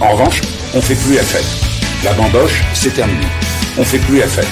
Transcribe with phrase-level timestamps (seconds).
[0.00, 0.40] En revanche,
[0.74, 1.46] on fait plus la fête.
[2.04, 3.26] La bamboche, c'est terminé.
[3.78, 4.48] On fait plus la fête.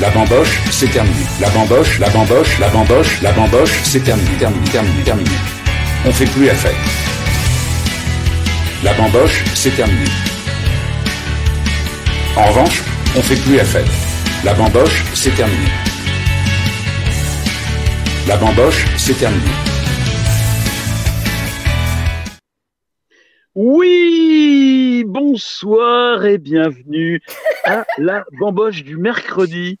[0.00, 1.26] La bamboche, c'est terminé.
[1.40, 5.30] La bamboche, la bamboche, la bamboche, la bamboche, c'est terminé, terminé, terminé, terminé.
[6.04, 6.74] On fait plus la fête.
[8.82, 10.04] La bamboche, c'est terminé.
[12.36, 12.82] En revanche,
[13.16, 13.90] on fait plus la fête.
[14.44, 15.68] La bamboche, c'est terminé.
[18.26, 19.65] La bamboche, c'est terminé.
[23.58, 27.22] Oui, bonsoir et bienvenue
[27.64, 29.78] à la bamboche du mercredi.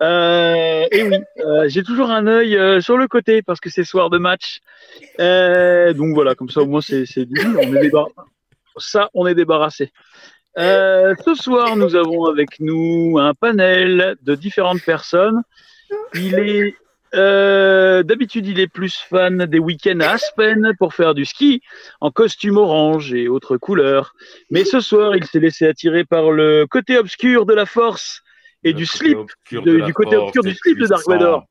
[0.00, 3.82] Euh, et oui, euh, j'ai toujours un œil euh, sur le côté parce que c'est
[3.82, 4.60] soir de match.
[5.18, 7.90] Euh, donc voilà, comme ça au moins c'est dit, on est
[8.76, 9.90] ça on est débarrassé.
[10.56, 15.42] Ce soir, nous avons avec nous un panel de différentes personnes.
[16.14, 16.76] Il est
[17.16, 21.62] euh, d'habitude, il est plus fan des week-ends à Aspen pour faire du ski
[22.00, 24.14] en costume orange et autres couleurs.
[24.50, 28.22] Mais ce soir, il s'est laissé attirer par le côté obscur de la force
[28.64, 29.18] et Le du slip,
[29.52, 31.44] de- de du côté obscur du slip de Dark Vador.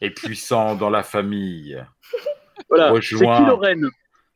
[0.00, 1.82] Et puissant dans la famille.
[2.68, 3.88] Voilà, c'est Ren.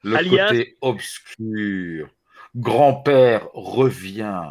[0.02, 2.08] Le Alias- côté obscur.
[2.56, 4.42] Grand-père revient.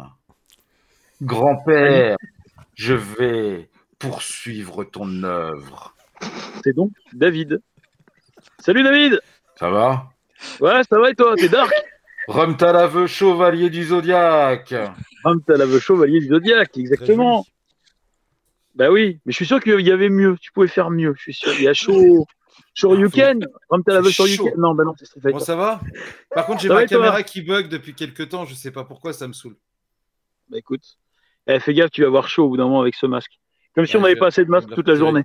[1.22, 2.16] Grand-père,
[2.74, 5.93] je vais poursuivre ton œuvre.
[6.62, 7.60] C'est donc David.
[8.58, 9.20] Salut David
[9.58, 10.10] Ça va?
[10.60, 11.34] Ouais, ça va et toi?
[11.36, 11.72] T'es dark?
[12.26, 14.74] Rome Talaveux, chevalier du zodiaque.
[15.46, 17.46] T'as la chevalier du Zodiac, exactement.
[18.74, 20.36] Bah oui, mais je suis sûr qu'il y avait mieux.
[20.40, 21.14] Tu pouvais faire mieux.
[21.16, 21.52] Je suis sûr.
[21.54, 22.26] Il y a chaud.
[22.74, 23.46] Shoryuken
[23.86, 24.54] t'as la C'est Shoryuken.
[24.58, 25.30] Non, bah non, c'est.
[25.30, 25.80] Bon, ça va?
[26.34, 28.44] Par contre, j'ai ma caméra qui bug depuis quelques temps.
[28.44, 29.56] Je sais pas pourquoi, ça me saoule.
[30.50, 30.82] Bah écoute,
[31.46, 33.32] eh, fais gaffe, tu vas avoir chaud au bout d'un moment avec ce masque.
[33.74, 35.24] Comme si on n'avait pas assez de masque toute la journée.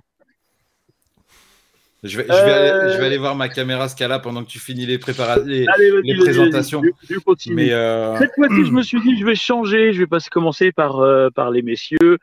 [2.02, 4.48] Je vais, je, vais aller, Euh, je vais aller voir ma caméra Scala pendant que
[4.48, 6.82] tu finis les, les, Allez, les présentations.
[7.08, 7.54] je- continue.
[7.56, 9.92] Mais euh, Cette fois-ci, je me suis dit, je vais changer.
[9.92, 12.18] Je vais pas commencer par, euh, par les messieurs.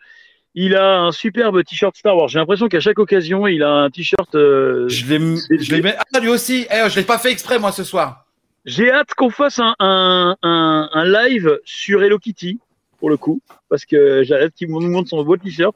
[0.56, 2.28] Il a un superbe t-shirt Star Wars.
[2.30, 4.30] J'ai l'impression qu'à chaque occasion, il a un t-shirt.
[4.34, 5.96] je l'ai.
[6.14, 8.26] Ah, lui aussi Eh, Je l'ai pas fait exprès, moi, ce soir.
[8.66, 12.60] J'ai hâte qu'on fasse un, un, un, un live sur Hello Kitty,
[13.00, 15.76] pour le coup, parce que j'ai hâte qu'il nous montre son beau t-shirt.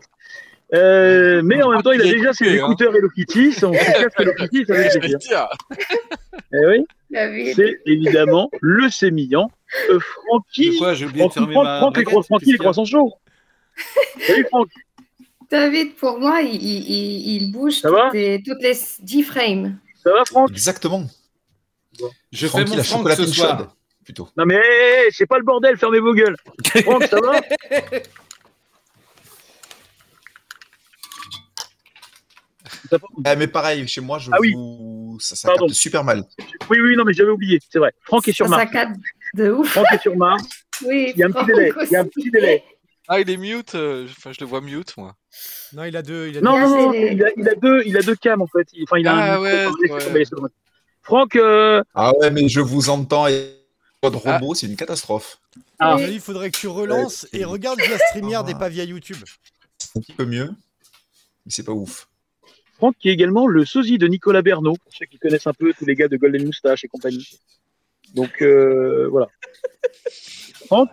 [0.74, 2.64] Euh, mais en même temps, il a déjà ses hein.
[2.64, 5.18] écouteurs Hello Kitty, son son casque Hello Kitty, ça fait Je vais plaisir.
[5.20, 5.48] dire.
[6.54, 7.56] Eh oui, David.
[7.56, 9.52] c'est évidemment le sémillant,
[9.90, 10.78] euh, Francky.
[10.78, 12.04] quoi J'ai oublié de Francky, fermer Franck, ma.
[12.12, 13.14] Franck, Francky, les croissants chauds.
[14.28, 14.46] Salut
[15.50, 19.24] David, pour moi, il, il, il- il bouge Ça va toutes, les, toutes les 10
[19.24, 19.78] frames.
[20.02, 20.52] ça va Franck?
[20.52, 21.04] Exactement.
[22.32, 23.58] Je fais mon la Franck ce chocolatine soir.
[23.60, 23.68] chaude,
[24.06, 24.30] plutôt.
[24.38, 24.62] Non mais
[25.12, 26.38] c'est pas le bordel, fermez vos gueules.
[26.84, 27.42] Franck, ça va
[32.64, 32.81] Ça va
[33.26, 34.54] Ah, mais pareil, chez moi, je Ah oui.
[34.54, 35.18] vous...
[35.20, 36.24] ça, ça capte super mal.
[36.70, 37.94] Oui, oui, non mais j'avais oublié, c'est vrai.
[38.04, 38.64] Franck est sur Ça Mars.
[38.64, 38.98] saccade
[39.36, 39.70] de ouf.
[39.70, 40.44] Franck est sur Mars.
[40.84, 41.72] Oui, Il y a un petit délai.
[41.86, 42.10] Il y a un aussi.
[42.12, 42.64] petit délai.
[43.08, 43.76] Ah, il est mute.
[43.76, 45.16] euh, Enfin, je le vois mute, moi.
[45.74, 46.30] Non, il a deux.
[46.30, 46.62] Il a Non, deux.
[46.62, 48.68] non, non, il a, il a deux, il a deux cams en fait.
[48.74, 49.42] Il- Enfin, il a Ah un.
[49.42, 50.14] ouais, laisse- ouais.
[50.20, 50.30] laisse-
[51.04, 53.52] Franck, euh, Ah ouais, mais je vous entends et
[54.02, 54.40] votre Ah.
[54.40, 55.38] robot, c'est une catastrophe.
[55.78, 55.98] Ah.
[56.00, 59.18] Il faudrait que tu relances et regarde la streamière des pas via YouTube.
[59.78, 60.48] C'est un petit peu mieux,
[61.46, 62.08] mais c'est pas ouf.
[62.82, 65.72] Franck qui est également le sosie de Nicolas Bernot, pour ceux qui connaissent un peu
[65.72, 67.40] tous les gars de Golden Moustache et compagnie.
[68.16, 69.28] Donc euh, voilà.
[70.66, 70.90] Franck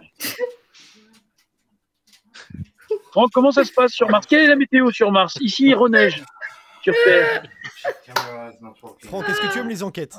[3.10, 4.26] Franck, comment ça se passe sur Mars?
[4.26, 5.38] Quelle est la météo sur Mars?
[5.40, 6.22] Ici, il reneige.
[6.82, 7.44] Sur Terre.
[9.04, 10.18] Franck, est-ce que tu aimes les enquêtes?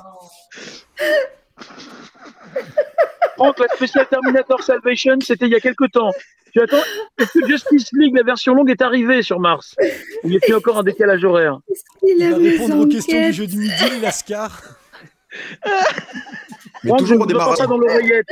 [3.40, 6.10] Franck, la spéciale Terminator Salvation, c'était il y a quelques temps.
[6.52, 6.82] Tu attends,
[7.18, 9.74] est-ce que Justice League, la version longue, est arrivée sur Mars
[10.24, 11.58] y a-t-il encore un décalage horaire
[12.02, 14.60] Il Il va répondre aux questions du jeu du midi, Lascar.
[16.84, 17.58] Mais Franck, je toujours ne démarrage.
[17.58, 18.26] pas dans l'oreillette.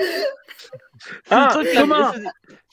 [1.31, 2.13] Ah, Thomas,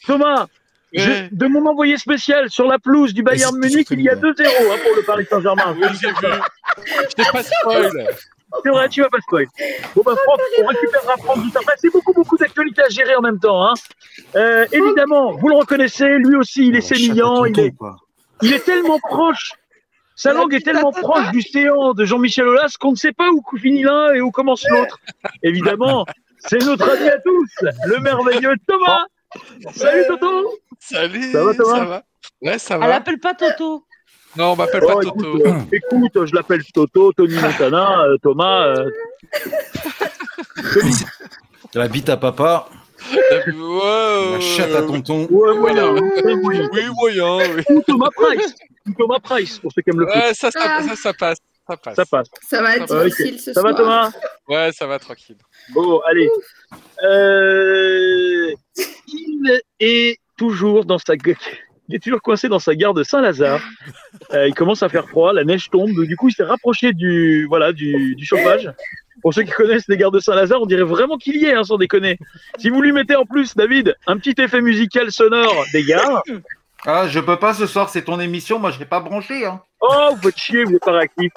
[0.06, 0.48] Thomas,
[0.92, 4.34] je- de mon envoyé spécial sur la pelouse du Bayern Munich, il y a féminin.
[4.34, 5.74] 2-0 hein, pour le Paris Saint-Germain.
[5.80, 6.08] Oui, vu.
[7.10, 7.92] Je t'ai pas spoil.
[8.64, 9.46] C'est vrai, tu vas pas spoil.
[9.96, 11.74] Bon, bah, Franck, on récupérera Franck juste après.
[11.78, 13.68] C'est beaucoup, beaucoup d'actualités à gérer en même temps.
[13.68, 13.74] Hein.
[14.36, 17.74] Euh, évidemment, vous le reconnaissez, lui aussi, il est sémillant, il est,
[18.42, 19.54] il est tellement proche.
[20.16, 23.44] Sa langue est tellement proche du séant de Jean-Michel Aulas qu'on ne sait pas où
[23.58, 25.00] finit l'un et où commence l'autre.
[25.44, 26.06] Évidemment,
[26.40, 29.06] c'est notre ami à tous, le merveilleux Thomas.
[29.76, 31.32] Salut Toto Salut.
[31.34, 32.04] Ça va, Thomas Ça va
[32.42, 32.88] Ouais, ça Elle va.
[32.88, 33.84] l'appelle pas Toto.
[34.38, 35.48] Non, on m'appelle Oh, pas écoute, Toto.
[35.48, 38.68] euh, écoute, je l'appelle Toto, Tony Montana, euh, Thomas.
[38.76, 38.90] euh,
[41.74, 42.68] La bite à papa,
[43.32, 45.28] la chatte à tonton.
[45.30, 45.94] ouais, moyen.
[45.94, 46.60] Oui,
[46.96, 47.64] moyen, oui.
[47.70, 48.56] Ou Thomas Price.
[48.88, 50.06] Ou Thomas Price, pour ceux qui aiment le.
[50.08, 51.38] Ouais, ça, ça, ça, ça passe.
[51.68, 51.96] Ça passe.
[51.96, 52.28] Ça passe.
[52.48, 53.74] Ça va être difficile ce Ça soir.
[53.74, 54.12] va Thomas?
[54.48, 55.38] Ouais, ça va tranquille.
[55.74, 56.30] Bon, allez.
[57.04, 58.52] Euh,
[59.08, 61.36] il est toujours dans sa gu-
[61.88, 63.62] il est toujours coincé dans sa gare de Saint-Lazare.
[64.34, 66.06] Euh, il commence à faire froid, la neige tombe.
[66.06, 68.72] Du coup, il s'est rapproché du voilà du, du chauffage.
[69.22, 71.64] Pour ceux qui connaissent les gares de Saint-Lazare, on dirait vraiment qu'il y est, hein,
[71.64, 72.20] sans déconner.
[72.60, 76.22] Si vous lui mettez en plus, David, un petit effet musical sonore des gares.
[76.86, 79.46] Ah, je peux pas ce soir, c'est ton émission, moi je l'ai pas branché.
[79.46, 79.62] Hein.
[79.80, 81.32] Oh, vous faites chier, vous êtes pas réactif.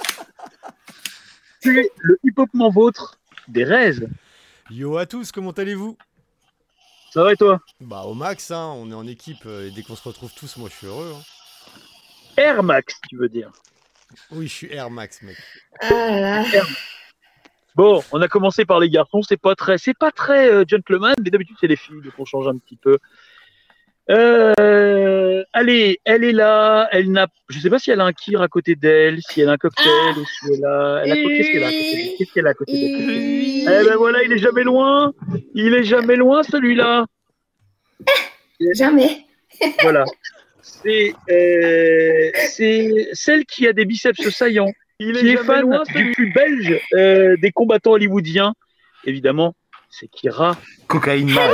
[1.60, 4.06] C'est le hip-hopement vôtre des raises.
[4.70, 5.96] Yo à tous, comment allez-vous?
[7.10, 7.58] Ça va et toi?
[7.80, 10.56] Bah au max, hein, on est en équipe euh, et dès qu'on se retrouve tous,
[10.58, 11.14] moi je suis heureux.
[11.16, 11.22] hein.
[12.36, 13.50] Air Max, tu veux dire?
[14.30, 15.36] Oui, je suis Air Max, mec.
[15.82, 16.44] Ah.
[17.74, 21.14] Bon, on a commencé par les garçons, c'est pas très, c'est pas très euh, gentleman,
[21.22, 22.98] mais d'habitude c'est les filles, donc on change un petit peu.
[24.10, 28.40] Euh, allez, elle est là, elle n'a, je sais pas si elle a un kir
[28.40, 31.52] à côté d'elle, si elle a un cocktail ou si elle a, elle a qu'est-ce
[31.52, 32.16] qu'elle a à côté d'elle?
[32.16, 33.06] Qu'est-ce qu'elle a à côté d'elle?
[33.06, 33.64] Oui.
[33.64, 35.12] Eh ben voilà, il est jamais loin,
[35.54, 37.06] il est jamais loin celui-là.
[38.74, 39.24] Jamais.
[39.82, 40.04] Voilà,
[40.62, 46.80] c'est, euh, c'est celle qui a des biceps saillants, qui est fan du plus belge
[46.94, 48.54] euh, des combattants hollywoodiens,
[49.04, 49.54] évidemment,
[49.90, 50.56] c'est Kira.
[50.86, 51.50] Cocaïne man.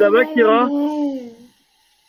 [0.00, 0.68] Ça va, Kira.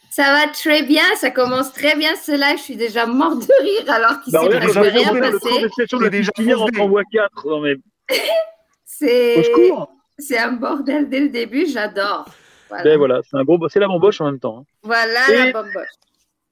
[0.10, 2.58] Ça va très bien, ça commence très bien ce live.
[2.58, 5.68] Je suis déjà mort de rire alors qu'il Bah, s'est presque le rien passé.
[5.78, 7.48] C'est déjà entre en voie 4.
[7.48, 7.76] Non, mais
[9.72, 9.88] au
[10.20, 12.26] C'est un bordel dès le début, j'adore.
[12.70, 14.60] Voilà, Ben voilà, c'est un gros, c'est la bamboche en même temps.
[14.60, 14.66] hein.
[14.84, 15.88] Voilà Et- la bomboche.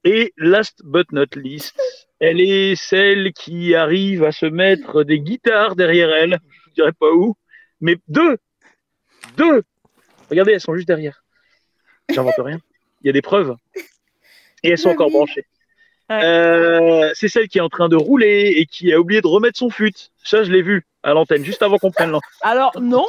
[0.04, 1.74] Et last but not least,
[2.20, 6.38] elle est celle qui arrive à se mettre des guitares derrière elle.
[6.64, 7.34] Je ne dirais pas où,
[7.82, 8.38] mais deux,
[9.36, 9.62] deux.
[10.30, 11.22] Regardez, elles sont juste derrière.
[12.12, 12.58] J'invente rien.
[13.02, 13.54] Il y a des preuves.
[14.62, 15.46] Et elles sont encore branchées.
[16.08, 16.20] Ouais.
[16.22, 19.58] Euh, c'est celle qui est en train de rouler et qui a oublié de remettre
[19.58, 19.94] son fut.
[20.24, 22.30] Ça, je l'ai vu à l'antenne, juste avant qu'on prenne l'antenne.
[22.42, 23.06] Alors, non,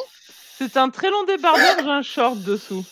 [0.57, 2.86] c'est un très long débardeur, j'ai un short dessous.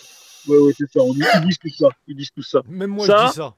[0.47, 1.01] Oui, oui, c'est ça.
[1.01, 1.89] on Ils disent tout ça.
[2.07, 2.61] Ils disent tout ça.
[2.67, 3.53] Même moi Ça je dis ça.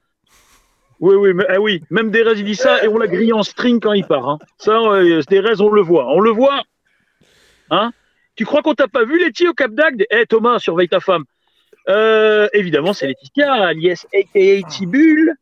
[1.00, 3.42] Oui, oui, mais, ah oui, même Derez, il dit ça et on l'a grillé en
[3.42, 4.28] string quand il part.
[4.28, 4.38] Hein.
[4.58, 6.06] Ça, euh, Derez, on le voit.
[6.08, 6.62] On le voit.
[7.70, 7.92] Hein?
[8.36, 10.04] Tu crois qu'on t'a pas vu, Letty, au Cap d'Agde?
[10.10, 11.24] Eh, Thomas, surveille ta femme.
[11.88, 15.34] Euh, évidemment, c'est Laetitia, alias aka Tibule.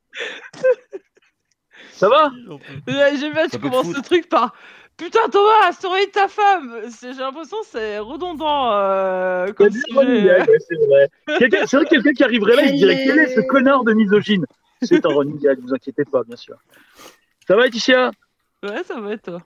[1.92, 2.30] Ça va
[2.88, 4.54] Ouais, J'aime bien, tu commences ce truc par
[4.96, 8.70] Putain, Thomas, surveille ta femme J'ai l'impression que c'est redondant.
[8.72, 11.08] Euh, comme C'est vrai.
[11.38, 13.92] Quelqu'un- C'est vrai que quelqu'un qui arriverait là, il dirait Quel est ce connard de
[13.94, 14.44] misogyne?
[14.82, 16.56] C'est un running gag, vous inquiétez pas, bien sûr.
[17.46, 18.10] Ça va, Laetitia?
[18.62, 19.42] Ouais, ça va être toi?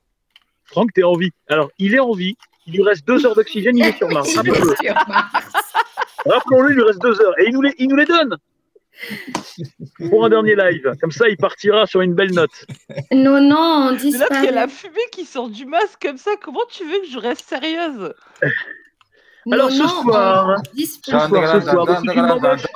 [0.64, 1.30] Franck, t'es en vie.
[1.48, 2.36] Alors, il est en vie.
[2.66, 4.36] Il lui reste deux heures d'oxygène, il est sur Mars.
[4.38, 4.52] Un peu
[6.24, 6.30] peu.
[6.32, 7.38] Rappelons-le, il lui reste deux heures.
[7.40, 8.36] Et il nous les, il nous les donne
[10.08, 10.92] pour un dernier live.
[11.00, 12.50] Comme ça, il partira sur une belle note.
[13.12, 14.34] Non, non, on là, disparaît.
[14.36, 17.08] qu'il y a la fumée qui sort du masque comme ça, comment tu veux que
[17.10, 18.14] je reste sérieuse?
[19.46, 21.28] Non, Alors, ce non, soir, disparaît.
[21.28, 22.66] soir, ce soir, une embauche.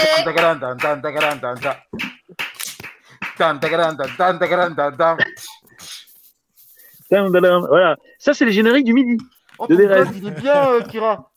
[7.10, 7.96] Voilà.
[8.18, 9.16] Ça, c'est les génériques du midi.
[9.58, 11.30] Oh, De il est bien, euh, Kira.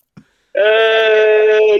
[0.57, 0.62] Euh,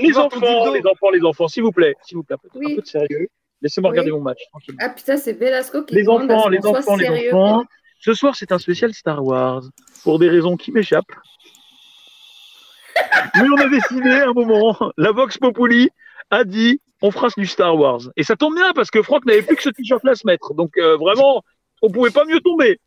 [0.02, 1.96] les enfants, les enfants, les enfants, s'il vous plaît.
[2.04, 2.72] S'il vous plaît, un peu, Oui.
[2.72, 3.28] un peu de sérieux.
[3.62, 3.94] Laissez-moi Oui.
[4.00, 4.40] regarder mon match.
[4.80, 7.36] Ah putain, c'est Belasco qui Les enfants, ce les enfants, les sérieux.
[7.36, 7.64] enfants.
[8.00, 9.62] Ce soir, c'est un spécial Star Wars.
[10.04, 11.06] Pour des raisons qui m'échappent.
[13.36, 15.90] Mais on a décidé à un moment, la Vox Populi
[16.32, 18.02] a dit on fera du Star Wars.
[18.16, 20.54] Et ça tombe bien parce que Franck n'avait plus que ce t-shirt-là à se mettre.
[20.54, 21.44] Donc euh, vraiment,
[21.82, 22.80] on pouvait pas mieux tomber.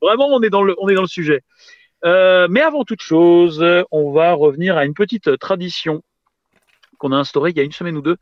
[0.00, 1.42] Vraiment, on est dans le, on est dans le sujet.
[2.04, 6.02] Euh, mais avant toute chose, on va revenir à une petite tradition
[6.98, 8.16] qu'on a instaurée il y a une semaine ou deux.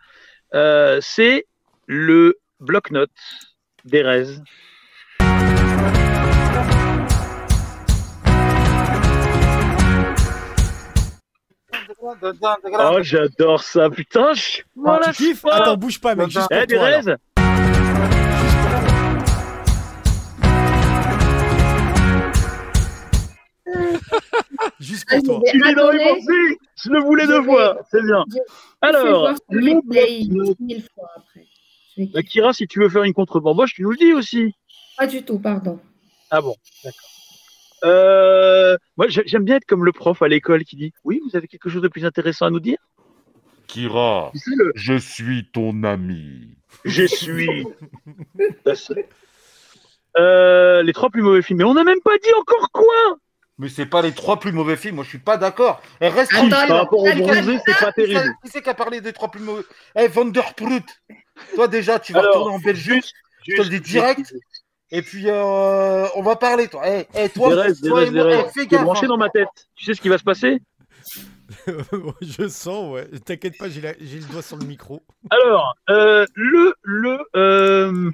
[0.54, 1.46] Euh, c'est
[1.86, 3.10] le bloc-notes
[3.84, 4.36] d'Erez.
[12.78, 14.32] Oh, j'adore ça, putain.
[14.34, 15.54] je- Bon, là, tu kiffes pas.
[15.56, 16.84] Attends, bouge pas, mec, juste pour Eh, toi.
[16.86, 17.16] alors.
[24.80, 25.40] Juste pour toi.
[25.46, 26.22] je vais Il est dans les
[26.76, 28.24] Je le voulais deux fois, c'est bien.
[28.80, 31.46] Alors, mille fois après.
[32.12, 34.54] Bah, Kira, si tu veux faire une contre-bamboche, tu nous le dis aussi.
[34.98, 35.80] Pas du tout, pardon.
[36.30, 37.10] Ah bon, d'accord.
[37.84, 41.36] Euh, moi, j'ai- j'aime bien être comme le prof à l'école qui dit Oui, vous
[41.36, 42.78] avez quelque chose de plus intéressant à nous dire?
[43.66, 46.56] Kira, Tu sais, le je suis ton ami.
[46.84, 47.64] Je suis.
[50.18, 51.58] Euh, les trois plus mauvais films.
[51.58, 53.18] Mais on n'a même pas dit encore quoi?
[53.58, 55.80] Mais c'est pas les trois plus mauvais films, moi je suis pas d'accord.
[56.00, 56.68] Eh, reste Attends, tranquille.
[56.68, 58.34] Par rapport au bronzé, c'est pas Qui c'est- terrible.
[58.44, 59.62] Qui c'est qui a parlé des trois plus mauvais?
[59.98, 60.84] Eh, Vanderprout
[61.54, 63.12] Toi déjà, tu vas Alors, retourner en Belgique,
[63.46, 64.34] je te le dis direct.
[64.92, 66.82] Et puis, euh, on va parler, toi.
[66.88, 68.84] Eh, eh, toi, et moi, eh, fais T'es gaffe.
[68.84, 69.08] branché hein.
[69.08, 69.48] dans ma tête.
[69.74, 70.60] Tu sais ce qui va se passer?
[72.20, 73.06] Je sens, ouais.
[73.24, 75.02] T'inquiète pas, j'ai la- j'ai le doigt sur le micro.
[75.30, 78.10] Alors, euh, le le euh,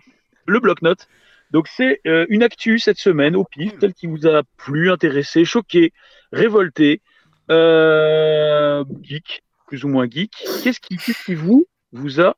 [0.46, 1.08] le bloc-notes.
[1.50, 5.44] Donc c'est euh, une actu cette semaine au pif, telle qui vous a plu, intéressé,
[5.44, 5.92] choqué,
[6.32, 7.00] révolté,
[7.50, 10.32] euh, geek, plus ou moins geek.
[10.62, 12.36] Qu'est-ce qui, qui vous vous a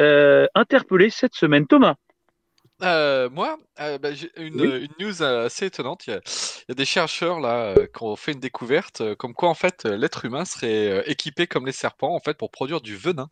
[0.00, 1.94] euh, interpellé cette semaine, Thomas
[2.84, 4.68] Euh, moi, euh, bah, j'ai une, Oui.
[4.84, 6.06] une news euh, assez étonnante.
[6.06, 9.34] Il y a, il y a des chercheurs là qui ont fait une découverte, comme
[9.34, 12.96] quoi en fait l'être humain serait équipé comme les serpents en fait pour produire du
[12.96, 13.30] venin.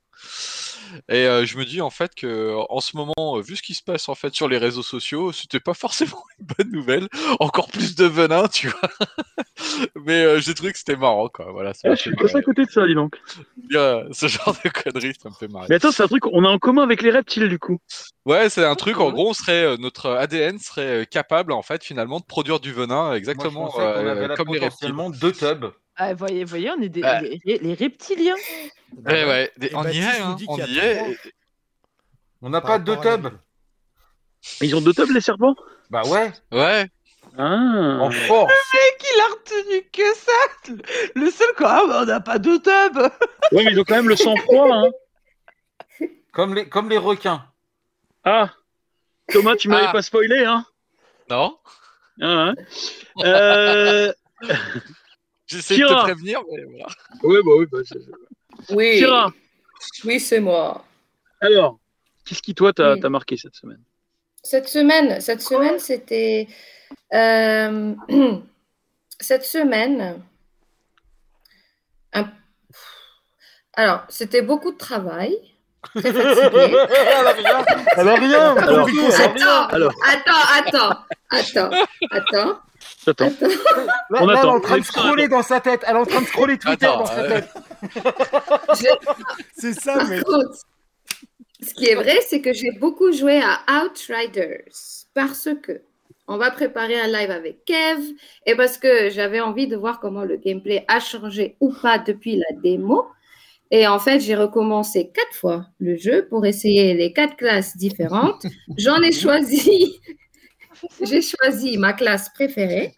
[1.09, 3.75] Et euh, je me dis en fait que en ce moment, euh, vu ce qui
[3.75, 7.09] se passe en fait sur les réseaux sociaux, c'était pas forcément une bonne nouvelle.
[7.40, 8.81] Encore plus de venin, tu vois.
[10.04, 11.50] Mais euh, j'ai trouvé que c'était marrant quoi.
[11.52, 13.21] Voilà, ça Ah, Je suis passé à côté de ça, dis donc.
[13.75, 15.66] Euh, ce genre de conneries, ça me fait marrer.
[15.71, 17.78] Mais attends, c'est un truc qu'on a en commun avec les reptiles, du coup.
[18.26, 22.21] Ouais, c'est un truc, en gros, on serait, notre ADN serait capable, en fait, finalement,
[22.21, 24.92] de produire du venin Moi, je exactement qu'on avait comme les reptiles.
[24.92, 25.73] potentiellement deux tubs.
[25.96, 27.20] Ah, voyez, voyez, on est des, Ah.
[27.20, 28.34] les, les- les reptiliens.
[29.04, 31.16] Ouais, ouais, des- Et on y est, hein, dit on qu'il y est.
[32.40, 33.28] On n'a pas deux tubs.
[34.61, 35.54] Ils ont deux tubs, les serpents?
[35.90, 36.87] Bah ouais, Ouais,
[37.38, 37.99] Ah.
[38.00, 38.52] en force.
[38.99, 41.12] Qu'il a retenu que ça.
[41.14, 42.96] Le seul quoi, ah, bah, on n'a pas de tub.
[43.52, 44.90] Ouais, mais ils ont quand même le sang-froid, hein.
[46.32, 47.44] Comme les, comme les requins.
[48.25, 48.50] Ah.
[49.30, 49.92] Thomas, tu m'avais Ah.
[49.92, 50.64] pas spoilé, hein
[51.30, 51.58] non
[52.20, 52.54] Ah, hein.
[53.25, 54.12] Euh...
[55.52, 56.87] J'essaie de te prévenir, mais voilà.
[57.23, 57.66] Oui, bah oui.
[57.71, 59.32] Bah, c'est- Oui, Kira,
[60.04, 60.85] oui c'est moi.
[61.40, 61.78] alors,
[62.25, 63.00] qu'est-ce qui, toi, t'a Oui.
[63.00, 63.82] t'a marqué cette semaine?
[64.42, 66.49] Cette semaine, cette semaine, c'était.
[67.12, 67.94] euh,
[69.21, 70.23] cette semaine.
[72.14, 72.32] un-
[73.75, 75.37] Alors, c'était beaucoup de travail.
[75.95, 76.77] Très fatiguée.
[76.91, 77.65] Elle a rien.
[77.97, 78.57] Elle a rien.
[78.57, 79.93] Attends, Alors.
[80.09, 80.97] attends, attends,
[81.31, 81.71] attends,
[82.11, 82.59] attends,
[83.07, 83.27] Attends.
[83.27, 83.47] attends.
[84.11, 85.83] Là, On là, elle est en train de scroller dans sa tête.
[85.87, 87.49] Elle est en train de scroller Twitter Attends, dans sa euh, tête.
[89.57, 90.23] C'est ça, Par mais.
[90.23, 90.57] contre,
[91.62, 94.65] ce qui est vrai, c'est que j'ai beaucoup joué à Outriders
[95.15, 95.83] parce que
[96.29, 98.01] on va préparer un live avec Kev
[98.47, 102.37] et parce que j'avais envie de voir comment le gameplay a changé ou pas depuis
[102.37, 103.07] la démo.
[103.75, 108.45] Et en fait, j'ai recommencé quatre fois le jeu pour essayer les quatre classes différentes.
[108.76, 109.99] J'en ai choisi,
[111.02, 112.95] j'ai choisi ma classe préférée.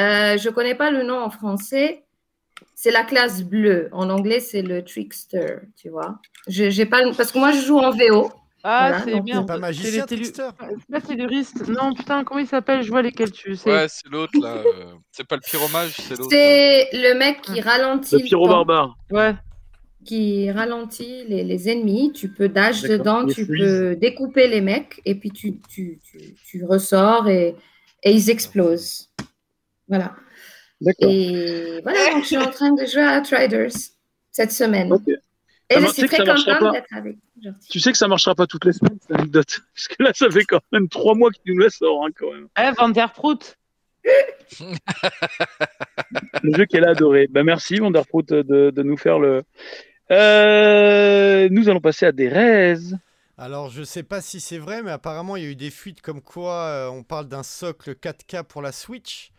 [0.00, 2.04] Euh, je connais pas le nom en français.
[2.74, 3.88] C'est la classe bleue.
[3.92, 6.18] En anglais, c'est le trickster, tu vois.
[6.48, 8.30] Je, j'ai pas, parce que moi, je joue en VO.
[8.64, 9.40] Ah, Voilà, c'est bien.
[9.40, 11.66] c'est pas magicien, C'est les Trickster C'est pas Telluriste.
[11.68, 12.82] Non, putain, comment il s'appelle?
[12.82, 13.70] Je vois lesquels tu sais.
[13.70, 14.56] Ouais, c'est l'autre, là.
[14.56, 16.22] euh, C'est pas le pyromage, c'est l'autre.
[16.24, 16.28] là.
[16.30, 18.96] C'est le mec qui ralentit, Le pyro barbare.
[19.10, 19.34] Ouais.
[20.04, 22.12] Qui ralentit les, les ennemis.
[22.12, 23.58] Tu peux dash dedans, tu freeze.
[23.58, 27.54] peux découper les mecs et puis tu, tu, tu, tu ressors et,
[28.02, 29.10] et ils explosent.
[29.88, 30.14] Voilà.
[31.00, 33.72] Et voilà, donc je suis en train de jouer à Outriders
[34.30, 34.92] cette semaine.
[35.68, 37.16] Et Ça je suis très contente d'être avec.
[37.70, 39.60] Tu sais que ça marchera pas toutes les semaines, cette anecdote.
[39.74, 42.32] Parce que là, ça fait quand même trois mois qu'il nous la sort, hein, quand
[42.32, 42.48] même.
[42.58, 43.56] Eh, Vanderprout.
[46.42, 47.28] Le jeu qu'elle a adoré.
[47.28, 49.44] Bah, merci, Vanderprout, de, de nous faire le.
[50.10, 52.74] Euh, nous allons passer à Derez.
[53.38, 56.02] Alors, je sais pas si c'est vrai, mais apparemment, il y a eu des fuites
[56.02, 59.32] comme quoi euh, on parle d'un socle 4K pour la Switch.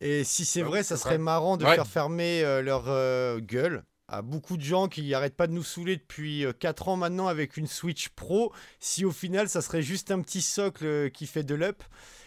[0.00, 1.18] Et si c'est Ah vrai, ça serait vrai.
[1.18, 1.66] marrant de Ouais.
[1.66, 5.62] faire fermer euh, leur euh, gueule à beaucoup de gens qui n'arrêtent pas de nous
[5.64, 8.52] saouler depuis 4 ans maintenant avec une Switch Pro.
[8.80, 11.82] Si au final, ça serait juste un petit socle euh, qui fait de l'up.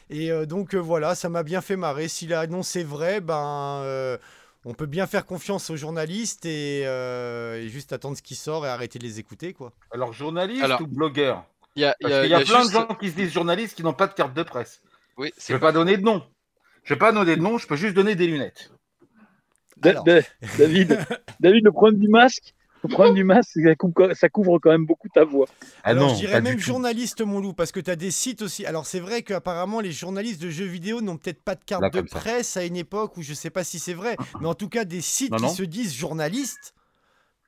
[0.09, 2.07] Et euh, donc euh, voilà, ça m'a bien fait marrer.
[2.09, 4.17] Si l'annonce est vraie, ben.
[4.65, 8.65] On peut bien faire confiance aux journalistes et, euh, et juste attendre ce qui sort
[8.65, 9.71] et arrêter de les écouter, quoi.
[9.91, 11.45] Alors, journaliste Alors, ou blogueur
[11.75, 12.73] Il y a, il Parce y a- qu'il y a, il y a plein juste-
[12.73, 14.81] de gens qui se disent journalistes qui n'ont pas de carte de presse.
[15.17, 16.23] Oui, Je c'est vais pas donner de nom.
[16.83, 18.71] Je vais pas donner de nom, je peux juste donner des lunettes.
[19.83, 20.03] Alors.
[20.57, 20.99] David,
[21.39, 22.53] David, le problème du masque,
[22.87, 25.47] le problème du masque, ça couvre, ça couvre quand même beaucoup ta voix.
[25.83, 28.41] Ah Alors, non, je dirais même journaliste, mon loup, parce que tu as des sites
[28.41, 28.65] aussi.
[28.65, 31.89] Alors, c'est vrai qu'apparemment, les journalistes de jeux vidéo n'ont peut-être pas de carte Là,
[31.89, 32.19] de ça.
[32.19, 34.85] presse à une époque où je sais pas si c'est vrai, mais en tout cas,
[34.85, 35.49] des sites Non, qui non.
[35.49, 36.73] se disent journalistes.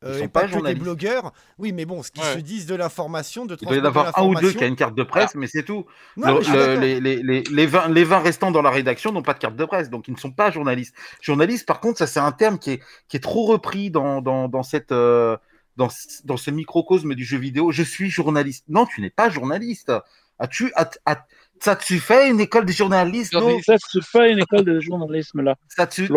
[0.03, 1.33] Ils euh, sont et pas pas, que des blogueurs.
[1.57, 2.33] Oui, mais bon, ce qui Ouais.
[2.35, 4.75] se disent de l'information, de Il doit y avoir un ou deux qui a une
[4.75, 5.85] carte de presse, mais c'est tout.
[6.17, 6.81] Non, Le- mais je suis le- d'accord.
[6.81, 9.55] les, les, les, les 20, les 20 restants dans la rédaction n'ont pas de carte
[9.55, 10.93] de presse, donc ils ne sont pas journalistes.
[11.21, 14.47] Journaliste, par contre, ça c'est un terme qui est, qui est trop repris dans, dans,
[14.47, 15.35] dans, cette, euh,
[15.77, 17.71] dans, ce- dans ce microcosme du jeu vidéo.
[17.71, 18.65] Je suis journaliste.
[18.69, 19.91] Non, tu n'es pas journaliste.
[20.39, 21.25] As-tu, as- as-
[21.59, 25.41] Ça tu fais une école de journaliste, là Ça, tu fais une école de journalisme,
[25.41, 25.55] là.
[25.69, 26.07] Ça tu,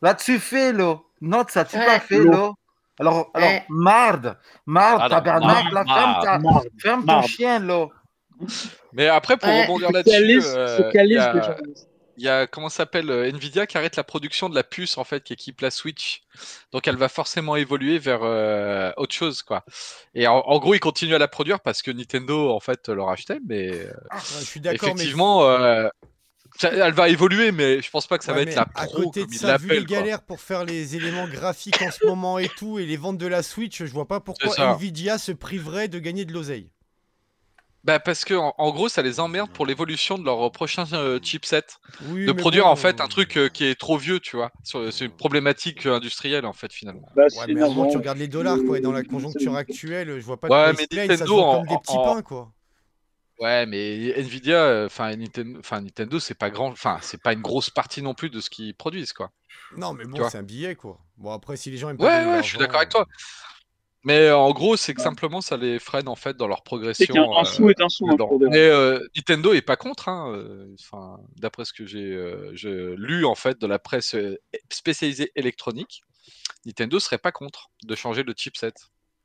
[0.00, 0.98] là tu fais là.
[1.20, 1.84] Non, ça tu Ouais.
[1.84, 2.52] pas fait là.
[3.00, 3.64] Alors, alors, Ouais.
[3.68, 6.68] marde, marde, Alors, tabernacle, là, ferme, ta- Marde.
[6.78, 7.86] ferme ton chien là.
[8.92, 9.62] Mais après, pour Ouais.
[9.62, 11.86] rebondir là-dessus, euh, il y, a, journalisme.
[12.18, 14.98] il y a, comment ça s'appelle, euh, Nvidia qui arrête la production de la puce
[14.98, 16.22] en fait qui équipe la Switch.
[16.72, 19.64] Donc elle va forcément évoluer vers euh, autre chose quoi.
[20.14, 23.08] Et en, en gros, ils continuent à la produire parce que Nintendo en fait leur
[23.08, 25.88] achetait, mais euh, Ouais, je suis d'accord, mais effectivement, euh,
[26.58, 28.66] ça- elle va évoluer, mais je pense pas que ça Ouais, va mais être la
[28.74, 31.90] à pro côté comme de ça, vu les galères pour faire les éléments graphiques en
[31.90, 34.54] ce moment et tout, et les ventes de la Switch, je vois pas pourquoi.
[34.76, 36.70] Nvidia se priverait de gagner de l'oseille.
[37.84, 41.18] Bah parce que en, en gros, ça les emmerde pour l'évolution de leur prochain euh,
[41.20, 41.64] chipset.
[42.06, 44.36] Oui, de mais produire bon, en fait un truc euh, qui est trop vieux, tu
[44.36, 44.52] vois.
[44.62, 47.08] C'est une problématique euh, industrielle en fait finalement.
[47.16, 47.90] Bah, Ouais, mais à un moment, énervant.
[47.90, 50.76] tu regardes les dollars, quoi, et dans la conjoncture actuelle, je vois pas Ouais, de
[50.76, 52.52] mais ça se Nintendo vend en- comme des petits en- pains, quoi.
[53.42, 58.00] Ouais, mais Nvidia, euh, enfin Nintendo, c'est pas grand, enfin c'est pas une grosse partie
[58.00, 59.30] non plus de ce qu'ils produisent quoi.
[59.76, 61.00] Non, mais bon, c'est un billet, quoi.
[61.16, 63.06] Bon, après, si les gens aiment pas Ouais, de ouais, je suis d'accord avec toi.
[64.04, 66.64] Mais euh, en gros, c'est que simplement ça les freine en fait dans leur C'est
[66.64, 67.14] progression.
[67.14, 68.08] qu'un un euh, sou est un sou.
[68.10, 72.12] hein, de- Mais euh, Nintendo est pas contre, hein, euh, enfin, d'après ce que j'ai
[72.12, 72.52] euh,
[72.98, 74.36] lu en fait de la presse euh,
[74.70, 76.02] spécialisée électronique,
[76.66, 78.72] Nintendo serait pas contre de changer de chipset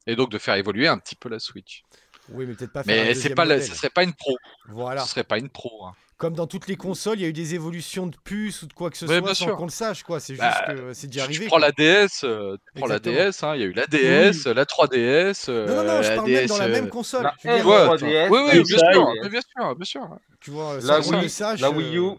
[0.06, 1.82] et donc de faire évoluer un petit peu la Switch.
[2.30, 4.36] Oui, mais peut-être pas faire un Mais c'est pas, ce serait pas une pro.
[4.70, 5.02] Voilà.
[5.02, 5.86] Ce serait pas une pro.
[5.86, 5.94] hein.
[6.18, 8.74] Comme dans toutes les consoles, il y a eu des évolutions de puces ou de
[8.74, 9.56] quoi que ce Ouais, soit bien sans sûr.
[9.56, 10.20] qu'on le sache, quoi.
[10.20, 11.44] C'est juste Bah, que c'est déjà Tu- arrivé.
[11.46, 11.68] Tu prends quoi.
[11.68, 13.30] la DS, euh, tu prends la Exactement.
[13.30, 16.10] DS, hein, il y a eu la DS, la 3DS, euh, Non, non, non, je
[16.10, 17.24] la parle même dans la euh, même console.
[17.44, 20.10] La Ouais, euh, R3DS, Oui, oui, bien sûr, DS, mais bien sûr, bien sûr.
[20.40, 21.60] Tu vois, La sans qu'on Wii, le sache.
[21.62, 22.12] la Wii U, euh,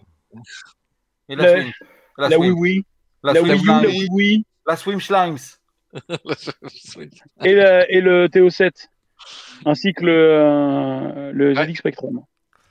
[1.29, 1.73] et la La- Swim.
[2.19, 2.53] La, La Swim.
[2.53, 2.85] Wii Wii,
[3.25, 3.85] La Wii U, la Slimes.
[3.91, 5.38] Wii Wii La Swim Slimes.
[7.45, 8.87] et le TO7,
[9.66, 11.66] ainsi que le, euh, le Ouais.
[11.66, 12.23] ZX Spectrum.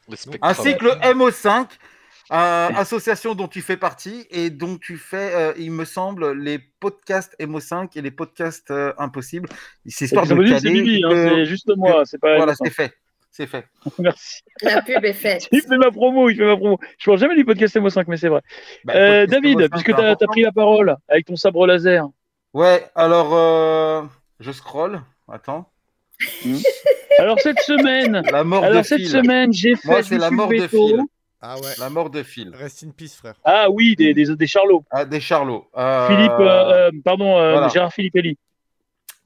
[0.10, 0.50] Le Spectrum.
[0.52, 1.68] Ainsi que le MO5,
[2.32, 6.60] euh, association dont tu fais partie et dont tu fais, euh, il me semble, les
[6.80, 9.48] podcasts MO5 et les podcasts euh, impossibles.
[9.86, 12.36] C'est histoire de c'est Bibi, hein, c'est juste moi, c'est pas.
[12.38, 12.94] Voilà, c'est fait.
[13.32, 13.68] C'est fait.
[14.00, 14.42] Merci.
[14.64, 15.48] La pub est faite.
[15.52, 16.80] Il fait ma promo, il fait ma promo.
[16.98, 18.42] Je parle jamais du podcast MO5, mais c'est vrai.
[18.84, 20.32] Bah, Euh, David, MO5, puisque tu as, important.
[20.32, 22.08] pris la parole avec ton sabre laser.
[22.54, 24.02] Ouais, alors, euh,
[24.40, 25.02] je scroll.
[25.32, 25.70] Attends.
[27.20, 29.10] Alors cette semaine, La mort alors de cette Phil.
[29.10, 30.68] semaine, j'ai fait Moi, c'est la mort de.
[30.68, 31.02] Phil.
[31.42, 31.70] Ah ouais.
[31.80, 32.52] La mort de Phil.
[32.56, 33.36] Rest in peace, frère.
[33.44, 34.84] Ah oui, des, des, des charlots.
[34.92, 35.68] Ah, des Charlots.
[35.78, 37.68] Euh, Philippe, euh, euh, pardon, euh, voilà.
[37.70, 38.38] Gérard Philippelli.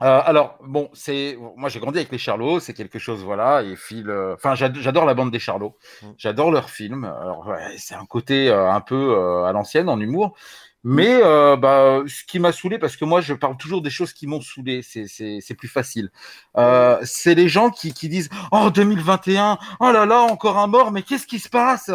[0.02, 3.76] Euh, alors, bon, c'est moi j'ai grandi avec les Charlots, c'est quelque chose, voilà, et
[3.76, 4.12] Phil.
[4.34, 6.08] Enfin, j'ad- j'adore la bande des Charlots, Mm.
[6.18, 7.04] j'adore leurs films.
[7.06, 10.36] Alors, ouais, c'est un côté euh, un peu euh, à l'ancienne en humour,
[10.84, 14.13] mais euh, bah, ce qui m'a saoulé, parce que moi je parle toujours des choses
[14.13, 16.10] qui m'ont saoulé, c'est- plus facile.
[16.58, 20.91] Euh, c'est les gens qui, qui disent Oh 2021, oh là là, encore un mort,
[20.91, 21.91] mais qu'est-ce qui se passe?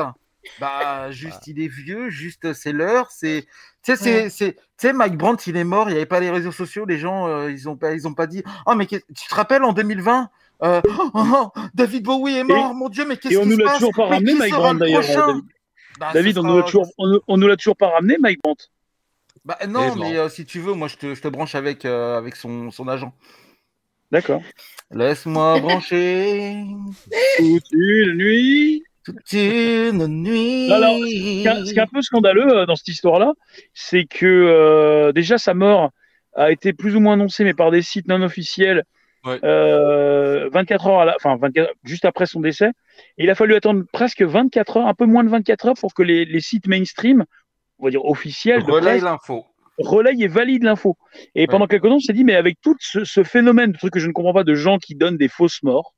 [0.61, 3.47] Bah, juste il est vieux, juste c'est l'heure, c'est.
[3.83, 6.99] Tu sais, Mike Brandt, il est mort, il n'y avait pas les réseaux sociaux, les
[6.99, 9.73] gens, euh, ils ont pas, ils ont pas dit, oh, mais tu te rappelles en
[9.73, 10.29] 2020,
[10.65, 13.55] euh, oh, oh, David Bowie est mort, mon Dieu, mais qu'est-ce Et on qui nous
[13.57, 13.79] se l'a passe?
[13.79, 15.27] toujours pas ramené, qui Mike Brandt le d'ailleurs.
[15.27, 15.45] David,
[16.01, 18.69] Bah, David, on sera- nous toujours, on, on nous l'a toujours pas ramené, Mike Brandt.
[19.47, 22.19] Bah, non, mais euh, si tu veux, moi, je te, je te branche avec, euh,
[22.19, 23.15] avec son, son agent.
[24.11, 24.43] D'accord.
[24.91, 26.65] Laisse-moi brancher
[27.39, 28.83] Toute une nuit.
[29.05, 30.71] toute une nuit.
[30.73, 33.35] Alors, ce qui est- ce qui est un peu scandaleux euh, dans cette histoire-là,
[33.73, 35.91] c'est que euh, déjà sa mort
[36.35, 38.83] a été plus ou moins annoncée, mais par des sites non officiels,
[39.25, 39.39] Ouais.
[39.45, 42.71] euh, 24 heures, à la, enfin 24 juste après son décès.
[43.19, 45.95] Et il a fallu attendre presque 24 heures, un peu moins de 24 heures, pour
[45.95, 47.25] que les, les sites mainstream,
[47.79, 49.45] on va dire officiels, de Relaye l'info.
[49.79, 50.97] relaye et valide l'info.
[51.35, 53.93] Et pendant quelques temps, on s'est dit, mais avec tout ce, ce phénomène, de truc
[53.93, 55.95] que je ne comprends pas, de gens qui donnent des fausses morts,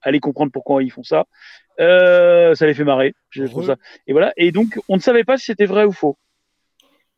[0.00, 1.26] allez comprendre pourquoi ils font ça,
[1.80, 3.12] euh, ça les fait marrer.
[3.30, 3.76] Je trouve Re- ça.
[4.06, 4.32] Et voilà.
[4.36, 6.16] Et donc, on ne savait pas si c'était vrai ou faux.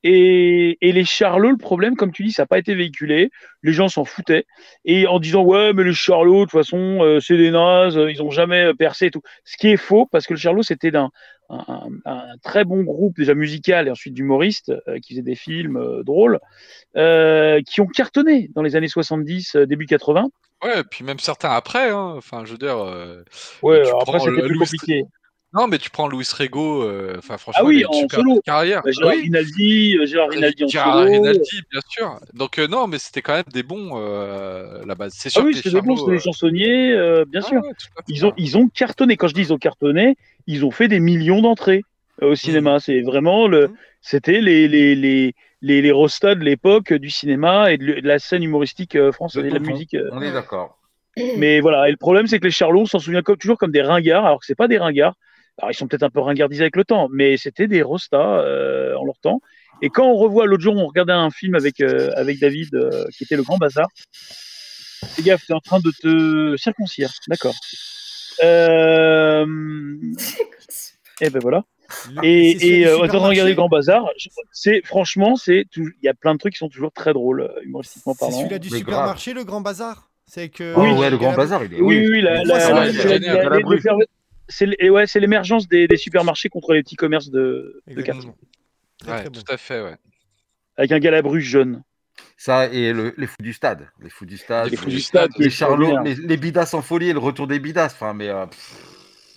[0.02, 3.30] Et, et les charlots, le problème, comme tu dis, ça n'a pas été véhiculé.
[3.62, 4.46] Les gens s'en foutaient.
[4.86, 8.18] Et en disant, ouais, mais les charlots, de toute façon, euh, c'est des nazes, ils
[8.18, 9.20] n'ont jamais percé et tout.
[9.44, 11.10] Ce qui est faux, parce que le charlot, c'était d'un
[11.50, 16.02] un, très bon groupe, déjà musical et ensuite d'humoristes, euh, qui faisaient des films euh,
[16.02, 16.38] drôles,
[16.96, 20.30] euh, qui ont cartonné dans les années 70, euh, début 80.
[20.62, 22.14] Ouais, et puis même certains après, hein.
[22.16, 22.76] enfin je veux dire.
[23.62, 25.04] Ouais, après, c'était plus compliqué.
[25.52, 27.92] Non, mais tu prends Louis Rego, euh, enfin franchement, Ah oui, il a une en
[27.92, 28.40] super solo.
[28.44, 28.82] carrière.
[28.84, 29.22] Bah, Gérard Oui.
[29.24, 31.10] Rinaldi, euh, Gérard Rinaldi en Gérard solo.
[31.10, 32.20] Rinaldi, bien sûr.
[32.34, 35.12] Donc euh, non, mais c'était quand même des bons euh, la base.
[35.16, 37.48] C'est Ah sûr oui, que les c'était des bons, c'était des chansonniers, euh, bien Ah
[37.48, 37.62] sûr.
[37.62, 37.70] ouais.
[38.06, 39.16] Ils ont, ils ont cartonné.
[39.16, 41.82] Quand je dis ils ont cartonné, ils ont fait des millions d'entrées
[42.22, 42.78] euh, au cinéma.
[42.78, 43.74] C'est vraiment le, Mhm.
[44.02, 48.44] c'était les, les, les, les, les rostas de l'époque du cinéma et de, la scène
[48.44, 49.94] humoristique euh, française De et de la musique.
[49.94, 50.08] euh.
[50.12, 50.76] On est d'accord.
[51.36, 53.82] Mais voilà, et le problème, c'est que les Charlots s'en souviennent comme, toujours comme des
[53.82, 55.14] ringards, alors que c'est pas des ringards.
[55.60, 58.94] Alors ils sont peut-être un peu ringardisés avec le temps, mais c'était des rostas euh,
[58.96, 59.40] en leur temps.
[59.82, 63.04] Et quand on revoit l'autre jour, on regardait un film avec, euh, avec David euh,
[63.16, 63.88] qui était Le Grand Bazar.
[65.06, 67.54] Fais gaffe, t'es en train de te circoncire, d'accord.
[68.42, 69.46] Euh...
[71.22, 71.64] Et ben voilà.
[72.14, 74.04] Le- Et, c'est et du euh, on est en train de regarder le Grand Bazar.
[74.18, 77.12] Je- C'est franchement, c'est tout- il y a plein de trucs qui sont toujours très
[77.12, 78.38] drôles euh, humoristiquement C'est parlant.
[78.38, 80.74] celui-là du Mais supermarché, le grand bazar C'est que.
[80.76, 80.92] Oh, Oui.
[80.92, 81.80] ouais, le grand bazar, il est.
[81.80, 83.56] Oui, oui, oui, la- la- la- la-
[84.50, 88.28] c'est ouais, c'est l'émergence des, des supermarchés contre les petits commerces de, de quartier.
[88.30, 88.34] Exactement.
[88.98, 89.40] Très, Ouais, très bon.
[89.40, 89.96] tout à fait, ouais.
[90.76, 91.82] Avec un galabru jaune.
[92.36, 93.88] Ça et le- les fous du stade.
[94.02, 94.64] Les fous du stade.
[94.66, 97.46] Les Les fous du stade, les charlots, les, les bidas en folie et le retour
[97.46, 97.86] des bidas.
[97.86, 98.28] Enfin, mais.
[98.28, 98.44] euh,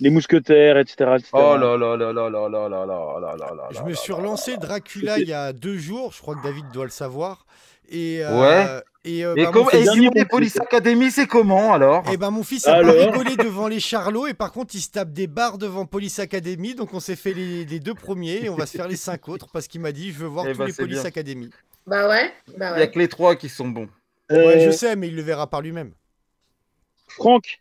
[0.00, 1.12] les mousquetaires, etc.
[1.18, 1.30] etc.
[1.34, 4.12] Oh là là là là là là là là là là là Je me suis
[4.12, 4.56] relancé.
[4.56, 7.46] Dracula il y a deux jours, je crois que David doit le savoir.
[7.90, 8.82] Et, euh, Ouais.
[9.06, 12.04] Et, euh, Et, bah, comme, et Simon Police c'est- Academy, c'est comment alors?
[12.10, 14.80] Eh ben, mon fils a pas Alors rigolé devant les charlots et par contre il
[14.80, 18.44] se tape des barres devant Police Academy donc on s'est fait les, les deux premiers
[18.44, 20.46] et on va se faire les cinq autres parce qu'il m'a dit je veux voir
[20.48, 21.04] Eh tous ben, les Police bien.
[21.04, 21.50] Academy.
[21.86, 23.90] Bah ouais, bah Il n'y a que les trois qui sont bons.
[24.32, 25.90] Euh, Ouais je sais mais il le verra par lui-même.
[27.08, 27.60] Franck,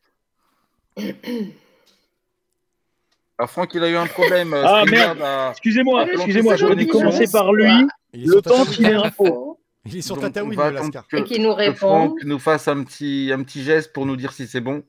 [3.37, 4.53] Alors, Franck, il a eu un problème.
[4.53, 5.21] euh, Ah, merde.
[5.21, 7.69] a- excusez-moi, excusez-moi, j'aurais dû commencer par lui.
[8.13, 9.59] Il est Le temps qu'il ait info.
[9.85, 11.07] Il est sur Donc, on Tatooine va le Lascar.
[11.07, 11.75] que, Et qui nous que répond.
[11.75, 14.83] Franck nous fasse un petit, un petit geste pour nous dire si c'est bon.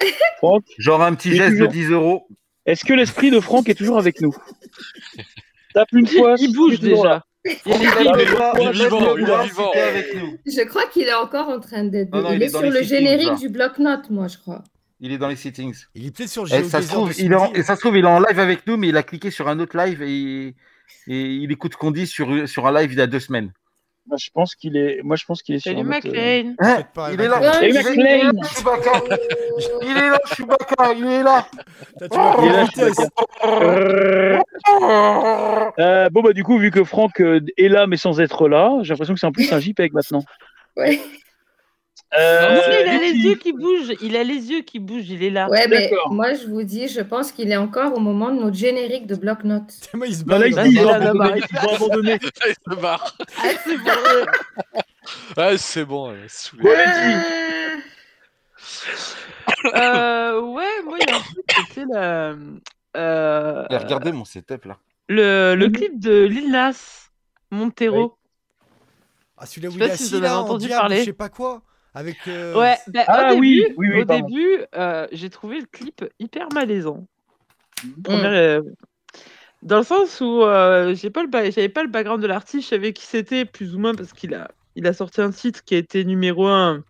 [0.38, 2.28] Franck, Genre un petit geste de toujours- 10 euros.
[2.66, 4.32] est-ce que l'esprit de Franck est toujours avec nous?
[5.74, 6.36] Tape une fois.
[6.38, 7.24] Il bouge déjà.
[7.44, 9.70] Il est vivant, vivant, il est vivant.
[9.72, 10.38] avec nous.
[10.46, 12.06] Je crois qu'il est encore en train de.
[12.12, 13.34] Non, il, il est, sur le settings, générique là.
[13.36, 14.62] du bloc-notes, moi, je crois.
[15.00, 15.74] Il est dans les settings.
[15.94, 17.60] Il est peut-être sur le Et ça, se trouve, il est en, Spondy.
[17.60, 19.48] et ça se trouve, il est en live avec nous, mais il a cliqué sur
[19.48, 20.48] un autre live et,
[21.06, 23.52] et il écoute ce qu'on dit sur, sur un live il y a deux semaines.
[24.08, 25.02] Moi, je pense qu'il est.
[25.02, 25.70] Moi, je pense qu'il est sur.
[25.70, 26.54] Salut euh, McLean.
[26.60, 27.62] Hein pas, il est là.
[27.62, 28.32] Est McLean.
[29.82, 30.92] Il est là, Chewbacca.
[30.96, 31.46] Il est là.
[32.00, 34.42] Il est là.
[35.78, 38.78] Euh, bon, bah, du coup, vu que Franck euh, est là, mais sans être là,
[38.82, 40.24] j'ai l'impression que c'est en plus un JPEG maintenant.
[40.76, 40.98] Ouais,
[42.16, 43.92] Euh, il a les yeux qui bougent.
[44.00, 45.10] Il a les yeux qui bougent.
[45.10, 45.48] Il est là.
[45.50, 48.56] ouais mais moi, je vous dis, je pense qu'il est encore au moment de notre
[48.56, 49.90] générique de bloc-notes.
[50.06, 50.62] Il se barre, il va
[50.94, 52.18] abandonner.
[52.22, 53.14] Il se barre.
[53.42, 53.90] Ah, c'est bon.
[55.36, 56.64] Ah, c'est bon, elle est saoulée.
[56.64, 57.82] Ouais, Letty.
[59.74, 62.34] Euh, ouais, moi, il y a un truc, c'était la-
[62.96, 64.78] euh, Regardez mon setup là.
[65.08, 67.08] le, le clip de Lil Nas,
[67.50, 68.16] Montero.
[69.36, 70.98] Ah, celui-là où Je il est assis en là, en entendu diable, parler.
[71.00, 71.62] je sais pas quoi.
[71.98, 72.16] Avec.
[72.28, 75.66] euh, Ouais, bah, Ah au oui, début, oui, oui, au début euh, j'ai trouvé le
[75.66, 77.06] clip hyper malaisant.
[77.82, 78.02] Mm.
[78.02, 78.62] Première, euh,
[79.62, 82.64] Dans le sens où euh, j'ai pas le ba- j'avais pas le background de l'artiste,
[82.64, 85.64] je savais qui c'était, plus ou moins, parce qu'il a, il a sorti un titre
[85.64, 86.84] qui a été numéro un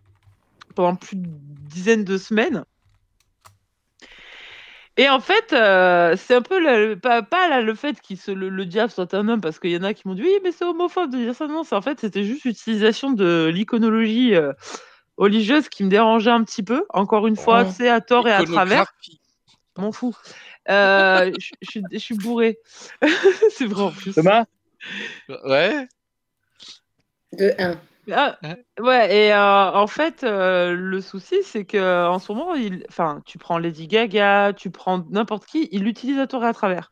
[0.75, 2.63] pendant plus de dizaines de semaines.
[4.97, 8.49] Et en fait, euh, c'est un peu le, pas, pas là, le fait que le,
[8.49, 10.51] le diable soit un homme, parce qu'il y en a qui m'ont dit oui, mais
[10.51, 11.47] c'est homophobe de dire ça.
[11.47, 14.51] Non, c'est en fait, c'était juste l'utilisation de l'iconologie euh,
[15.19, 16.85] religieuse qui me dérangeait un petit peu.
[16.89, 18.93] Encore une fois, sais, à tort et à travers.
[19.77, 20.15] M'en fous.
[20.69, 22.57] Euh, je suis- bourré.
[23.51, 24.13] c'est vrai en plus.
[24.13, 24.45] Thomas?
[25.45, 25.87] Ouais.
[27.33, 27.79] De 1.
[28.11, 28.39] Ah,
[28.79, 32.83] ouais, et euh, en fait, euh, le souci, c'est que en ce moment, il...
[32.89, 36.53] enfin, tu prends Lady Gaga, tu prends n'importe qui, il l'utilise à tort et à
[36.53, 36.91] travers.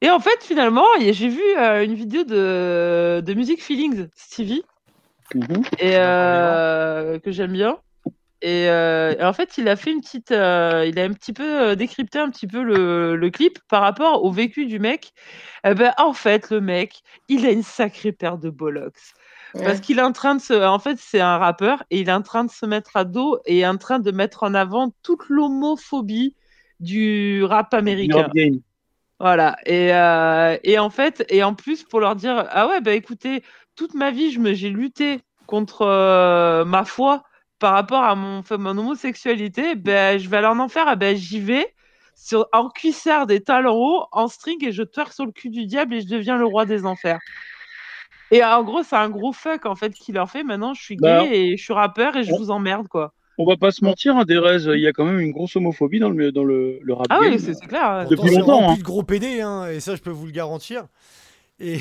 [0.00, 4.64] Et en fait, finalement, j'ai vu euh, une vidéo de, de Music Feelings, Stevie,
[5.34, 5.62] Mhm.
[5.78, 7.78] et euh, que j'aime bien.
[8.42, 11.32] Et, euh, et en fait, il a fait une petite, euh, il a un petit
[11.32, 15.12] peu décrypté un petit peu le, le clip par rapport au vécu du mec.
[15.66, 19.14] Eh ben, en fait, le mec, il a une sacrée paire de bollocks.
[19.62, 20.52] Parce qu'il est en train de se.
[20.52, 23.38] En fait, c'est un rappeur et il est en train de se mettre à dos
[23.46, 26.36] et est en train de mettre en avant toute l'homophobie
[26.80, 28.30] du rap américain.
[29.20, 29.56] Voilà.
[29.64, 33.44] Et, euh, et en fait, et en plus, pour leur dire Ah ouais, bah écoutez,
[33.76, 37.22] toute ma vie, je me, j'ai lutté contre euh, ma foi
[37.58, 41.16] par rapport à mon, enfin, mon homosexualité, ben, je vais aller en enfer, ah ben,
[41.16, 41.72] j'y vais.
[42.16, 45.66] Sur, en cuissard des talons hauts, en string, et je twerk sur le cul du
[45.66, 47.18] diable et je deviens le roi des enfers.
[48.30, 50.42] Et en gros, c'est un gros fuck en fait qu'il leur fait.
[50.42, 53.12] Maintenant, je suis gay Bah, et je suis rappeur et je on- vous emmerde quoi.
[53.36, 55.98] On va pas se mentir, hein, Derez, il y a quand même une grosse homophobie
[55.98, 57.32] dans le, dans le, le rap Ah game.
[57.32, 57.84] oui, c'est c'est clair.
[57.84, 58.06] hein.
[58.08, 58.76] Depuis longtemps, hein.
[58.76, 60.86] de gros PD, hein, et ça, je peux vous le garantir.
[61.60, 61.78] Et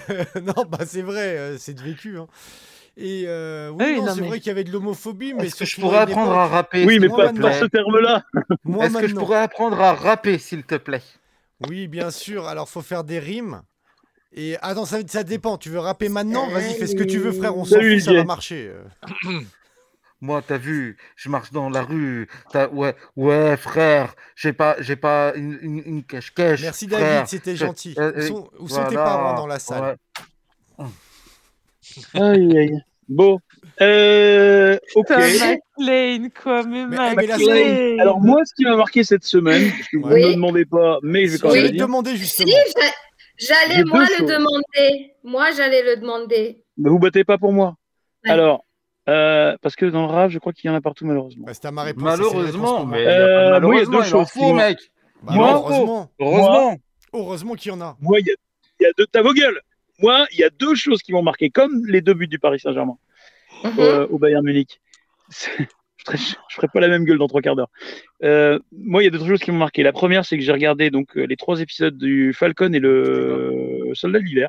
[0.42, 2.18] non, bah c'est vrai, euh, c'est de vécu.
[2.18, 2.26] hein.
[2.96, 5.34] Et euh, oui, Ah oui, non, non, c'est mais- vrai qu'il y avait de l'homophobie,
[5.34, 7.48] mais Est-ce que je pourrais apprendre à rapper Oui, mais pas maintenant.
[7.48, 8.24] dans ce terme-là.
[8.64, 11.02] Moi, Est-ce que je pourrais apprendre à rapper, s'il te plaît?
[11.68, 12.46] Oui, bien sûr.
[12.46, 13.60] Alors, faut faire des rimes.
[14.32, 15.56] Et attends, ça, ça dépend.
[15.58, 16.48] Tu veux rapper maintenant?
[16.48, 17.56] Vas-y, fais ce que tu veux, frère.
[17.56, 18.70] On s'en fout, ça va marcher.
[20.20, 22.28] moi, t'as vu, je marche dans la rue.
[22.72, 26.62] Ouais, ouais, frère, j'ai pas, j'ai pas une, une, une cache-cache.
[26.62, 27.00] Merci frère.
[27.00, 27.94] David, c'était Je- gentil.
[27.98, 29.96] euh, Où sont, où sont tes parents dans la salle?
[30.78, 30.86] ouais.
[32.14, 32.80] Aïe, aïe.
[33.08, 33.38] Bon.
[33.80, 35.10] Euh, ok.
[35.10, 37.98] McLean, quoi, mais, Mais- mais la McLean.
[38.00, 40.22] Alors moi, ce qui m'a marqué cette semaine, parce que vous ne Oui.
[40.26, 41.86] me demandez pas, mais je vais quand Je même le te dire.
[41.86, 42.50] demander Si, justement.
[42.50, 42.86] j'a-
[43.38, 44.26] j'allais moi le choses.
[44.28, 45.12] demander.
[45.22, 46.64] Moi, j'allais le demander.
[46.78, 47.76] Ne vous battez pas pour moi.
[48.24, 48.30] Ouais.
[48.32, 48.64] Alors,
[49.08, 51.44] euh, parce que dans le rap, je crois qu'il y en a partout malheureusement.
[51.46, 52.02] Bah, C'était à ma réponse.
[52.02, 54.78] Malheureusement, mais il y a Euh, moi, il y a malheureusement, deux choses m'ont- mec.
[55.22, 56.10] Bah, Moi, heureusement.
[56.20, 56.76] Heureusement.
[57.12, 57.96] Heureusement qu'il y en a.
[58.00, 58.34] Moi, il y, a-
[58.80, 59.06] il y a deux.
[59.06, 59.60] Ta vos gueules.
[60.00, 62.60] Moi, il y a deux choses qui m'ont marqué, comme les deux buts du Paris
[62.60, 62.98] Saint-Germain
[63.64, 63.70] Mhm.
[63.78, 64.80] euh, au Bayern Munich.
[66.08, 67.70] Je ferai, pas la même gueule dans trois quarts d'heure.
[68.22, 69.82] Euh, moi, il y a deux choses qui m'ont marqué.
[69.82, 73.90] La première, c'est que j'ai regardé donc euh, les trois épisodes du Falcon et le
[73.94, 74.48] Soldat de l'hiver,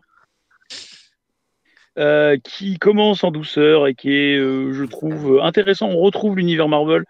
[1.98, 5.90] euh, qui commence en douceur et qui est, euh, je trouve, euh, intéressant.
[5.90, 7.04] On retrouve l'univers Marvel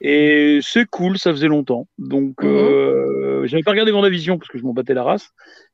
[0.00, 1.18] et c'est cool.
[1.18, 2.48] Ça faisait longtemps, donc Mhm.
[2.50, 5.30] euh, j'avais pas regardé Vendavision parce que je m'en battais la race.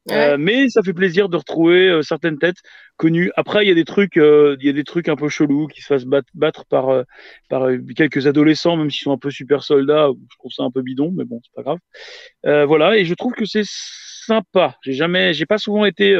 [0.08, 0.38] Ouais.
[0.38, 2.56] mais ça fait plaisir de retrouver certaines têtes
[2.96, 3.30] connues.
[3.36, 5.82] Après, il y a des trucs, il y a des trucs un peu chelous qui
[5.82, 7.04] se fassent battre, battre par
[7.50, 10.08] par quelques adolescents, même s'ils sont un peu super soldats.
[10.30, 12.66] Je trouve ça un peu bidon, mais bon, c'est pas grave.
[12.66, 14.74] Voilà, et je trouve que c'est sympa.
[14.82, 16.16] J'ai jamais, j'ai pas souvent été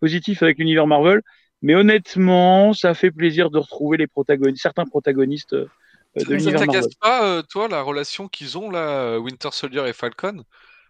[0.00, 1.20] positif avec l'univers Marvel,
[1.62, 5.68] mais honnêtement, ça fait plaisir de retrouver les protagonistes, certains protagonistes euh,
[6.16, 6.68] de Ça l'univers Marvel.
[6.68, 10.42] t'agace pas, euh, toi, la relation qu'ils ont là, euh, Winter Soldier et Falcon?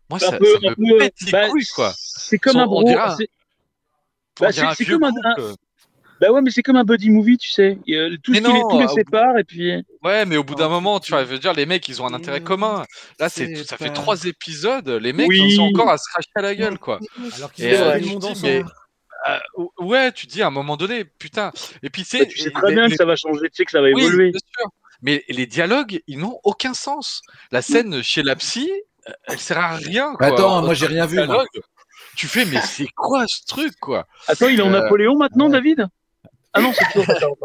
[0.09, 1.93] Moi, ça, peu- ça me peu, pète les bah, couilles, quoi.
[1.97, 2.85] C'est comme un bro.
[2.87, 3.29] c'est-
[4.41, 4.49] Bah,
[4.87, 5.55] comme un- un-
[6.19, 7.77] Bah ouais, mais c'est comme un buddy movie, tu sais.
[7.77, 9.85] Tout Mais ce qui les, non, tout les au bout- sépare, et puis.
[10.03, 12.07] Ouais, mais au bout d'un moment, tu vois, je veux dire, les mecs, ils ont
[12.07, 12.85] un intérêt commun.
[13.21, 15.43] Là, c'est, C'est ça fait trois épisodes, les mecs, Oui.
[15.45, 17.01] ils sont encore à se cracher à la gueule, quoi.
[17.37, 18.65] Alors qu'ils euh, le monde dis, ensemble.
[19.29, 19.39] Euh,
[19.79, 21.53] ouais, tu te dis à un moment donné, putain.
[21.83, 23.17] Et puis, tu Bah, sais, tu sais et- très les- bien les- que ça va
[23.17, 24.31] changer, tu sais que ça va Oui, évoluer.
[24.31, 24.69] bien sûr.
[25.03, 27.23] Mais les dialogues, ils n'ont aucun sens.
[27.51, 28.71] La scène chez la psy,
[29.25, 30.15] elle sert à rien.
[30.15, 30.27] Quoi.
[30.29, 31.45] Attends, En moi, j'ai rien vu, moi.
[32.17, 34.07] Tu fais, mais c'est quoi ce truc, quoi?
[34.27, 35.87] Attends, il est en Euh, Napoléon maintenant, David?
[36.55, 37.37] Ah non, c'est toujours.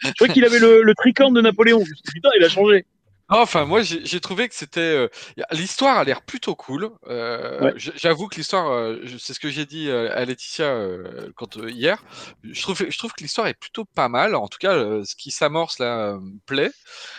[0.00, 1.84] Je croyais qu'il avait le, le tricorne de Napoléon.
[2.12, 2.84] Putain, il a changé.
[3.28, 4.80] Enfin, moi, j'ai trouvé que c'était.
[4.80, 5.08] euh,
[5.50, 6.90] L'histoire a l'air plutôt cool.
[7.08, 7.72] Euh, Ouais.
[7.76, 11.70] J'avoue que l'histoire, euh, c'est ce que j'ai dit euh, à Laetitia euh, quand, euh,
[11.70, 12.02] hier.
[12.44, 14.34] Je trouve, je trouve que l'histoire est plutôt pas mal.
[14.34, 16.70] En tout cas, euh, ce qui s'amorce là me plaît.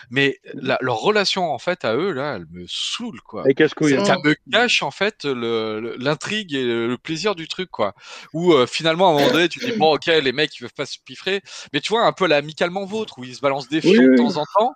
[0.10, 3.42] Mais la- leur relation, en fait, à eux, là, elle me saoule, quoi.
[3.42, 3.96] Avec casse-couille.
[3.96, 4.06] Ça, hein.
[4.06, 7.94] ça me cache en fait l'intrigue et le, plaisir du truc quoi.
[8.34, 10.74] Où euh, finalement à un moment donné tu dis bon ok les mecs ils peuvent
[10.74, 11.42] pas se piffrer,
[11.74, 14.04] mais tu vois un peu la amicalement vôtre où ils se balancent des Oui, fions
[14.04, 14.18] de oui.
[14.18, 14.74] temps en temps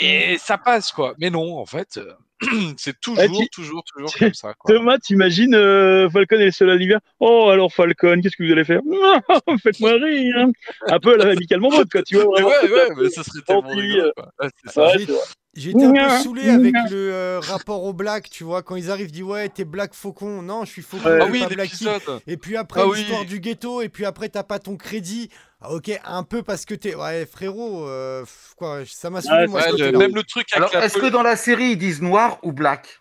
[0.00, 1.14] et ça passe quoi.
[1.18, 2.12] Mais non en fait euh,
[2.76, 4.54] c'est toujours tu- toujours toujours tu- comme ça.
[4.54, 4.74] Quoi.
[4.74, 8.64] Thomas, t'imagines euh, Falcon et le seul d'hiver Oh, alors Falcon, qu'est-ce que vous allez
[8.64, 8.80] faire?
[9.62, 10.50] Faites-moi rire hein.
[10.88, 12.24] Un peu à la amicalement vôtre, quoi, tu vois.
[12.36, 14.12] Mais Vraiment, ouais ouais mais ça serait tellement rigolo, euh.
[14.16, 14.30] quoi.
[14.40, 14.86] Ouais, c'est ça.
[14.86, 15.06] Ouais.
[15.54, 19.10] J'étais un peu saoulé avec le euh, rapport au black, tu vois, quand ils arrivent,
[19.10, 20.40] disent ouais, t'es black faucon.
[20.40, 21.86] Non, je suis faucon, Ah oui pas blacky.
[22.26, 22.98] Et puis après, Ah oui.
[23.00, 25.28] l'histoire du ghetto, et puis après, t'as pas ton crédit.
[25.60, 26.94] Ah, ok, un peu parce que t'es.
[26.94, 28.24] Ouais, frérot, euh,
[28.56, 30.96] quoi, ça m'a saoulé, Ouais, moi, Ouais, le- même le truc avec Alors, la est-ce
[30.98, 33.00] que dans la série, ils disent noir ou black?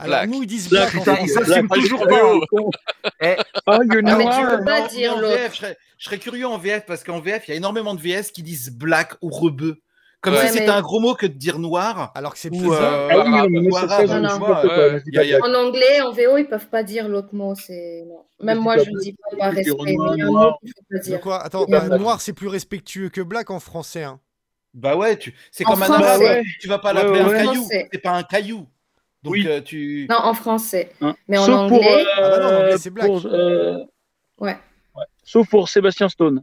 [0.00, 0.30] Alors, Black.
[0.30, 1.04] nous, ils disent Black, black.
[1.04, 1.80] Putain, ils s'assument Black.
[1.80, 2.40] toujours Oh.
[2.52, 3.10] pas.
[3.20, 3.34] Eh,
[3.66, 5.64] Ah, you Ah, tu peux pas Non, dire l'autre.
[5.98, 8.42] Je serais curieux en VF parce qu'en VF, il y a énormément de VS qui
[8.44, 9.80] disent black ou rebeu.
[10.20, 12.10] Comme Ouais, si c'était mais- un gros mot que de dire noir.
[12.16, 12.72] Alors que c'est plus.
[12.72, 15.40] euh, Ah ne.
[15.42, 17.54] En anglais, en VO, ils peuvent pas dire l'autre mot.
[17.54, 18.04] C'est.
[18.40, 19.02] Même moi, je black.
[19.02, 19.74] dis pas par respect.
[19.86, 20.50] il y a un noir.
[20.50, 21.20] mot qu'il faut pas De dire.
[21.20, 21.42] quoi?
[21.44, 24.02] Attends, bah, noir, c'est plus respectueux que black en français.
[24.04, 24.18] Hein.
[24.74, 25.34] Bah ouais, tu...
[25.50, 26.04] c'est En comme un français.
[26.04, 26.20] arabe.
[26.20, 26.42] Ouais.
[26.60, 27.66] Tu vas pas l'appeler ouais, un caillou.
[27.70, 28.66] C'est pas un caillou.
[29.22, 29.46] Donc Oui.
[29.48, 30.06] euh, tu.
[30.10, 30.90] Non, en français.
[31.00, 31.14] Hein.
[31.28, 33.06] Mais en Sauf pour, anglais, euh, Ah bah non, en anglais, c'est black.
[33.06, 33.78] pour, euh,
[34.40, 34.56] ouais.
[35.24, 36.42] Sauf pour Sébastien Stone.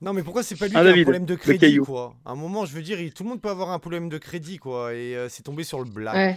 [0.00, 2.14] Non, mais pourquoi c'est pas lui Ah, qui a un problème de crédit, quoi?
[2.24, 4.58] À un moment, je veux dire, tout le monde peut avoir un problème de crédit,
[4.58, 4.94] quoi.
[4.94, 6.14] Et euh, c'est tombé sur le black.
[6.14, 6.36] Ouais,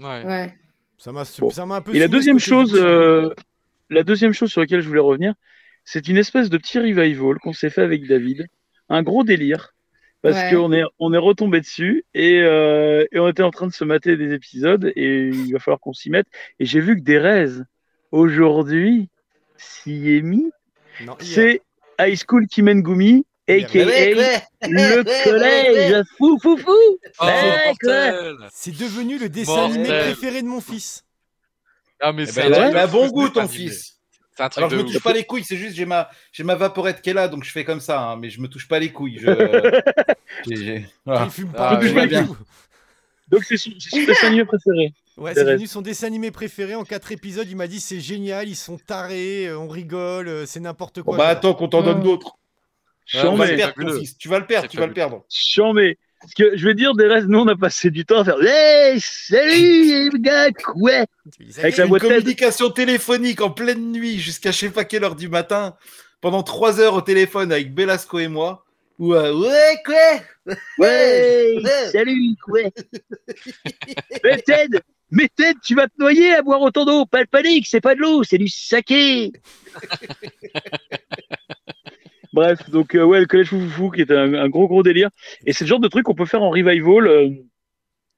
[0.00, 0.24] Ouais.
[0.24, 0.54] ouais.
[0.98, 1.50] Ça m'a Bon.
[1.50, 1.94] ça m'a un peu.
[1.94, 3.30] Et la deuxième chose, euh,
[3.90, 5.34] la deuxième chose sur laquelle je voulais revenir,
[5.84, 8.46] c'est une espèce de petit revival qu'on s'est fait avec David,
[8.88, 9.74] un gros délire,
[10.22, 10.50] parce Ouais.
[10.54, 13.84] qu'on est on est retombé dessus et, euh, et on était en train de se
[13.84, 16.26] mater des épisodes et il va falloir qu'on s'y mette.
[16.60, 17.46] Et j'ai vu que Derez
[18.12, 19.08] aujourd'hui
[19.56, 20.50] s'y est mis.
[21.20, 21.62] C'est
[22.00, 23.84] High School Kimengumi, aka
[24.62, 26.70] le collège fou fou fou.
[27.20, 28.36] Oh, Ouais, mortel.
[28.52, 31.04] C'est devenu le dessin animé préféré de mon fils.
[32.00, 33.54] Ah mais Eh c'est ben, a fou, bon goût, ton animé.
[33.56, 33.94] fils.
[34.40, 34.92] Un truc Alors je me ouf.
[34.92, 37.42] touche pas les couilles, c'est juste j'ai ma j'ai ma vaporette qui est là, donc
[37.42, 39.18] je fais comme ça, hein, mais je me touche pas les couilles.
[39.18, 39.26] Je...
[40.44, 41.74] fume Ah, pas.
[41.74, 42.24] Je touche oui, pas les bien.
[42.26, 42.36] couilles.
[43.26, 44.92] Donc c'est son, c'est son dessin animé préféré.
[45.18, 47.46] Ouais, c'est devenu son dessin animé préféré en quatre épisodes.
[47.50, 51.04] Il m'a dit c'est génial, ils sont tarés, euh, on rigole, euh, c'est n'importe Bon,
[51.04, 51.16] quoi.
[51.18, 52.36] bah attends qu'on t'en donne d'autres.
[53.06, 53.92] Tu vas le perdre, fabuleux.
[53.94, 54.18] ton fils.
[54.18, 55.24] Tu vas le perdre, C'est tu vas le perdre.
[55.30, 55.98] Chambé.
[56.20, 58.36] Parce que je veux dire, des restes, nous, on a passé du temps à faire
[58.42, 61.04] Hey, salut, les gars, quoi?
[61.58, 61.98] Avec la tête.
[62.00, 65.76] communication téléphonique en pleine nuit jusqu'à je sais pas quelle heure du matin,
[66.20, 68.64] pendant trois heures au téléphone avec Belasco et moi.
[68.98, 70.54] Ou euh, ouais quoi?
[70.78, 71.90] Ouais, Ouais.
[71.92, 72.60] salut, quoi?
[74.24, 77.06] Mais Ted, mais Ted, tu vas te noyer à boire autant d'eau.
[77.06, 79.32] Pas de panique, c'est pas de l'eau, c'est du saké.
[82.32, 85.08] Bref, donc euh, ouais, le collège Foufoufou qui est un, un gros gros délire.
[85.46, 87.06] Et c'est le genre de truc qu'on peut faire en revival.
[87.06, 87.30] euh,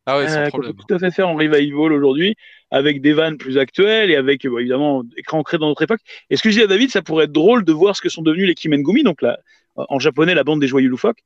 [0.07, 0.63] Ah ouais, sans euh, qu'on problème.
[0.63, 2.35] peut tout à fait faire en revival aujourd'hui,
[2.71, 6.01] avec des vannes plus actuelles et avec euh, bon, évidemment écran ancré dans notre époque.
[6.31, 8.09] Et ce que je dis à David, ça pourrait être drôle de voir ce que
[8.09, 9.39] sont devenus les Kimengumi, donc là,
[9.77, 11.21] en japonais la bande des joyeux loufoques,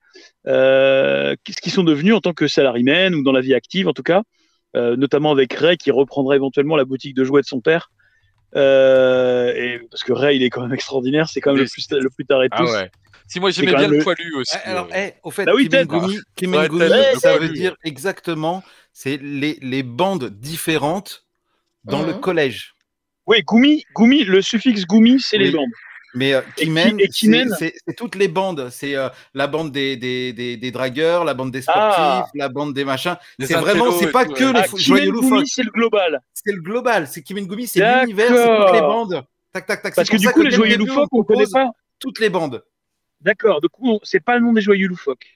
[0.46, 3.94] euh, qu'est-ce qu'ils sont devenus en tant que salarymen ou dans la vie active en
[3.94, 4.22] tout cas,
[4.74, 7.90] notamment avec Ray qui reprendra éventuellement la boutique de jouets de son père.
[8.56, 11.86] Euh, et parce que Ray, il est quand même extraordinaire, c'est quand même le plus,
[11.90, 12.72] le plus taré de Ah tous.
[12.72, 12.90] ouais.
[13.26, 14.54] Si moi j'aimais bien le poilu aussi.
[14.64, 15.86] Ah, Alors, euh, eh, au fait, Bah oui, Ted.
[15.86, 21.24] Kimengumi, Ouais, Kimengumi, Ted, ça veut dire exactement, c'est les, les bandes différentes
[21.84, 22.20] dans le Mhm.
[22.20, 22.74] collège.
[23.26, 25.70] Oui, Gumi, Gumi, le suffixe Gumi, c'est les bandes.
[26.14, 28.68] Mais euh, Et Kimen, c'est- Kimen c'est c'est toutes les bandes.
[28.70, 32.26] C'est euh, la bande des, des, des, des dragueurs, la bande des sportifs, Ah.
[32.34, 33.16] la bande des machins.
[33.40, 34.52] C'est vraiment, c'est pas tout, que ouais.
[34.52, 35.46] les Ah, joyeux loufoques.
[35.46, 36.20] c'est le global.
[36.32, 37.08] C'est le global.
[37.08, 38.02] C'est Kimengumi, c'est D'accord.
[38.02, 39.24] l'univers, c'est toutes les bandes.
[39.52, 39.94] Tac, tac, tac.
[39.94, 41.70] Parce C'est que du coup, les joyeux loufoques, on connaît propose pas.
[41.98, 42.62] Toutes les bandes.
[43.20, 45.26] D'accord, du coup, c'est pas le nom des joyeux loufoques.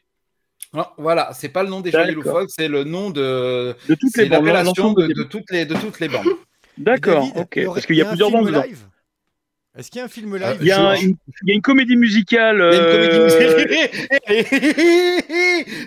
[0.75, 2.35] Non, voilà, c'est pas le nom des joyeux D'accord.
[2.35, 3.75] loufoques, c'est le nom de.
[3.89, 4.45] De toutes C'est les bandes.
[4.45, 6.27] l'appellation de, toutes les, de toutes les bandes.
[6.77, 7.65] D'accord, ok.
[7.67, 8.85] Parce qu'il y a plusieurs bandes live?
[9.79, 11.55] Est-ce qu'il y a un film Euh, live Il y, a une, il y a
[11.55, 12.57] une comédie musicale.
[12.57, 13.69] Il y a une comédie euh, musicale.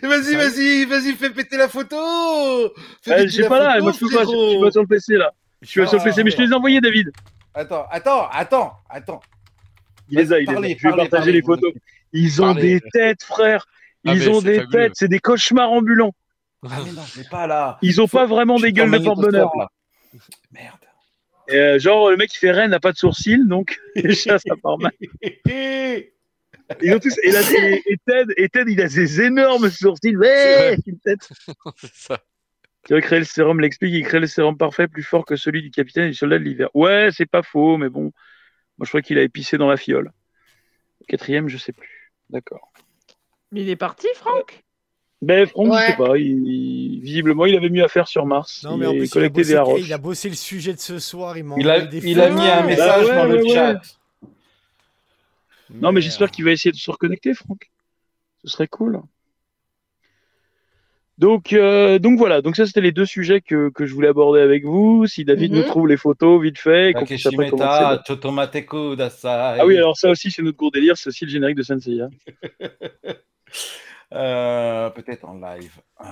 [0.09, 1.95] Vas-y, vas-y, vas-y, fais péter la photo.
[1.97, 2.69] Euh,
[3.07, 5.15] je sais la pas là, moi je suis pas, je suis pas sur le PC
[5.15, 5.31] là.
[5.61, 7.11] Je suis pas sur le PC, mais je te les ai envoyés, David.
[7.53, 9.21] Attends, attends, attends, attends.
[10.09, 10.61] Il les a, il les a.
[10.77, 11.71] Je vais partager parlez, les photos.
[12.13, 12.79] Ils ont Parlez.
[12.79, 13.65] des têtes, frère.
[14.05, 14.71] Ah, Ils ont des fabuleux.
[14.71, 16.13] têtes, c'est des cauchemars ambulants.
[16.65, 17.77] Ah, mais non, pas là.
[17.81, 19.51] Ils ont Faut- pas vraiment des gueules de porte-bonheur.
[20.51, 20.75] Merde.
[21.51, 24.55] Et, euh, genre, le mec qui fait Rennes n'a pas de sourcils, donc déjà ça
[24.61, 24.91] part mal.
[26.81, 30.15] Ils ont tous, et, là, et, et Ted, et Ted, il a des énormes sourcils.
[30.15, 31.29] Ouais, une tête.
[31.77, 32.19] c'est ça.
[32.87, 35.61] Tu veux créer le sérum, l'explique, il crée le sérum parfait plus fort que celui
[35.61, 36.69] du capitaine et du soldat de l'hiver.
[36.73, 38.11] Ouais, c'est pas faux, mais bon.
[38.77, 40.11] Moi, je crois qu'il a épicé dans la fiole.
[41.07, 42.11] Quatrième, je sais plus.
[42.29, 42.71] D'accord.
[43.51, 44.63] Mais il est parti, Franck?
[45.23, 45.81] Ben, Franck, Ouais.
[45.81, 46.17] je sais pas.
[46.17, 48.63] Il, il- visiblement, il avait mieux à faire sur Mars.
[48.63, 49.81] Non, il mais en est plus, il a, bossé, des haroches.
[49.85, 51.37] il a bossé le sujet de ce soir.
[51.37, 53.49] Il m'a Il a, des il a mis un Bah message ouais, dans le ouais,
[53.53, 53.81] chat.
[55.69, 57.69] Non, mais j'espère qu'il va essayer de se reconnecter, Franck.
[58.43, 58.99] Ce serait cool.
[61.19, 62.41] Donc, euh, donc voilà.
[62.41, 65.05] Donc ça, c'était les deux sujets que, que je voulais aborder avec vous.
[65.05, 65.57] Si David Mhm.
[65.59, 67.69] nous trouve les photos vite fait, et qu'on puisse après commencer.
[67.69, 69.27] Takeshimeta, Chotomate Kudasai.
[69.59, 70.97] Ah oui, alors ça aussi, c'est notre gros délire.
[70.97, 72.09] C'est aussi le générique de Senseiya.
[74.13, 75.73] Euh, Peut-être en live.
[76.01, 76.05] Euh,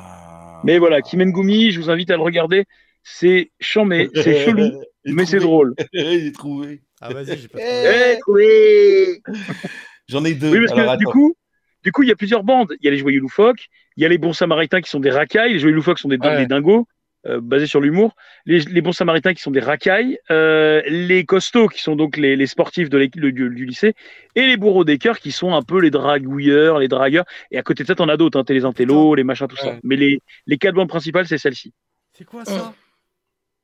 [0.63, 2.65] Mais voilà, Kimengumi, je vous invite à le regarder.
[3.03, 5.45] C'est chambé, c'est chelou, mais c'est trouvé.
[5.49, 5.75] drôle.
[5.93, 6.81] Il est trouvé.
[7.01, 9.21] Ah, vas-y, j'ai pas Eh, oui.
[10.07, 10.51] J'en ai deux.
[10.51, 11.35] Oui, parce que du coup,
[11.83, 12.73] du coup, il y a plusieurs bandes.
[12.81, 15.11] Il y a les joyeux loufoques, il y a les bons samaritains qui sont des
[15.11, 15.53] racailles.
[15.53, 16.37] Les joyeux loufoques sont des, Ouais.
[16.37, 16.87] des dingos,
[17.25, 18.15] euh, basés sur l'humour.
[18.45, 20.17] Les, les bons samaritains qui sont des racailles.
[20.31, 23.93] Euh, les costauds qui sont donc les, les sportifs de l'équipe du, du lycée.
[24.35, 27.25] Et les bourreaux des cœurs qui sont un peu les dragouilleurs, les dragueurs.
[27.51, 28.39] Et à côté de ça, t'en as d'autres.
[28.39, 29.75] Hein, t'as les intellos, les machins, tout ça.
[29.83, 31.73] Mais les, les quatre bandes principales, c'est celle-ci.
[32.17, 32.73] C'est quoi ça?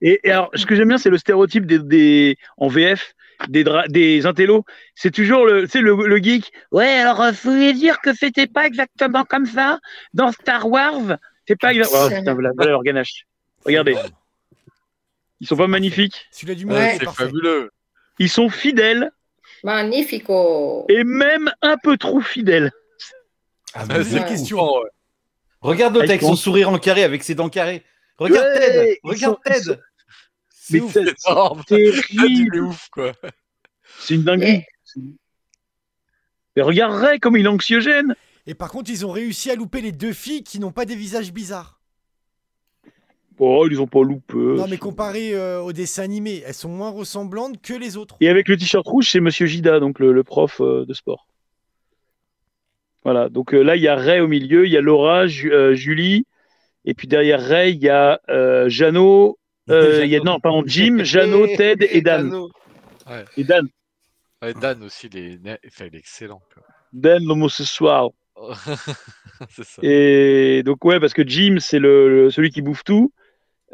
[0.02, 3.14] Et, et alors, ce que j'aime bien, c'est le stéréotype des, des en VF
[3.50, 4.64] des des intellos.
[4.94, 6.52] C'est toujours le, le, le geek.
[6.72, 9.80] Ouais, alors euh, vous voulez dire que c'était pas exactement comme ça
[10.14, 11.18] dans Star Wars?
[11.48, 12.06] C'est pas exactement.
[12.06, 12.80] Oh, putain, voilà, voilà.
[13.66, 13.96] Regardez,
[15.40, 16.26] ils sont pas magnifiques.
[16.32, 16.94] Celui-là du Ouais.
[16.94, 17.72] milieu, C'est fabuleux.
[18.20, 19.12] Ils sont fidèles
[19.64, 20.86] Magnifico.
[20.90, 22.72] et même un peu trop fidèles.
[23.74, 24.26] Ah, Ah, mais c'est Ouais.
[24.28, 24.60] question.
[24.64, 24.90] ouais.
[25.62, 27.84] Regarde l'autre avec Ils son sourire en carré, avec ses dents carrées.
[28.18, 29.00] Regarde Ouais, Ted.
[29.04, 29.62] ils Regarde sont- Ted.
[29.64, 29.78] sont-
[30.50, 30.94] C'est ouf.
[30.94, 32.60] c'est Ah, du terrible.
[32.62, 33.12] ouf, quoi.
[34.00, 34.64] C'est une dinguerie.
[36.56, 38.16] Mais regarde Ray comme il est anxiogène.
[38.48, 40.96] Et par contre, ils ont réussi à louper les deux filles qui n'ont pas des
[40.96, 41.75] visages bizarres.
[43.40, 44.36] Oh, ils ont pas loupé.
[44.38, 48.16] Non, mais comparé euh, au dessin animé, elles sont moins ressemblantes que les autres.
[48.22, 51.28] Et avec le t-shirt rouge, c'est Monsieur Gida, donc le, le prof euh, de sport.
[53.04, 55.54] Voilà, donc euh, là, il y a Ray au milieu, il y a Laura, Ju-
[55.54, 56.26] euh, Julie,
[56.86, 59.38] et puis derrière Ray, il y a euh, Jeannot,
[59.70, 62.32] euh, il y a, non, pardon, Jim, Jeannot, Ted et Dan.
[63.38, 63.68] Et Dan,
[64.42, 66.42] Ouais, Dan aussi, il est, enfin, il est excellent.
[66.54, 66.64] Quoi.
[66.94, 68.10] Dan l'homosexuel.
[69.50, 69.82] c'est ça.
[69.82, 73.12] Et donc, ouais, parce que Jim, c'est le, le- celui qui bouffe tout.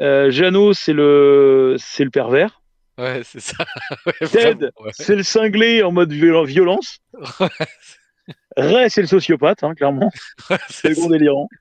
[0.02, 2.60] Euh, Jeannot, c'est le, c'est le pervers.
[2.98, 3.64] Ouais, c'est ça.
[4.06, 4.90] Ouais, Ted, ouais.
[4.92, 6.98] c'est le cinglé en mode viol- violence.
[8.56, 10.10] Ray, c'est le sociopathe, hein, clairement.
[10.68, 11.48] c'est le gros délirant.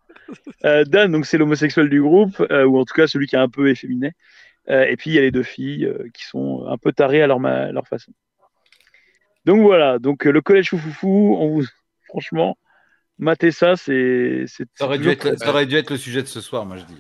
[0.64, 3.40] Euh, Dan, donc c'est l'homosexuel du groupe, euh, ou en tout cas celui qui est
[3.40, 4.14] un peu efféminé.
[4.70, 7.22] Euh, et puis il y a les deux filles euh, qui sont un peu tarées
[7.22, 8.14] à leur, ma- leur façon.
[9.44, 11.66] Donc voilà, donc euh, le collège foufoufou, on vous...
[12.08, 12.58] franchement,
[13.18, 14.46] mater ça, c'est.
[14.48, 16.40] c'est- Ça aurait, dû c'est être, le- ça aurait dû être le sujet de ce
[16.40, 16.96] soir, moi je dis.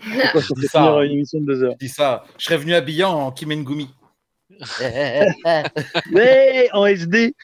[0.00, 1.02] Pourquoi ça Je fait dis ça, finir hein.
[1.02, 2.24] une émission de deux heures Je dis ça.
[2.38, 3.88] Je serais venu habillé en Kim Ngumi.
[6.12, 7.34] Ouais, en SD.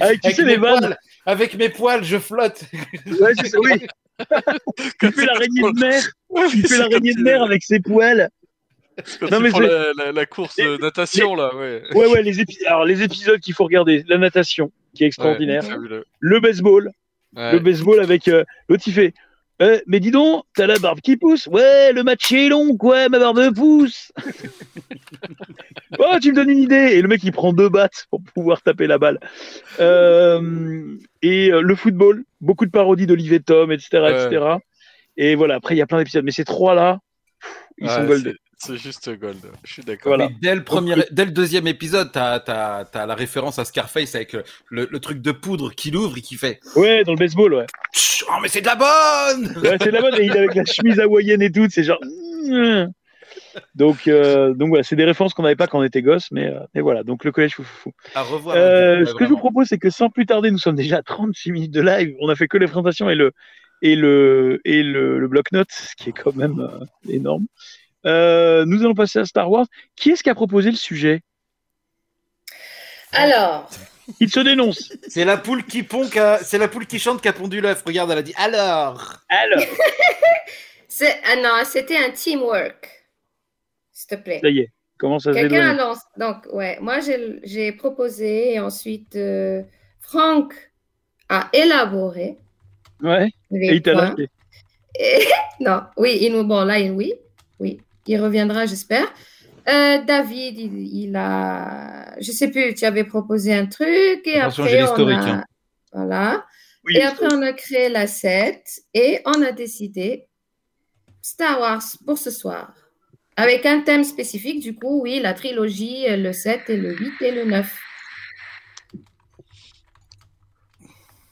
[0.00, 0.78] Avec, tu Avec sais, mes les vannes.
[0.80, 2.62] poils, avec mes poils, je flotte.
[3.20, 3.86] Ouais, c'est ça, oui.
[5.02, 6.02] Il fait l'araignée de mer.
[6.54, 8.28] Il fait l'araignée de mer avec ses poils.
[9.30, 11.82] Non, mais la, la- la course de natation, là, ouais.
[11.94, 14.04] Ouais, ouais, les, épi- Alors, les épisodes qu'il faut regarder.
[14.08, 15.64] La natation, qui est extraordinaire.
[15.66, 16.90] Ouais, le baseball.
[17.36, 17.52] Ouais.
[17.52, 19.14] Le baseball avec euh, l'autre, il fait
[19.62, 23.08] Euh, Mais dis donc, t'as la barbe qui pousse Ouais, le match est long, quoi,
[23.08, 24.10] ma barbe pousse
[25.98, 28.62] Oh, tu me donnes une idée Et le mec, il prend deux battes pour pouvoir
[28.62, 29.18] taper la balle.
[29.80, 34.26] Euh, et euh, le football, beaucoup de parodies d'Olivier Tom, etc., Ouais.
[34.26, 34.44] etc.
[35.16, 36.24] Et voilà, après, il y a plein d'épisodes.
[36.24, 37.00] Mais ces trois-là,
[37.78, 38.34] ils Ouais, sont goldés.
[38.60, 39.38] C'est- juste gold.
[39.64, 40.10] Je suis d'accord.
[40.10, 40.28] Voilà.
[40.28, 44.32] Mais dès le, premier, dès le deuxième épisode, t'as as, la référence à Scarface avec
[44.68, 47.66] le, le- truc de poudre qu'il ouvre et qui fait Ouais, dans le baseball, ouais.
[48.28, 50.14] Oh, mais c'est de la bonne Ouais, c'est la bonne.
[50.20, 51.98] Et il est avec la chemise hawaïenne et tout, c'est genre.
[53.74, 56.46] Donc, euh, donc voilà, c'est des références qu'on n'avait pas quand on était gosse, mais,
[56.46, 57.02] euh, mais voilà.
[57.02, 57.92] Donc le collège foufou.
[58.14, 58.56] À revoir.
[58.56, 61.02] Euh, ce que je vous propose, c'est que sans plus tarder, nous sommes déjà à
[61.02, 62.14] 36 minutes de live.
[62.20, 63.32] On a fait que les présentations et le
[63.82, 67.46] et le et le, le bloc-notes, ce qui est quand même euh, énorme.
[68.06, 69.66] Euh, nous allons passer à Star Wars.
[69.96, 71.22] Qui est-ce qui a proposé le sujet?
[73.12, 73.68] Alors,
[74.20, 74.92] Il se dénonce.
[75.08, 75.86] C'est la poule qui
[76.42, 77.82] c'est la poule qui chante qui a pondu l'œuf.
[77.84, 79.18] Regarde, elle a dit alors.
[79.28, 79.62] Alors,
[80.88, 82.88] c'est ah non, c'était un teamwork.
[83.92, 84.40] S'il te plaît.
[84.42, 86.02] ça y est, commence à se Quelqu'un lancé.
[86.16, 89.62] Donc, ouais, moi j'ai j'ai proposé et ensuite euh,
[90.00, 90.54] Franck
[91.28, 92.38] a élaboré
[93.02, 93.28] Ouais.
[93.52, 94.28] Et il t'a lâché.
[94.98, 95.26] Et-
[95.60, 97.14] non, oui, il nous, bon, là, il- oui,
[97.58, 99.06] oui, il reviendra, j'espère.
[99.68, 104.64] Euh, David, il, il a, je sais plus, tu avais proposé un truc et Attention,
[104.64, 105.44] après l'historique, a, hein.
[105.92, 106.46] voilà,
[106.84, 108.62] Oui, et après on a créé la 7
[108.94, 110.26] et on a décidé
[111.20, 112.72] Star Wars pour ce soir.
[113.36, 117.30] Avec un thème spécifique, du coup, oui, la trilogie, le 7 et le 8 et
[117.30, 117.78] le 9.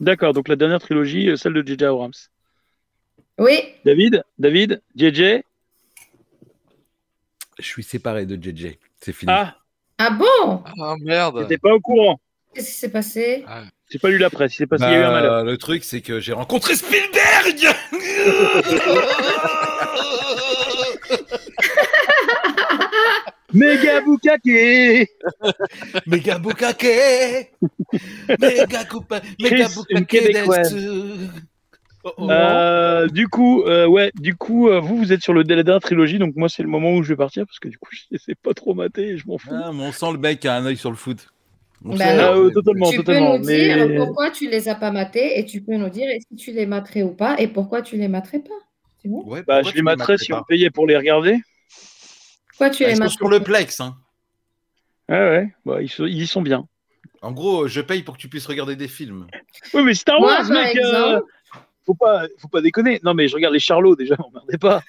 [0.01, 1.85] D'accord, donc la dernière trilogie, euh, celle de J.J.
[1.85, 2.13] Abrams.
[3.39, 5.43] Oui, David, David, JJ.
[7.59, 8.77] Je suis séparé de JJ.
[9.01, 9.33] C'est fini.
[9.35, 9.57] Ah,
[9.99, 10.63] ah bon?
[10.81, 11.43] Ah merde.
[11.43, 12.21] t'étais pas au courant.
[12.55, 13.45] Qu'est-ce qui s'est passé?
[13.91, 14.55] J'ai pas lu la presse.
[14.55, 15.45] Il s'est passé, il y a eu un Bah, malheur.
[15.45, 17.75] le truc, c'est que j'ai rencontré Spielberg.
[23.55, 25.09] Méga Bukake
[26.07, 27.51] Méga bukake.
[28.39, 29.21] Méga coupa.
[29.41, 29.69] Méga
[30.07, 30.35] Chris,
[32.17, 32.31] Oh, oh.
[32.31, 35.81] Euh, du coup, euh, ouais, du coup, euh, vous, vous êtes sur le la dernière
[35.81, 38.17] trilogie, donc moi, c'est le moment où je vais partir parce que du coup, je
[38.19, 39.51] sais pas trop mater, je m'en fous.
[39.53, 41.29] Ah, mais on sent le mec qui a un œil sur le foot.
[41.85, 42.05] On Bah.
[42.09, 43.33] Ah, euh, totalement, tu totalement.
[43.33, 46.37] peux nous dire pourquoi tu les as pas matés et tu peux nous dire si
[46.37, 48.55] tu les materais ou pas et pourquoi tu les materais pas.
[49.05, 50.41] Bon ouais, Bah, je les materais si pas?
[50.41, 51.39] on payait pour les regarder.
[52.51, 53.81] Pourquoi tu Bah, les Ils sont sur le Plex.
[53.81, 53.97] Hein.
[55.09, 56.67] Ouais, ouais, bah, ils, sont- ils y sont bien.
[57.23, 59.27] En gros, je paye pour que tu puisses regarder des films.
[59.73, 61.23] Oui, mais Star Moi, Wars, par mec, euh, exemple,
[61.89, 63.01] faut, pas, faut pas déconner.
[63.03, 64.83] Non, mais je regarde les Charlots déjà, m'emmerdez pas.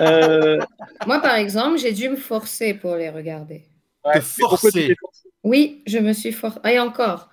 [0.00, 0.58] Euh,
[1.06, 3.62] moi, par exemple, j'ai dû me forcer pour les regarder.
[4.04, 4.96] ouais, forcer.
[4.96, 4.96] forcé?
[5.44, 6.58] Oui, je me suis forcée.
[6.64, 7.28] Et encore.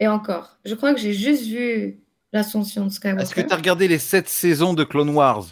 [0.00, 0.58] Et encore.
[0.64, 2.00] Je crois que j'ai juste vu
[2.32, 3.46] l'ascension de Est-ce que Skywalker.
[3.46, 5.44] tu as regardé les 7 saisons de Clone Wars?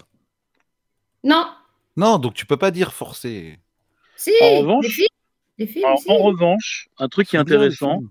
[1.25, 1.47] Non.
[1.97, 3.59] Non, donc tu peux pas dire forcer.
[4.17, 4.31] Si.
[4.43, 5.07] En revanche- les films.
[5.59, 6.11] Les films, Alors, si.
[6.11, 8.03] en revanche, un truc qui est intéressant,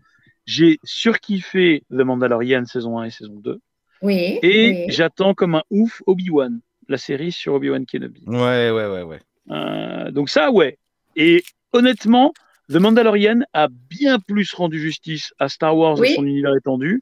[0.45, 3.59] j'ai surkiffé The Mandalorian saison 1 et saison 2.
[4.01, 4.39] Oui.
[4.41, 4.85] Et oui.
[4.89, 8.23] j'attends comme un ouf Obi-Wan, la série sur Obi-Wan Kenobi.
[8.27, 9.21] Ouais, ouais, ouais, ouais.
[9.51, 10.77] Euh, donc ça, ouais.
[11.15, 11.43] Et
[11.73, 12.33] honnêtement,
[12.69, 16.09] The Mandalorian a bien plus rendu justice à Star Wars Oui.
[16.11, 17.01] et son univers étendu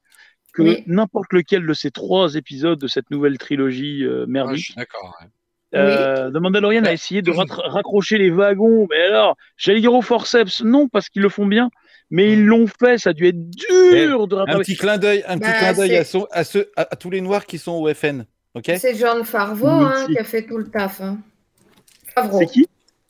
[0.53, 0.83] que Oui.
[0.87, 4.65] n'importe lequel de ces trois épisodes de cette nouvelle trilogie euh, Ouais, merdique.
[4.65, 5.15] suis d'accord.
[5.21, 5.27] ouais.
[5.75, 10.61] Euh, The Mandalorian a essayé de raccrocher les wagons, mais alors, j'allais dire au forceps,
[10.63, 11.71] non, parce qu'ils le font bien,
[12.16, 14.59] mais ils l'ont fait, ça a dû être dur de Un rattraper.
[14.64, 17.09] petit clin d'œil, un petit Bah, clin d'œil à, son- à ceux, à, à tous
[17.09, 18.26] les noirs qui sont au FN.
[18.53, 18.72] Ok?
[18.78, 21.01] C'est John Favreau hein, qui a fait tout le taf.
[21.01, 21.18] hein.
[22.14, 22.38] Favreau.
[22.39, 22.68] C'est qui?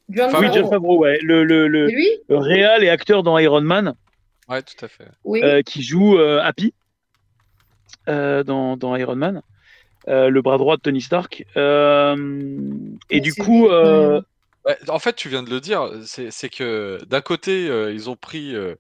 [0.10, 0.47] John Favreau.
[0.47, 0.54] Oui.
[0.56, 2.08] John Favreau, ouais, le, le, le, C'est lui?
[2.30, 3.93] le réal et acteur dans Iron Man,
[4.49, 5.08] Ouais, tout à fait.
[5.26, 5.41] Oui.
[5.43, 6.74] euh, qui joue euh, Happy
[8.10, 9.41] euh, dans, dans Iron Man,
[10.08, 11.45] euh, le bras droit de Tony Stark.
[11.56, 12.16] Euh,
[13.10, 13.68] et Mais du coup,
[14.66, 18.09] Ouais, en fait, tu viens de le dire, c'est c'est que d'un côté, euh, ils
[18.09, 18.76] ont pris euh,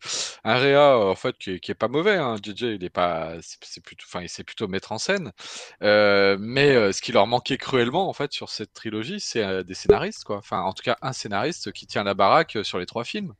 [0.45, 2.15] un réa en fait qui, est- qui est pas mauvais.
[2.15, 2.37] Hein.
[2.41, 5.33] JJ, il est pas, c'est c'est plutôt, enfin, il sait plutôt mettre en scène.
[5.81, 9.63] Euh, mais euh, ce qui leur manquait cruellement en fait sur cette trilogie, c'est euh,
[9.63, 10.37] des scénaristes quoi.
[10.37, 13.33] Enfin, en tout cas, un scénariste qui tient la baraque euh, sur les trois films.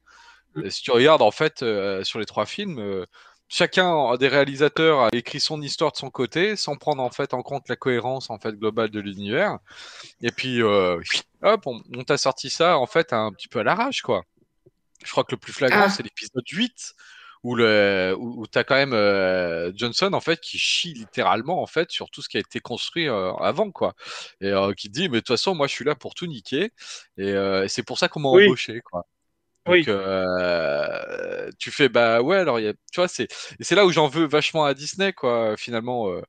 [0.64, 3.06] Et si tu regardes en fait euh, sur les trois films, euh,
[3.48, 7.42] chacun des réalisateurs a écrit son histoire de son côté, sans prendre en fait en
[7.44, 9.60] compte la cohérence en fait globale de l'univers.
[10.22, 11.00] Et puis, euh,
[11.44, 14.24] hop, on, on t'a sorti ça en fait un petit peu à l'arrache, quoi.
[15.06, 15.90] Je crois que le plus flagrant, Ah.
[15.90, 16.94] c'est l'épisode 8,
[17.44, 21.68] où, le, où, où t'as quand même euh, Johnson en fait qui chie littéralement en
[21.68, 23.96] fait sur tout ce qui a été construit euh, avant, quoi.
[24.40, 26.72] Et euh, qui dit, mais de toute façon, moi, je suis là pour tout niquer,
[27.18, 28.46] et euh, c'est pour ça qu'on m'a Oui.
[28.46, 29.06] embauché, quoi.
[29.66, 29.86] Donc, Oui.
[29.88, 33.30] euh, tu fais bah ouais alors y a, tu vois c'est
[33.62, 36.22] c'est là où j'en veux vachement à Disney quoi finalement euh,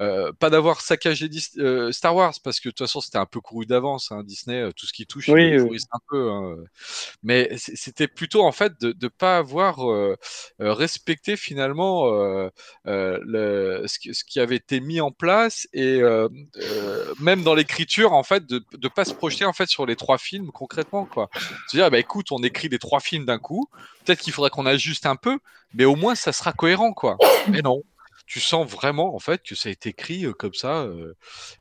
[0.00, 1.52] euh, pas d'avoir saccagé Dis-
[1.90, 4.86] Star Wars parce que de toute façon c'était un peu couru d'avance hein, Disney tout
[4.86, 6.56] ce qui touche Oui, un peu hein.
[7.22, 9.76] mais c'était plutôt en fait de ne pas avoir
[10.58, 12.06] respecté finalement
[12.84, 16.00] le, ce, qui, ce qui avait été mis en place et
[17.20, 20.16] même dans l'écriture en fait de ne pas se projeter en fait sur les trois
[20.16, 21.28] films concrètement quoi
[21.68, 23.68] se dire bah écoute on écrit les trois films d'un coup
[24.04, 25.38] peut-être qu'il faudrait qu'on ajuste un peu
[25.74, 27.16] mais au moins ça sera cohérent quoi
[27.48, 27.82] mais non
[28.26, 31.14] tu sens vraiment en fait que ça a été écrit euh, comme ça euh,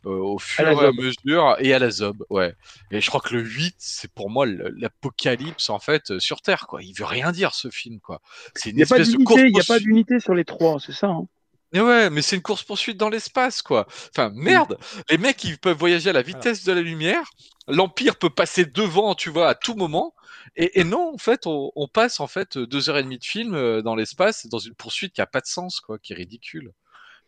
[0.05, 2.53] euh, au fur et à mesure et à la zob ouais
[2.91, 6.81] et je crois que le 8 c'est pour moi l'apocalypse en fait sur terre quoi
[6.83, 8.21] il veut rien dire ce film quoi
[8.53, 10.19] c'est Il une n'y a pas espèce de course d'unité, il n'y a pas d'unité
[10.19, 11.07] sur les trois, c'est ça.
[11.07, 11.25] hein.
[11.73, 13.87] mais ouais, mais c'est une course poursuite dans l'espace, quoi.
[14.09, 14.77] Enfin, merde,
[15.09, 17.29] les mecs, ils peuvent voyager à la vitesse de la lumière.
[17.67, 20.13] L'Empire peut passer devant, tu vois, à tout moment.
[20.55, 23.25] Et, et non, en fait, on, on passe en fait deux heures et demie de
[23.25, 26.15] film euh, dans l'espace dans une poursuite qui a pas de sens, quoi, qui est
[26.15, 26.71] ridicule.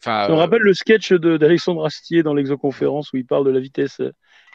[0.02, 3.46] Enfin, Ça me euh, rappelle le sketch de- d'Alexandre Astier dans l'exoconférence où il parle
[3.46, 4.00] de la vitesse.
[4.00, 4.12] euh,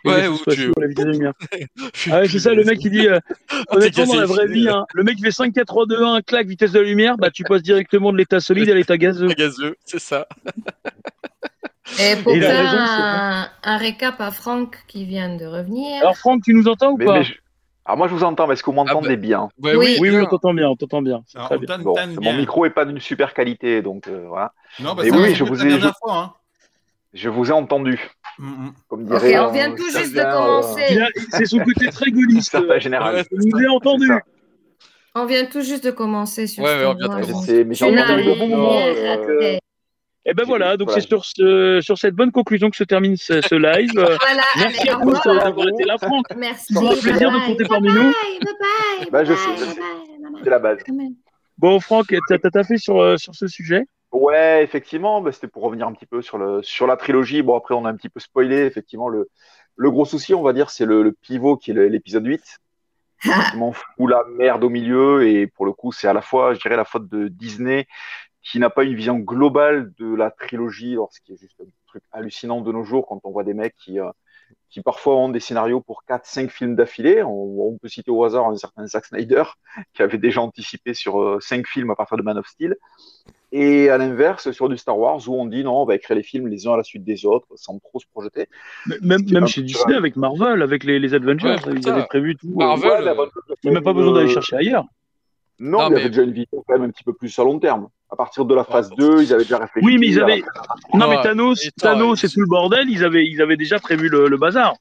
[0.06, 1.32] Ouais, où tu- la vitesse de la lumière.
[2.10, 3.18] Ah ouais, c'est ça, le mec il dit, euh,
[3.68, 6.20] honnêtement, dans la vraie vie, hein, le mec il fait 5, 4, 3, 2, 1,
[6.22, 9.28] clac, vitesse de la lumière, bah tu passes directement de l'état solide à l'état gazeux.
[9.38, 10.26] gazeux, c'est ça.
[12.00, 16.00] Et pour Et faire raison, un, un récap à Franck qui vient de revenir.
[16.00, 17.34] Alors Franck, tu nous entends ou Mais- pas mais je-
[17.86, 19.96] Alors moi je vous entends, mais est-ce que vous m'entendez bien Ouais, Oui.
[20.00, 20.22] Oui, oui, bien.
[20.22, 21.22] on t'entend bien, on t'entend bien.
[21.34, 21.78] Alors, on bien.
[21.78, 22.06] Bon, bien.
[22.20, 24.52] mon micro est pas d'une super qualité, donc euh, voilà.
[24.80, 26.16] Non, bah, Mais oui, je c'est vous la ai- je- fois.
[26.16, 26.32] Hein.
[27.12, 28.00] Je vous ai entendu,
[28.38, 28.72] Mm, mm.
[28.88, 29.38] comme Ok, dirait.
[29.38, 30.98] on vient un tout juste de euh, commencer.
[31.30, 32.50] C'est son côté très gaulliste.
[32.50, 33.14] certain général.
[33.16, 34.10] Ouais, vous ai entendu.
[35.14, 37.32] On vient tout juste de commencer sur Ouais, Star ouais, on vient de Wars, Je
[37.32, 38.72] donc sais, mais tu j'ai n'as entendu le bon rien moment.
[40.26, 41.00] Euh, Et ben J'ai- voilà, donc voilà.
[41.02, 43.90] c'est sur, ce, sur cette bonne conclusion que se termine ce, ce live.
[43.98, 46.26] Euh, Voilà, Merci allez, à tous d'avoir été là, Franck.
[46.36, 46.72] Merci.
[46.74, 47.68] Ça fait plaisir de bye compter bye.
[47.68, 47.94] parmi nous.
[48.02, 49.10] Bye bye.
[49.10, 49.80] Bah, je bye, sais, je bye, sais.
[49.80, 50.40] bye, bye.
[50.44, 50.78] C'est la base.
[51.58, 53.84] Bon, Franck, t'as taffé sur, euh, sur ce sujet?
[54.12, 57.42] Ouais, effectivement, bah, c'était pour revenir un petit peu sur, le, sur la trilogie.
[57.42, 58.58] Bon, après, on a un petit peu spoilé.
[58.64, 59.28] Effectivement, le,
[59.76, 62.40] le gros souci, on va dire, c'est le, le pivot qui est l'épisode 8.
[63.22, 65.26] qui m'en fout la merde au milieu.
[65.26, 67.86] Et pour le coup, c'est à la fois, je dirais, la faute de Disney
[68.44, 71.64] qui n'a pas une vision globale de la trilogie, alors, ce qui est juste un
[71.86, 74.10] truc hallucinant de nos jours quand on voit des mecs qui, euh,
[74.68, 77.22] qui parfois ont des scénarios pour 4-5 films d'affilée.
[77.22, 79.44] On, on peut citer au hasard un certain Zack Snyder
[79.94, 82.76] qui avait déjà anticipé sur 5 films à partir de Man of Steel.
[83.50, 86.24] Et à l'inverse, sur du Star Wars, où on dit non, on va écrire les
[86.24, 88.48] films les uns à la suite des autres, sans trop se projeter.
[89.00, 92.48] Même, chez Disney, avec Marvel, avec les, les Avengers, Ouais, ils avaient prévu tout.
[92.48, 93.14] euh, Marvel, euh,
[93.62, 94.84] Il n'y a même pas besoin d'aller euh, chercher ailleurs.
[95.60, 97.44] Non, il y mais- avait déjà une vision quand même un petit peu plus à
[97.44, 97.88] long terme.
[98.14, 99.84] À partir de la phase 2, ils avaient déjà réfléchi.
[99.84, 100.40] Oui, mais ils avaient.
[100.92, 102.88] Non, mais Thanos, Thanos, c'est tout le bordel.
[102.88, 104.74] Ils avaient, ils avaient déjà prévu le, le bazar.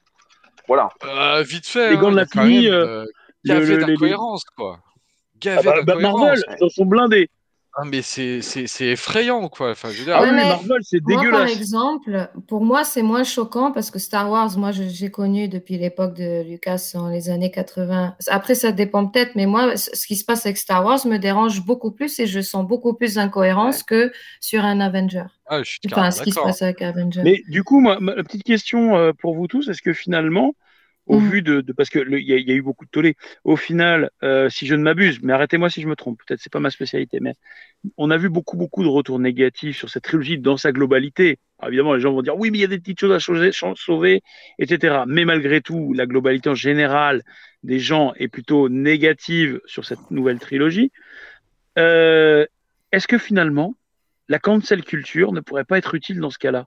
[0.68, 0.88] Voilà.
[1.04, 1.90] Euh, vite fait.
[1.90, 3.06] Les hein, gants de a la même, euh, euh,
[3.44, 4.78] gavé d'incohérence, quoi.
[4.78, 4.90] Ah
[5.40, 6.20] Gavé bah, bah, d'incohérence.
[6.20, 7.28] Marvel, ils en sont blindés.
[7.76, 9.70] Ah, mais c'est c'est- c'est effrayant, quoi.
[9.72, 11.50] Enfin, je veux dire, Ah oui, Marvel, c'est Moi, par dégueulasse.
[11.56, 16.14] exemple, pour moi, c'est moins choquant parce que Star Wars, moi, j'ai connu depuis l'époque
[16.14, 18.14] de Lucas dans les années 80.
[18.28, 21.64] Après, ça dépend peut-être, mais moi, ce qui se passe avec Star Wars me dérange
[21.64, 25.24] beaucoup plus et je sens beaucoup plus d'incohérence que sur un Avenger.
[25.46, 26.46] ah, je suis Enfin, ce qui se d'accord.
[26.46, 27.22] passe avec Avenger.
[27.24, 30.54] Mais du coup, moi, ma- la petite question euh, pour vous tous, est-ce que finalement,
[31.06, 31.30] au Mhm.
[31.30, 33.16] vu de, de- parce que il y, a- il y a eu beaucoup de tollé,
[33.44, 36.52] au final, euh, si je ne m'abuse, mais arrêtez-moi si je me trompe, peut-être c'est
[36.52, 37.34] pas ma spécialité, mais
[37.96, 41.38] on a vu beaucoup beaucoup de retours négatifs sur cette trilogie dans sa globalité.
[41.58, 43.18] Alors, évidemment, les gens vont dire oui, mais il y a des petites choses à
[43.18, 44.22] changer- chan- sauver,
[44.58, 45.04] etc.
[45.06, 47.22] Mais malgré tout, la globalité en général
[47.62, 50.92] des gens est plutôt négative sur cette nouvelle trilogie.
[51.78, 52.46] Euh,
[52.92, 53.74] Est-ce que finalement,
[54.28, 56.66] la cancel culture ne pourrait pas être utile dans ce cas-là?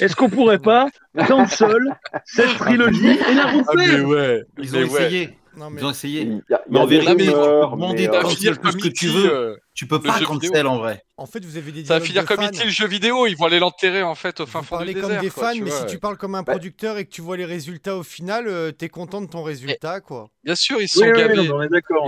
[0.00, 0.88] Est-ce qu'on pourrait pas
[1.26, 4.42] cancel cette trilogie et la Ah, mais refaire ouais.
[4.58, 5.02] Ils mais ont ouais.
[5.06, 5.38] essayé.
[5.58, 6.22] Non, mais Ils ont essayé.
[6.22, 8.76] Il y a, il y Mais en vérité, rumeurs, demander mais, de cancel tout ce
[8.76, 9.58] que tu veux.
[9.74, 11.04] Tu peux pas cancel en vrai.
[11.16, 12.42] en fait, vous avez des Ça va finir comme.
[12.42, 12.64] E.T.
[12.64, 15.02] le jeu vidéo, ils vont aller l'enterrer en fait au fin fond du désert.
[15.02, 17.36] comme des fans, tu mais si tu parles comme un producteur et que tu vois
[17.36, 20.30] les résultats au final, euh, t'es content de ton résultat, quoi.
[20.42, 21.48] Bien sûr, ils sont gavés.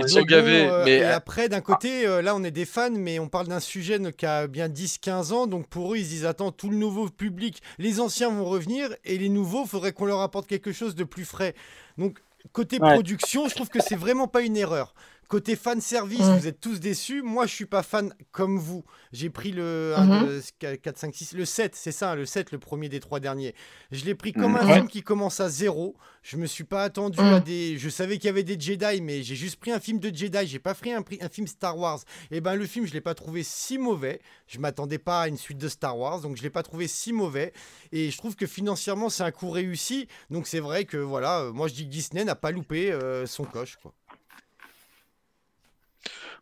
[0.01, 3.19] Ils sont gavés, mais et après, d'un côté, euh, là, on est des fans, mais
[3.19, 5.47] on parle d'un sujet qui a bien 10-15 ans.
[5.47, 9.17] Donc pour eux, ils disent Attends, tout le nouveau public, les anciens vont revenir et
[9.17, 11.55] les nouveaux, faudrait qu'on leur apporte quelque chose de plus frais.
[11.97, 12.19] Donc,
[12.51, 12.93] côté Ouais.
[12.93, 14.93] production, je trouve que c'est vraiment pas une erreur.
[15.31, 16.37] Côté fan service, Mm.
[16.39, 17.21] vous êtes tous déçus.
[17.21, 18.83] Moi, je suis pas fan comme vous.
[19.13, 20.25] J'ai pris le 1, Mhm.
[20.27, 20.41] 2,
[20.75, 23.55] 4, 5, 6, le 7, c'est ça, le 7, le premier des trois derniers.
[23.91, 24.57] Je l'ai pris comme Mhm.
[24.57, 24.73] un Ouais.
[24.75, 25.95] film qui commence à zéro.
[26.21, 27.23] Je me suis pas attendu Mm.
[27.33, 27.77] à des.
[27.77, 30.45] Je savais qu'il y avait des Jedi, mais j'ai juste pris un film de Jedi.
[30.47, 32.01] J'ai pas pris un, un film Star Wars.
[32.29, 34.19] Et ben le film, je l'ai pas trouvé si mauvais.
[34.47, 37.13] Je m'attendais pas à une suite de Star Wars, donc je l'ai pas trouvé si
[37.13, 37.53] mauvais.
[37.93, 40.09] Et je trouve que financièrement, c'est un coup réussi.
[40.29, 43.25] Donc c'est vrai que voilà, euh, moi je dis que Disney n'a pas loupé euh,
[43.25, 43.77] son coche.
[43.81, 43.93] Quoi.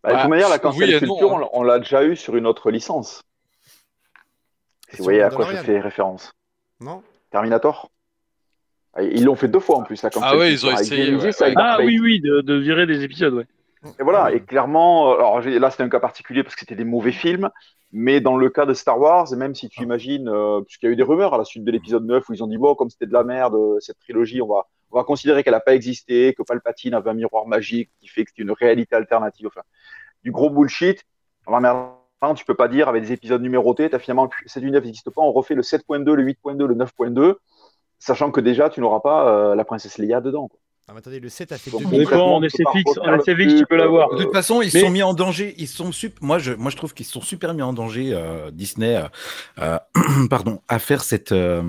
[0.03, 1.49] Bah, de Bah, toute manière, la oui cancel non, hein.
[1.53, 3.23] on, l'a déjà eu sur une autre licence.
[4.89, 6.33] Si vous voyez à quoi je fais référence.
[6.79, 7.91] Non Terminator
[8.93, 10.81] Ah, Ils l'ont fait deux fois en plus, la cancel Ah ouais, ils ont Avec
[10.81, 11.53] essayé, ouais, ouais.
[11.57, 13.45] Ah oui, oui, de, de virer des épisodes, ouais.
[13.99, 16.83] Et voilà, et clairement, euh, alors là c'était un cas particulier parce que c'était des
[16.83, 17.49] mauvais films,
[17.93, 20.89] mais dans le cas de Star Wars, et même si tu imagines, euh, puisqu'il y
[20.89, 22.75] a eu des rumeurs à la suite de l'épisode 9 où ils ont dit, bon,
[22.75, 25.59] comme c'était de la merde, euh, cette trilogie, on va, on va considérer qu'elle n'a
[25.59, 29.47] pas existé, que Palpatine avait un miroir magique qui fait que c'est une réalité alternative,
[29.47, 29.61] enfin,
[30.23, 31.03] du gros bullshit.
[31.45, 35.09] Alors maintenant, tu peux pas dire avec des épisodes numérotés, t'as finalement, cette unité n'existe
[35.09, 37.35] pas, on refait le 7.2, le 8.2, le 9.2,
[37.99, 40.49] sachant que déjà, tu n'auras pas euh, la princesse Leia dedans.
[40.89, 43.13] Ah, mais attendez, le 7 a fait Donc, deux Ça dépend, concrètement, en SFX, refaire
[43.13, 44.11] en tu peux l'avoir.
[44.11, 45.53] euh, De toute façon, ils Mais- sont mis en danger.
[45.59, 48.49] Ils sont sup- Moi, je, moi, je trouve qu'ils sont super mis en danger, euh,
[48.49, 49.03] Disney, euh,
[49.59, 49.77] euh,
[50.31, 51.61] pardon, à faire cette euh,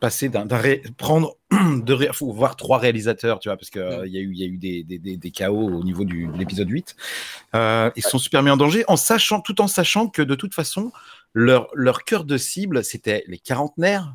[0.00, 4.06] passer d'un, ré- prendre de ré- faut voir trois réalisateurs, tu vois, parce que euh,
[4.06, 6.04] il y a eu, il y a eu des, des, des, des chaos au niveau
[6.04, 6.94] du, de l'épisode 8.
[7.56, 10.54] Euh, ils sont super mis en danger, en sachant, tout en sachant que de toute
[10.54, 10.92] façon,
[11.34, 14.14] leur leur cœur de cible, c'était les quarantenaires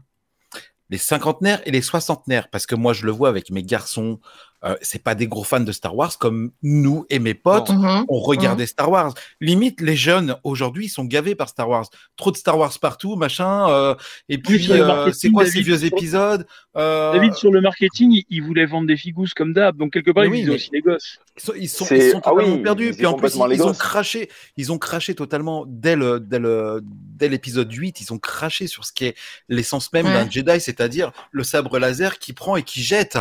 [0.89, 4.19] les cinquantenaires et les soixantenaires, parce que moi je le vois avec mes garçons,
[4.67, 7.69] euh, c'est pas des gros fans de Star Wars comme nous et mes potes,
[8.09, 9.13] on regardait Star Wars.
[9.41, 11.85] Limite, les jeunes aujourd'hui ils sont gavés par Star Wars.
[12.17, 13.69] Trop de Star Wars partout, machin.
[13.69, 13.95] euh,
[14.29, 18.11] et puis euh, c'est quoi ces David, vieux sur- épisodes euh, David, sur le marketing,
[18.11, 20.69] il, il voulait vendre des figous comme d'hab, donc quelque part, Mais il oui, aussi
[20.73, 21.17] les gosses.
[21.37, 22.93] Ils sont, ils sont, C'est- ils sont ah oui, ils perdus.
[22.95, 26.81] Puis en plus, ils, ils ont craché, ils ont craché totalement dès le, dès le,
[26.83, 28.01] dès l'épisode 8.
[28.01, 29.15] Ils ont craché sur ce qui est
[29.49, 30.13] l'essence même Ouais.
[30.13, 33.17] d'un Jedi, c'est-à-dire le sabre laser qui prend et qui jette.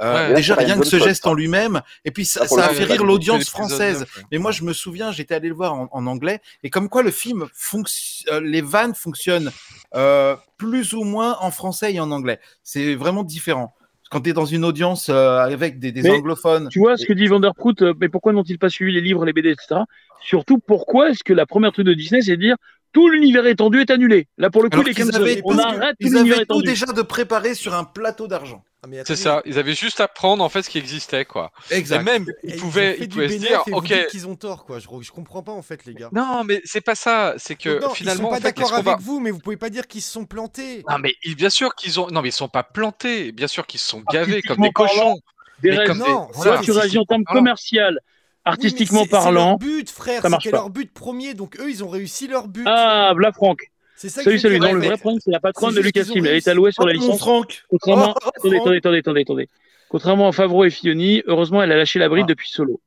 [0.00, 0.34] Euh, Ouais.
[0.34, 1.30] déjà, rien que ce geste ça.
[1.30, 1.82] en lui-même.
[2.04, 4.00] Et puis, ça, le a fait rire l'audience française.
[4.00, 4.22] 9, ouais.
[4.32, 6.40] Mais moi, je me souviens, j'étais allé le voir en, en anglais.
[6.62, 9.50] Et comme quoi, le film fonctionne, les vannes fonctionnent
[9.94, 12.40] euh, plus ou moins en français et en anglais.
[12.62, 13.74] C'est vraiment différent.
[14.10, 16.68] Quand tu es dans une audience euh, avec des, des Mais anglophones.
[16.68, 19.32] Tu vois ce que dit Vanderprout, euh, mais pourquoi n'ont-ils pas suivi les livres, les
[19.32, 19.80] BD, etc.
[20.20, 22.56] Surtout, pourquoi est-ce que la première truc de Disney, c'est de dire
[22.96, 25.60] tout l'univers étendu est annulé Là, pour le coup, Alors les cancels, avaient on tout-
[25.60, 28.64] arrête ils avaient tout déjà de préparer sur un plateau d'argent.
[28.82, 31.50] Ah, mais C'est ça, ils avaient juste à prendre en fait ce qui existait quoi.
[31.70, 32.00] Exact.
[32.00, 34.78] Et même, ils pouvaient, ils pouvaient se dire, ok, qu'ils ont tort, quoi.
[34.78, 36.08] Je, je comprends pas en fait, les gars.
[36.12, 38.72] non mais c'est pas ça, c'est que Non, finalement ils sont en pas fait, d'accord
[38.72, 38.96] avec va...
[38.98, 40.82] vous, mais vous pouvez pas dire qu'ils se sont plantés.
[40.88, 43.66] Non mais ils- bien sûr qu'ils ont, non mais ils sont pas plantés, bien sûr
[43.66, 45.18] qu'ils se sont gavés comme des cochons.
[45.62, 46.60] Des Mais comme Non, des- voilà.
[46.62, 47.98] tu réagis en termes commercial,
[48.46, 49.48] artistiquement Oui, mais c'est- parlant.
[49.50, 50.22] leur but, frère.
[50.22, 50.62] ça marche C'était pas.
[50.62, 52.64] leur but premier, donc eux, ils ont réussi leur but.
[52.66, 53.60] Ah, Bla Franck.
[53.96, 54.58] c'est ça Salut, salut.
[54.58, 56.24] Non, le vrai problème, c'est la patronne de ont Lucasfilm.
[56.26, 57.18] Elle est allouée sur la Oh, licence.
[57.18, 58.62] Franck Contrairement, Oh, attendez, Franck.
[58.66, 59.48] attendez, attendez, attendez, attendez.
[59.88, 62.30] Contrairement à Favreau et Fioni, heureusement, elle a lâché la bride Ah.
[62.30, 62.80] depuis Solo.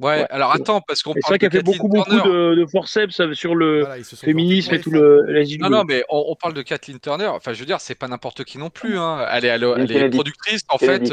[0.00, 2.54] Ouais, Ouais, alors attends parce qu'on Et c'est parle vrai qu'elle fait beaucoup, beaucoup de,
[2.54, 5.24] de forceps sur le féminisme et tout le,
[5.58, 7.26] Non, non, mais on, on parle de Kathleen Turner.
[7.26, 8.96] Enfin, je veux dire, c'est pas n'importe qui non plus.
[8.96, 9.26] Hein.
[9.32, 10.16] Elle est, elle, est- elle est Kennedy.
[10.16, 11.10] productrice, en fait.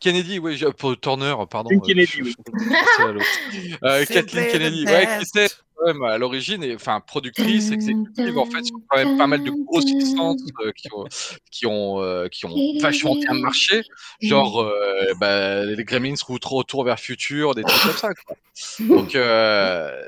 [0.00, 0.38] Kennedy.
[0.38, 1.70] euh, oui, pour Turner, pardon.
[1.72, 2.34] Euh, Kennedy, je- oui.
[3.82, 8.46] Euh, Kathleen Kennedy, the ouais, qui était quand même à l'origine, enfin, productrice, exécutive, en
[8.46, 11.04] fait, sur quand même pas mal de grosses licences euh, qui ont,
[11.50, 13.82] qui ont, euh, qui ont vachement bien marché.
[14.20, 18.36] Genre, euh, bah, les Gremlins Retour retour vers futur, des trucs comme ça, quoi.
[18.80, 20.02] Donc, euh,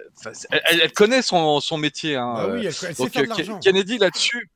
[0.50, 2.34] elle, elle connaît son, son métier, hein.
[2.36, 3.58] Ah euh, oui, elle, elle sait donc euh.
[3.62, 4.50] Kennedy là-dessus,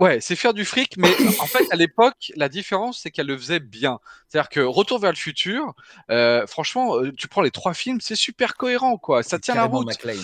[0.00, 3.38] ouais, c'est faire du fric, mais en fait à l'époque, la différence c'est qu'elle le
[3.38, 3.98] faisait bien.
[4.28, 5.74] C'est-à-dire que Retour vers le futur,
[6.10, 9.22] euh, franchement, euh, tu prends les trois films, c'est super cohérent, quoi.
[9.22, 9.86] Ça tient la route.
[9.86, 10.20] McLean.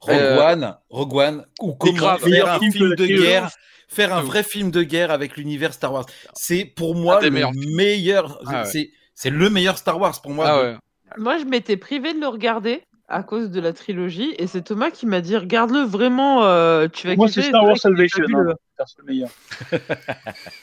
[0.00, 2.20] Rogue Euh, One, Rogue One, ou comment grave.
[2.22, 3.50] faire un film film de guerre,
[3.88, 6.06] faire un vrai film de guerre avec l'univers Star Wars.
[6.34, 8.68] C'est pour moi le meilleurs meilleur, Ah ouais.
[8.70, 10.46] c'est c'est le meilleur Star Wars pour moi.
[10.48, 10.76] Ah ouais.
[11.16, 14.90] Moi, je m'étais privé de le regarder à cause de la trilogie, et c'est Thomas
[14.90, 18.24] qui m'a dit regarde-le vraiment, euh, tu vas Moi, c'est Star Wars Salvation.
[18.24, 18.42] hein.
[18.42, 19.30] le- Putain, c'est le meilleur.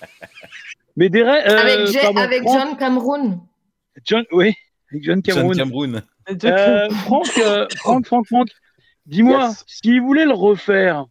[0.96, 3.40] Mais des euh, Avec, Jay- pardon, avec Franck, John Cameron.
[4.06, 4.54] John, oui,
[4.92, 5.54] avec John Cameron.
[5.54, 6.02] John Cameron.
[6.44, 8.48] Euh, Franck, euh, Franck, Franck, Franck,
[9.06, 9.64] dis-moi, Yes.
[9.68, 11.06] s'il voulait le refaire,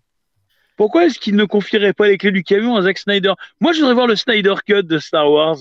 [0.77, 3.33] pourquoi est-ce qu'il ne confierait pas les clés du camion à Zack Snyder?
[3.61, 5.57] Moi, je voudrais voir le Snyder Cut de Star Wars.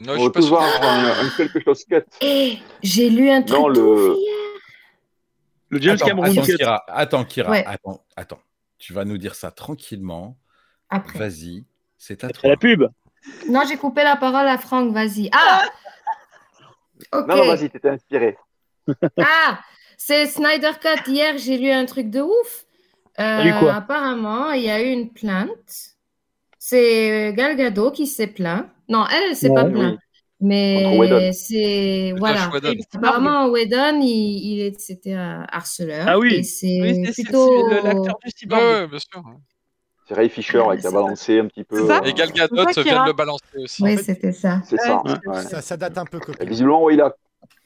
[0.00, 0.50] Non, je On tous sûr.
[0.50, 2.02] voir un, un quelque chose cut.
[2.22, 4.34] Eh, j'ai lu un truc le- hier.
[5.68, 6.42] Le James attends, Cameron attends.
[6.42, 7.64] Kira, attends, Kira, Ouais.
[7.66, 8.40] attends, attends.
[8.78, 10.36] Tu vas nous dire ça tranquillement.
[10.90, 11.18] Après.
[11.18, 11.64] Vas-y,
[11.98, 12.50] c'est à C'est toi.
[12.50, 12.84] la pub.
[13.48, 15.28] Non, j'ai coupé la parole à Franck, vas-y.
[15.32, 15.62] Ah
[17.12, 17.26] Ok.
[17.28, 18.36] Non, non, vas-y, t'étais inspiré.
[19.18, 19.58] Ah,
[19.96, 21.10] c'est Snyder Cut.
[21.10, 22.64] Hier, j'ai lu un truc de ouf.
[23.18, 23.74] Euh, lu quoi?
[23.74, 25.96] Apparemment, il y a eu une plainte.
[26.58, 28.68] C'est Gal Gadot qui s'est plaint.
[28.88, 29.90] Non, elle, elle s'est pas Ouais, plaint.
[29.92, 30.02] Contre
[30.40, 32.12] Mais c'est.
[32.18, 32.50] Voilà.
[32.52, 32.74] Whedon.
[32.94, 36.04] Apparemment, Whedon, il, il c'était un harceleur.
[36.08, 36.44] Ah oui.
[36.44, 37.68] C'est Oui, plutôt.
[37.68, 38.62] l'acteur du cyborg.
[38.62, 39.22] ouais, bien sûr.
[40.08, 41.02] C'est Ray Fisher ouais, qui a c'est ça.
[41.02, 41.84] balancé un petit peu.
[41.86, 43.82] Ça euh, Et Gal Gadot vient de le balancer aussi.
[43.82, 44.60] Oui, fait, c'était ça.
[44.64, 45.02] C'est ça.
[45.04, 45.42] Ouais.
[45.42, 47.12] Ça, ça date un peu, visiblement, il, a,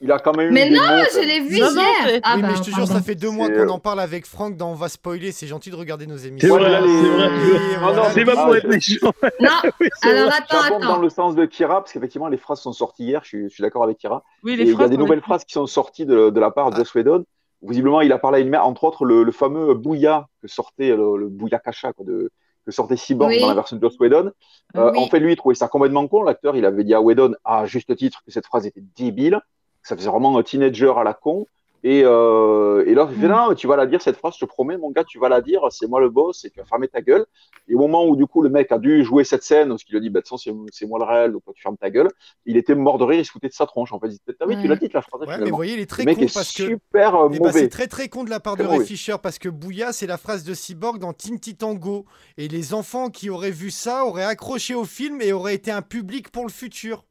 [0.00, 2.20] il a quand même Mais non, mots, je l'ai vu Non, non, hier.
[2.22, 4.00] Ah oui, bah, mais je te jure, ça fait deux mois qu'on euh, en parle
[4.00, 5.32] avec Franck dans On va spoiler.
[5.32, 6.56] C'est gentil de regarder nos C'est émissions.
[6.56, 7.28] vrai, c'est les- vrai.
[7.30, 9.12] Oui, Non, non, C'est pas Ah, pour je- être méchant.
[9.40, 9.48] Non,
[9.80, 10.38] Oui, alors vrai.
[10.38, 11.02] attends, J'abonde dans attends.
[11.02, 13.62] le sens de Kira, parce qu'effectivement, les phrases sont sorties hier, je suis, je suis
[13.62, 14.22] d'accord avec Kira.
[14.42, 16.40] Oui, Et les il y a phrases des nouvelles phrases qui sont sorties de, de
[16.40, 17.24] la part de Joss Whedon.
[17.62, 20.96] Visiblement, il a parlé à une mère, entre autres, le, le fameux Bouya que sortait,
[20.96, 21.72] le, le Bouya quoi,
[22.06, 22.30] de,
[22.64, 23.40] que sortait Cyborg Oui.
[23.40, 24.32] dans la version de Joss Whedon.
[24.76, 24.98] Euh, Oui.
[24.98, 26.22] En fait, lui, il trouvait ça complètement con.
[26.22, 29.40] L'acteur, il avait dit à Whedon, à juste titre, que cette phrase était débile,
[29.82, 31.46] ça faisait vraiment un teenager à la con.
[31.82, 33.30] Et, euh, et là, il fait, Mm.
[33.30, 35.40] non, tu vas la dire, cette phrase, je te promets, mon gars, tu vas la
[35.40, 37.24] dire, c'est moi le boss, et tu vas fermer ta gueule.
[37.68, 39.96] Et au moment où, du coup, le mec a dû jouer cette scène, parce qu'il
[39.96, 42.10] a dit, bah, de toute façon, c'est moi le réel, donc tu fermes ta gueule,
[42.44, 43.94] il était mort de rire, il se foutait de sa tronche.
[43.94, 45.72] En fait, il disait, ah oui, tu l'as dit, la phrase, Ouais, mais vous voyez,
[45.72, 46.66] il est très Le mec con est parce que.
[46.66, 47.60] super euh, Eh ben, mauvais.
[47.60, 48.84] c'est très très con de la part de Ray.
[48.84, 52.04] Fisher parce que Bouya, c'est la phrase de Cyborg dans Tinty Tango.
[52.36, 55.80] Et les enfants qui auraient vu ça auraient accroché au film et auraient été un
[55.82, 57.04] public pour le futur.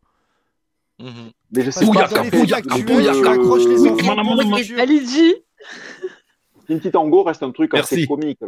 [1.00, 1.32] Mhm.
[1.52, 2.08] Mais je sais pas.
[4.80, 5.36] Alidji,
[6.68, 8.38] Tinty Tango reste un truc assez comique.
[8.44, 8.48] euh,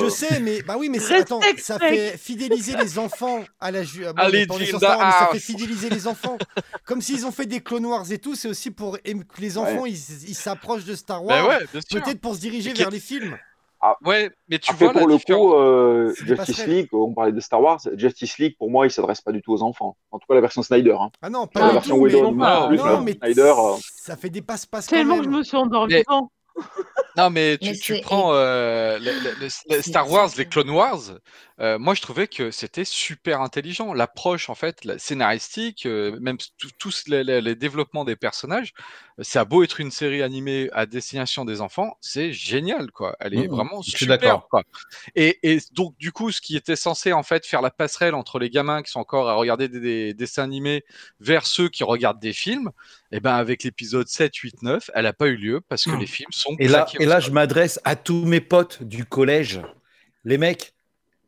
[0.00, 4.04] Je sais, mais bah oui, mais attends, ça fait fidéliser les enfants à la ju-
[4.04, 4.12] bon,
[4.90, 6.38] Allez, ça fait fidéliser les enfants.
[6.84, 9.86] Comme s'ils ont fait des Clone Wars et tout, c'est aussi pour que les enfants
[9.86, 9.96] ils
[10.28, 11.58] ils s'approchent de Star Bah Wars,
[12.04, 13.36] peut-être pour se diriger vers les films.
[14.04, 15.40] Ouais, mais tu Après, vois la pour le différence.
[15.42, 16.66] coup, euh, Justice.
[16.66, 19.52] League, on parlait de Star Wars, Justice League, pour moi, il s'adresse pas du tout
[19.52, 19.96] aux enfants.
[20.10, 20.96] En tout cas, la version Snyder.
[21.00, 21.10] Hein.
[21.22, 23.54] Ah non, La pas du version tout, mais, Whedon, non, plus, non, la mais Snyder.
[23.56, 25.56] euh, ça fait des passe-passe tellement que je me suis
[25.88, 26.30] Mais- devant.
[27.16, 29.10] Non, mais tu, Mais tu c'est- prends euh, le- le-
[29.40, 30.98] le- le c'est Star Wars, les Clone Wars.
[31.60, 33.92] Euh, moi, je trouvais que c'était super intelligent.
[33.92, 36.36] L'approche, en fait, la scénaristique, euh, même
[36.78, 38.72] tous les, les- les développements des personnages,
[39.20, 43.16] ça a beau être une série animée à destination des enfants, c'est génial, quoi.
[43.20, 44.50] Elle est Mmh, vraiment je suis super, d'accord.
[44.50, 44.62] quoi.
[45.16, 48.38] Et, et donc, du coup, ce qui était censé, en fait, faire la passerelle entre
[48.38, 50.84] les gamins qui sont encore à regarder des, des dessins animés
[51.20, 52.70] vers ceux qui regardent des films,
[53.12, 55.96] et ben, avec l'épisode 7, 8, 9, elle n'a pas eu lieu parce que Mmh.
[55.96, 59.60] les films sont Et là, et là, je m'adresse à tous mes potes du collège.
[60.24, 60.74] Les mecs,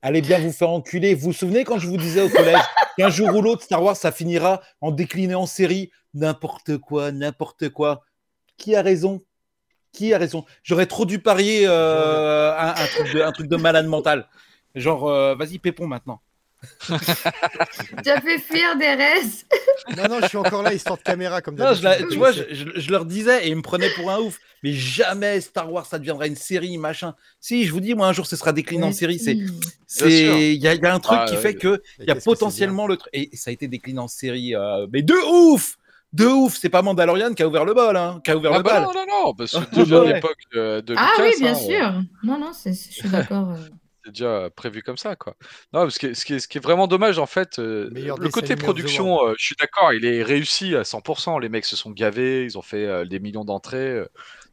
[0.03, 1.15] allez bien vous faire enculer.
[1.15, 2.61] Vous vous souvenez quand je vous disais au collège
[2.97, 7.69] qu'un jour ou l'autre, Star Wars, ça finira en décliné en série N'importe quoi, n'importe
[7.69, 8.03] quoi.
[8.57, 9.23] Qui a raison?
[9.93, 10.45] Qui a raison?
[10.65, 14.29] J'aurais trop dû parier euh, un, un truc de, un truc de malade mental.
[14.75, 16.21] Genre, euh, vas-y, Pépon maintenant.
[18.05, 19.47] Tu as fait fuir des restes.
[19.97, 22.33] Non, non, je suis encore là, histoire de caméra, comme Non, je la- tu vois,
[22.33, 24.39] je, je- je leur disais et ils me prenaient pour un ouf.
[24.63, 27.15] Mais jamais Star Wars, ça deviendra une série, machin.
[27.41, 29.19] Si, je vous dis, moi, un jour, ce sera décliné en série.
[29.19, 29.39] C'est,
[29.87, 30.11] c'est,
[30.55, 31.41] il y, a- il y a un truc Ah, qui ouais.
[31.41, 33.11] fait que Mais il y a potentiellement le truc.
[33.15, 35.77] Et ça a été décliné en série, euh, mais de ouf,
[36.13, 36.57] de ouf.
[36.61, 38.73] C'est pas Mandalorian qui a ouvert le bol, hein, qui a ouvert Ah le bah
[38.75, 38.83] bal.
[38.83, 41.59] non, non, non, parce que déjà à l'époque de, de Ah Lucas, oui, bien hein,
[41.59, 42.03] euh, sûr.
[42.23, 43.55] Non, non, c'est- je suis d'accord.
[44.11, 44.45] Euh.
[44.45, 45.35] déjà prévu comme ça, quoi.
[45.73, 48.29] Non, parce que ce qui est, ce qui est vraiment dommage, en fait, euh, le
[48.31, 51.39] côté production, euh, je suis d'accord, il est réussi à 100%.
[51.39, 53.77] Les mecs se sont gavés, ils ont fait euh, des millions d'entrées.
[53.91, 54.07] euh,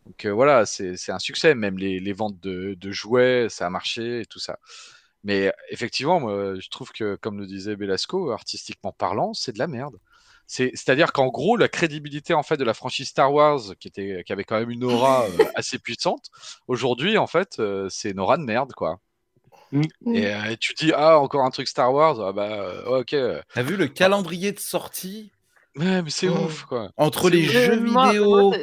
[0.05, 1.55] donc euh, voilà, c'est un succès.
[1.55, 4.58] Même les, les ventes de, de jouets, ça a marché et tout ça.
[5.24, 9.68] Mais effectivement, moi, je trouve que, comme le disait Belasco, artistiquement parlant, c'est de la
[9.68, 9.97] merde.
[10.47, 14.24] C'est- C'est-à-dire qu'en gros, la crédibilité en fait de la franchise Star Wars, qui était,
[14.26, 16.30] qui avait quand même une aura euh, assez puissante,
[16.68, 18.99] aujourd'hui en fait, euh, c'est une aura de merde quoi.
[19.72, 19.84] Mm.
[20.13, 23.15] Et euh, tu dis ah encore un truc Star Wars, ah bah euh, ok,
[23.53, 25.32] T'as vu le calendrier de sortie?
[25.76, 26.43] Mais, mais c'est Mm.
[26.45, 26.89] ouf quoi.
[26.97, 28.53] entre les jeux vidéo,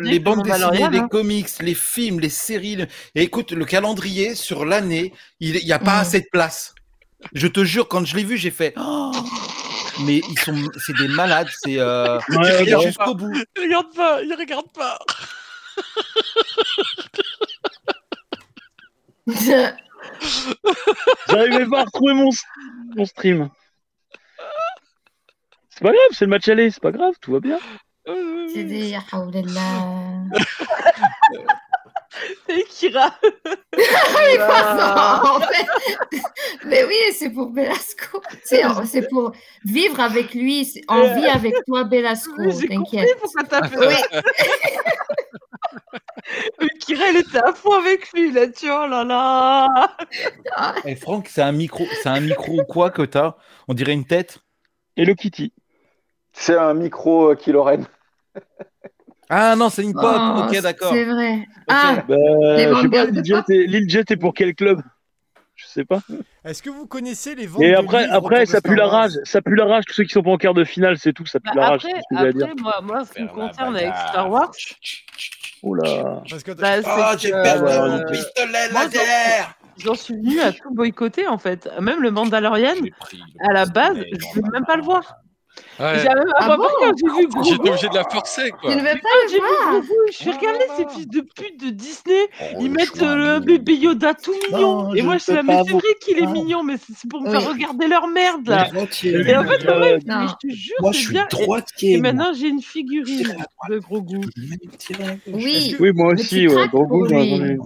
[0.00, 1.08] les bandes dessinées, les hein.
[1.08, 2.76] comics, les films, les séries.
[2.76, 6.00] le- Et écoute, le calendrier sur l'année, il n'y a pas Mm.
[6.00, 6.74] assez de place.
[7.32, 8.74] Je te jure, quand je l'ai vu, j'ai fait.
[8.76, 9.10] Oh
[10.04, 10.54] mais ils sont,
[10.84, 11.48] c'est des malades.
[11.64, 12.86] C'est euh, Ouais, ouais, ouais.
[12.86, 13.32] jusqu'au bout.
[13.56, 14.98] Il regarde pas, il regarde pas.
[21.28, 22.30] J'arrivais pas à retrouver mon,
[22.96, 23.48] mon stream.
[25.70, 27.58] C'est pas grave, c'est le match aller, c'est pas grave, tout va bien.
[28.52, 29.60] C'est des Hawlella.
[32.48, 33.14] Et Kira.
[33.76, 35.66] Mais pas ça, en fait.
[36.66, 38.20] Mais oui, c'est pour Belasco.
[38.44, 39.32] C'est c'est pour
[39.64, 42.34] vivre avec lui, c'est- en vie avec toi, Belasco.
[42.68, 43.16] T'inquiète.
[43.20, 43.94] pourquoi t'as fait Oui.
[46.60, 49.96] Mais Kira, elle était à fond avec lui, là, tu vois, oh là là.
[50.84, 53.34] Eh, Franck, c'est un micro, c'est un micro ou quoi que t'as
[53.68, 54.38] On dirait une tête.
[54.96, 55.52] Hello Kitty.
[56.32, 57.84] C'est un micro euh, Kiloren.
[59.28, 60.04] Ah non, c'est une pote.
[60.20, 60.92] Oh, ok, d'accord.
[60.92, 61.46] C'est vrai.
[61.68, 62.14] Ah, Bah,
[62.56, 63.06] Les je sais pas,
[63.48, 64.82] Lil Jet est- pour quel club?
[65.54, 66.00] Je sais pas.
[66.44, 69.12] Est-ce que vous connaissez les ventes Et après, après ça pue la rage.
[69.24, 69.84] Ça pue la rage.
[69.86, 71.24] Tous ceux qui sont pas en quart de finale, c'est tout.
[71.26, 71.84] Ça pue Bah, la rage.
[71.84, 73.94] après, après moi, moi, ce qui me concerne avec.
[74.08, 74.50] Star Wars,
[75.62, 76.22] Oh là.
[76.28, 79.54] Parce que bah, Oh, j'ai perdu euh, mon pistolet laser.
[79.78, 81.68] j'en suis venu à tout boycotter, en fait.
[81.80, 82.74] Même le Mandalorian,
[83.48, 85.21] à la base, je dans veux même pas le voir.
[85.82, 85.98] Ouais.
[85.98, 87.48] J'ai même Ah bon quand j'ai vu Grogu.
[87.50, 88.70] J'étais obligé de la forcer, quoi.
[88.70, 90.86] tu ne veux Mais pas quand j'ai le vu voir Grogu, je suis regardé ces
[90.94, 92.28] fils de pute de Disney.
[92.40, 94.82] Oh, Ils mettent euh, le bébé Yoda tout mignon.
[94.84, 96.32] Non, Et je moi, je suis là, mais c'est vrai qu'il est Non.
[96.32, 98.68] mignon, mais c'est pour me faire regarder leur merde, là.
[99.02, 101.26] Et en fait, quand même, je te jure, Moi, je c'est suis bien.
[101.26, 101.92] Et, droitier.
[101.94, 103.34] et maintenant, j'ai une figurine
[103.68, 104.20] de Grogu.
[105.26, 105.76] Oui.
[105.80, 106.46] Oui, moi aussi.
[106.48, 106.68] Ouais.
[106.68, 107.56] Grogu, le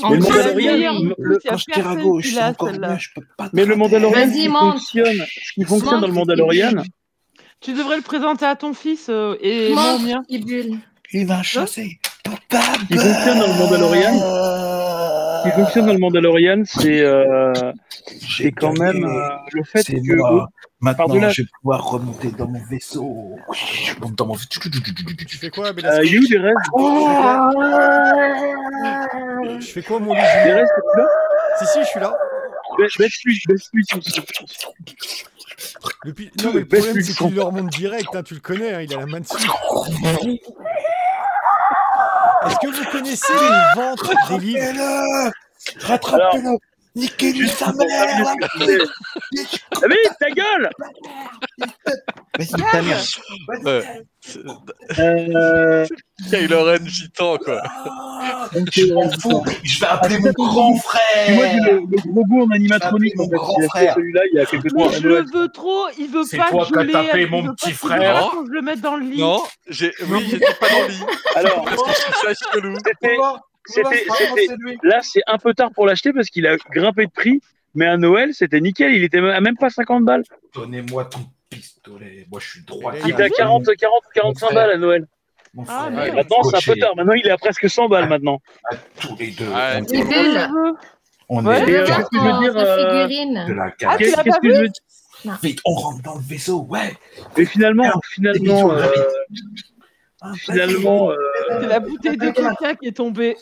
[0.00, 2.96] Quand je tire à gauche, c'est encore mieux.
[2.98, 3.48] Je peux pas.
[3.52, 6.72] Mais le Mandalorian, ce qui fonctionne, ce qui fonctionne dans le Mandalorian,
[7.64, 9.72] Tu devrais le présenter à ton fils euh, et.
[11.12, 11.98] Il va chasser.
[12.22, 12.62] Papa.
[12.88, 14.12] qui fonctionne dans le Mandalorian,
[15.44, 17.52] qui fonctionne dans le Mandalorian, c'est euh,
[18.36, 20.48] c'est quand même euh, le fait C'est que moi.
[20.80, 23.36] Maintenant, je vais pouvoir remonter dans mon vaisseau.
[23.52, 24.48] Je monte dans mon vaisseau.
[25.26, 26.70] Tu fais quoi, euh, Belasco il y a eu des restes,
[29.60, 31.06] Je fais quoi, mon des restes là?
[31.58, 32.14] Si, si, je suis là.
[32.78, 33.84] Baisse- Baisse-lui, baisse-lui.
[36.04, 38.08] Le pi- Non, mais le problème, c'est qu'il le remonte direct.
[38.14, 39.34] hein, tu le connais, hein, il a la main dessus.
[42.46, 44.60] Est-ce que vous connaissez les ventes des livres?
[45.80, 46.58] Rattrapez-le Rattrapez-le
[46.96, 48.78] Niquez-lui sa mère je.
[49.82, 50.70] Ah mais ta gueule
[52.38, 53.00] Vas-y, ta mère.
[54.98, 55.86] Euh,
[56.30, 57.62] Kylo gitan, quoi.
[58.54, 62.50] donc, euh, Je vais appeler mon grand Tu vois, frère le, le gros goût en
[62.50, 63.94] animatronique, Mon grand frère.
[63.94, 64.88] celui-là il y a quelques Mais temps.
[64.88, 66.92] à je le veux trop, il veut C'est pas toi que qui je l'ai.
[66.92, 68.30] tapé il mon veut pas petit frère.
[68.46, 69.18] je le mette dans le lit.
[69.20, 71.04] Non, j'ai, oui, j'étais pas dans le lit.
[71.34, 72.74] Alors, Parce que je suis ça chelou.
[73.66, 74.04] C'était,
[74.82, 77.40] là, c'est un peu tard pour l'acheter parce qu'il a grimpé de prix.
[77.76, 78.92] Mais à Noël, c'était nickel.
[78.94, 80.22] Il était à même pas 50 balles.
[80.54, 82.26] Donnez-moi ton pistolet.
[82.30, 82.92] Moi, je suis droit.
[83.04, 85.06] Il était à 40, 40, 45 balles à Noël.
[85.68, 86.94] Ah, Maintenant, c'est un peu tard.
[86.96, 88.40] Maintenant, il est à presque 100 balles maintenant.
[88.70, 89.48] à tous les deux.
[89.48, 89.80] Ouais.
[89.80, 90.46] On est-.
[91.28, 91.62] On Ouais.
[91.62, 93.54] est qu'est-ce que je veux dire, euh, de figurine.
[93.56, 96.94] la Ah, Qu'est-ce que je veux dire Vite, on rentre dans le vaisseau, ouais
[97.38, 98.88] Mais finalement, finalement, euh, Ah,
[100.36, 101.16] finalement, euh,
[101.60, 103.36] C'est la bouteille de caca qui est tombée.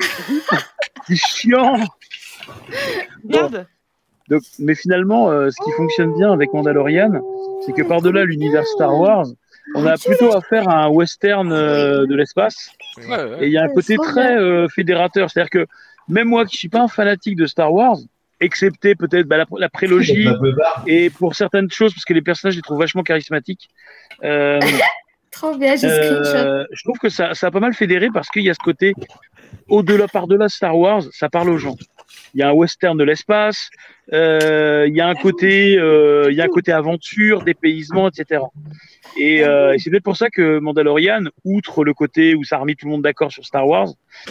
[1.06, 1.74] c'est chiant.
[3.24, 3.66] Regarde.
[4.28, 7.20] Donc, mais finalement, euh, ce qui fonctionne bien avec Mandalorian,
[7.66, 9.26] c'est que par-delà l'univers Star Wars,
[9.74, 12.70] on a plutôt affaire à un western euh, de l'espace.
[12.98, 13.36] Ouais, ouais.
[13.40, 15.30] Et il y a un côté très euh, fédérateur.
[15.30, 15.66] C'est-à-dire que
[16.08, 17.98] même moi qui suis pas un fanatique de Star Wars,
[18.40, 20.26] excepté peut-être bah, la, la prélogie
[20.86, 23.68] et pour certaines choses, parce que les personnages, je les trouve vachement charismatiques,
[24.24, 24.58] euh,
[25.42, 26.36] Trop bien, j'ai screenshot.
[26.36, 28.60] euh, je trouve que ça, ça a pas mal fédéré parce qu'il y a ce
[28.62, 28.94] côté
[29.68, 31.76] au-delà, par-delà Star Wars, ça parle aux gens.
[32.34, 33.68] Il y a un western de l'espace,
[34.12, 38.42] euh, il y a un côté, euh, il y a un côté aventure, dépaysement, etc.
[39.18, 42.58] Et, euh, et c'est peut-être pour ça que Mandalorian, outre le côté où ça a
[42.60, 43.88] remis tout le monde d'accord sur Star Wars,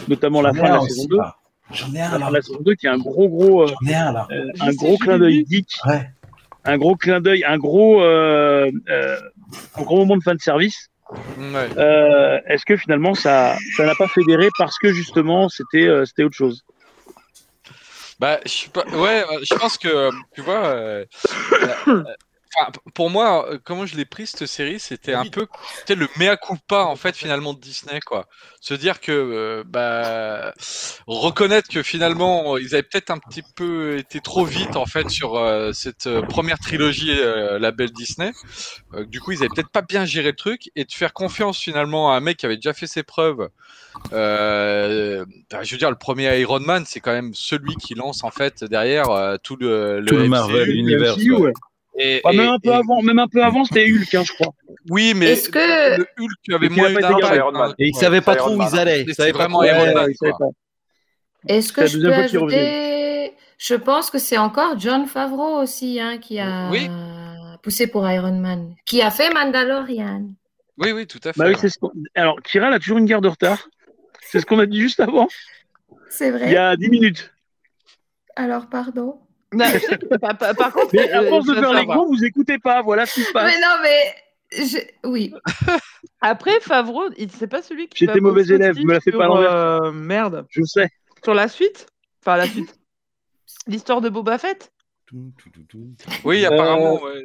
[0.08, 1.36] notamment la fin de la saison 2, là.
[1.72, 2.30] J'en ai un là.
[2.30, 4.26] la saison 2 qui est un gros gros, euh, ai un là.
[4.32, 6.10] euh, gros clin d'œil geek, Ouais.
[6.64, 9.16] un gros clin d'œil, un gros, euh, euh,
[9.76, 10.88] un gros moment de fin de service.
[11.38, 11.68] Ouais.
[11.76, 16.24] Euh, Est-ce que finalement ça, ça n'a pas fédéré parce que justement c'était, euh, c'était
[16.24, 16.62] autre chose?
[18.18, 18.84] Bah, je suis pas.
[18.92, 20.64] Ouais, euh, je pense que tu vois.
[20.66, 21.04] euh,
[22.56, 25.30] enfin, pour moi, euh, comment je l'ai pris cette série, c'était un Oui.
[25.30, 25.46] peu
[25.78, 28.26] c'était le mea culpa en fait finalement de Disney quoi.
[28.60, 30.52] Se dire que euh, bah
[31.06, 35.36] reconnaître que finalement ils avaient peut-être un petit peu été trop vite en fait sur
[35.36, 38.32] euh, cette euh, première trilogie euh, label Disney.
[38.94, 41.58] Euh, du coup, ils avaient peut-être pas bien géré le truc et de faire confiance
[41.58, 43.48] finalement à un mec qui avait déjà fait ses preuves.
[44.12, 48.24] Euh, bah, je veux dire, le premier Iron Man, c'est quand même celui qui lance
[48.24, 50.28] en fait derrière euh, tout le, le Tout le MCU.
[50.28, 51.18] Marvel Universe,
[51.94, 52.04] MCU, ouais.
[52.04, 54.22] Et, Ah, et- même un peu et- avant, même un peu avant, c'était Hulk, hein,
[54.24, 54.54] je crois.
[54.90, 57.74] Oui, mais Est-ce que- le Hulk avait moins d'impact.
[57.78, 58.00] Et ils Ouais.
[58.00, 59.02] savaient pas trop où ils allaient.
[59.06, 59.62] Ils savaient vraiment.
[59.62, 60.10] Iron Man.
[61.48, 66.40] Est-ce que je peux ajouter Je pense que c'est encore John Favreau aussi hein, qui
[66.40, 66.88] a Oui.
[67.62, 70.30] poussé pour Iron Man, qui a fait Mandalorian.
[70.78, 71.38] Oui, oui, tout à fait.
[71.38, 71.68] Bah oui, ce
[72.16, 73.68] Alors, Kira, elle a toujours une garde de retard.
[74.22, 75.28] C'est ce qu'on a dit juste avant,
[76.08, 76.46] C'est vrai.
[76.46, 77.32] il y a 10 minutes.
[78.34, 79.20] Alors, pardon.
[79.52, 81.84] Non, je sais que- par, par- par contre, Mais à euh, force de faire les
[81.86, 82.82] grands, vous écoutez pas.
[82.82, 83.52] Voilà ce qui se passe.
[83.52, 84.64] Mais non, mais.
[84.66, 85.32] je- Oui.
[86.20, 87.04] Après, Favreau,
[87.38, 87.98] c'est pas celui qui.
[87.98, 89.52] J'étais va mauvais élève, me la fais pas à l'envers.
[89.54, 90.46] euh, Merde.
[90.50, 90.88] Je sais.
[91.24, 91.86] Sur la suite?
[92.22, 92.74] Enfin, la suite.
[93.66, 94.72] L'histoire de Boba Fett?
[96.24, 97.24] Oui, Euh, apparemment, ouais.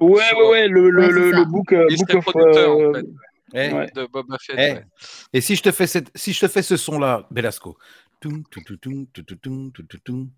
[0.00, 2.24] Ouais, ouais, ouais, le, le, Ouais, le, le book, euh, book of.
[2.24, 3.06] producteur, en euh, fait.
[3.54, 3.86] Eh, Ouais.
[3.94, 4.56] de Boba Fett.
[4.58, 4.72] eh.
[4.74, 4.84] ouais.
[5.32, 7.76] Et si je te fais cette, si je te fais ce son-là, Belasco.
[8.20, 10.30] Toum, tou, tou, toum, tou, tou, toum, tou, tou, toum.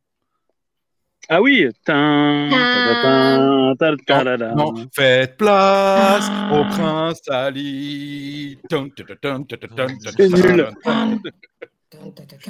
[1.29, 1.69] Ah oui.
[1.85, 2.49] Tin.
[4.55, 6.51] Non, faites place Ah.
[6.53, 8.59] au prince Ali.
[10.17, 10.69] C'est nul.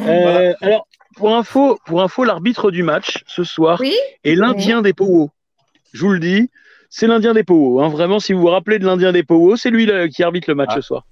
[0.00, 3.94] Euh, alors, pour info, pour info, l'arbitre du match ce soir Oui
[4.24, 5.30] est l'Indien des Powos.
[5.92, 6.50] Je vous le dis,
[6.88, 7.80] c'est l'Indien des Powos.
[7.80, 7.88] hein.
[7.88, 10.54] Vraiment, si vous vous rappelez de l'Indien des Powos, c'est lui là, qui arbitre le
[10.56, 10.76] match Ah.
[10.76, 11.04] ce soir.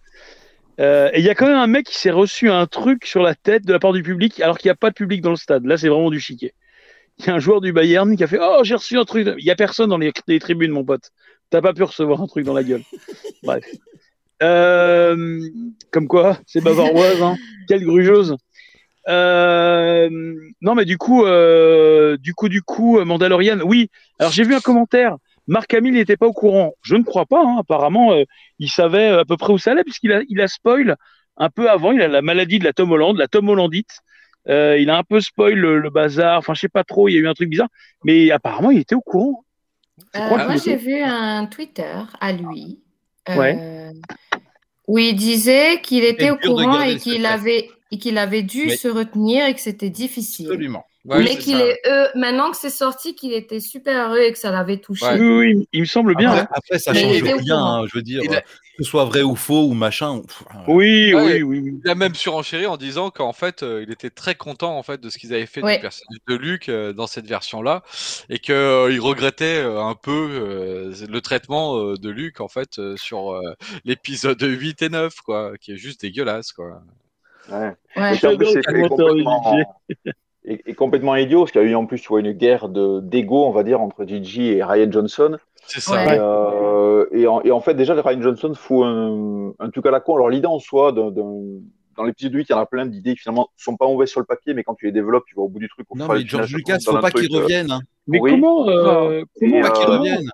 [0.81, 3.23] Euh, et il y a quand même un mec qui s'est reçu un truc sur
[3.23, 5.31] la tête de la part du public, alors qu'il n'y a pas de public dans
[5.31, 5.65] le stade.
[5.67, 6.55] Là, c'est vraiment du chiquet.
[7.19, 9.29] Il y a un joueur du Bayern qui a fait Oh, j'ai reçu un truc.
[9.39, 11.11] Il n'y a personne dans les, les tribunes, mon pote.
[11.51, 12.83] T'as pas pu recevoir un truc dans la gueule.
[13.43, 13.65] Bref.
[14.43, 15.41] Euh,
[15.93, 17.37] comme quoi, c'est bavaroise, hein.
[17.69, 18.37] Quelle grugeuse.
[19.09, 20.09] Euh,
[20.61, 23.89] non, mais du coup, euh, du coup, du coup, Mandalorian, oui.
[24.19, 25.17] Alors, j'ai vu un commentaire.
[25.47, 26.73] Marc Hamill n'était pas au courant.
[26.83, 27.43] Je ne crois pas.
[27.45, 27.57] hein.
[27.61, 28.13] Apparemment,
[28.59, 30.97] il savait à peu près où ça allait, puisqu'il a, il a spoil
[31.37, 31.93] un peu avant.
[31.93, 33.99] Il a la maladie de la Tom Holland, la Tom Hollandite.
[34.49, 36.39] Euh, il a un peu spoil le, le bazar.
[36.39, 37.09] Enfin, je sais pas trop.
[37.09, 37.69] Il y a eu un truc bizarre.
[38.05, 39.45] Mais apparemment, il était au courant.
[40.17, 42.81] Euh, moi, j'ai vu un Twitter à lui
[43.29, 43.91] euh, Ouais.
[44.89, 48.89] où il disait qu'il était au courant et qu'il avait, et qu'il avait dû se
[48.89, 50.47] retenir et que c'était difficile.
[50.47, 50.85] Absolument.
[51.05, 54.39] Ouais, mais qu'il est euh, maintenant que c'est sorti, qu'il était super heureux et que
[54.39, 55.05] ça l'avait touché.
[55.05, 55.19] Ouais.
[55.19, 56.31] Oui, oui, il me semble bien.
[56.31, 56.49] Après, hein.
[56.55, 57.57] après, ça change rien.
[57.59, 58.43] hein, je veux dire, Il a-
[58.77, 60.21] que ce soit vrai ou faux ou machin.
[60.21, 61.23] pff, euh, Oui, Ouais.
[61.23, 61.81] oui, oui, oui.
[61.85, 65.01] Il a même surenchéri en disant qu'en fait, euh, il était très content en fait
[65.01, 65.77] de ce qu'ils avaient fait Ouais.
[65.77, 67.83] du personnage de Luke euh, dans cette version-là,
[68.31, 72.49] et que euh, il regrettait euh, un peu euh, le traitement euh, de Luke en
[72.49, 73.41] fait euh, sur euh,
[73.85, 76.83] l'épisode 8 et 9, quoi, qui est juste dégueulasse, quoi.
[77.51, 77.73] Ouais.
[77.97, 78.17] Ouais.
[78.17, 78.63] Et en plus, c'est
[80.77, 83.45] complètement, idiot, parce qu'il y a eu en plus tu vois, une guerre de- d'ego,
[83.45, 85.39] on va dire, entre Gigi et Ryan Johnson.
[85.67, 85.93] C'est ça.
[86.05, 86.17] Ouais.
[86.17, 89.91] Et, euh, et, en, et en fait, déjà, Ryan Johnson fout un, un truc à
[89.91, 90.15] la con.
[90.17, 91.61] Alors, l'idée en soi, d'un- d'un-
[91.97, 94.21] dans l'épisode 8, il y en a plein d'idées qui finalement sont pas mauvaises sur
[94.21, 95.87] le papier, mais quand tu les développes, tu vas au bout du truc.
[95.95, 97.71] Non, mais George Lucas, faut un pas qu'il euh, revienne.
[97.71, 97.81] hein.
[98.07, 98.31] Mais Oui.
[98.33, 100.31] comment, euh, comment, Et, Faut pas qu'il revienne.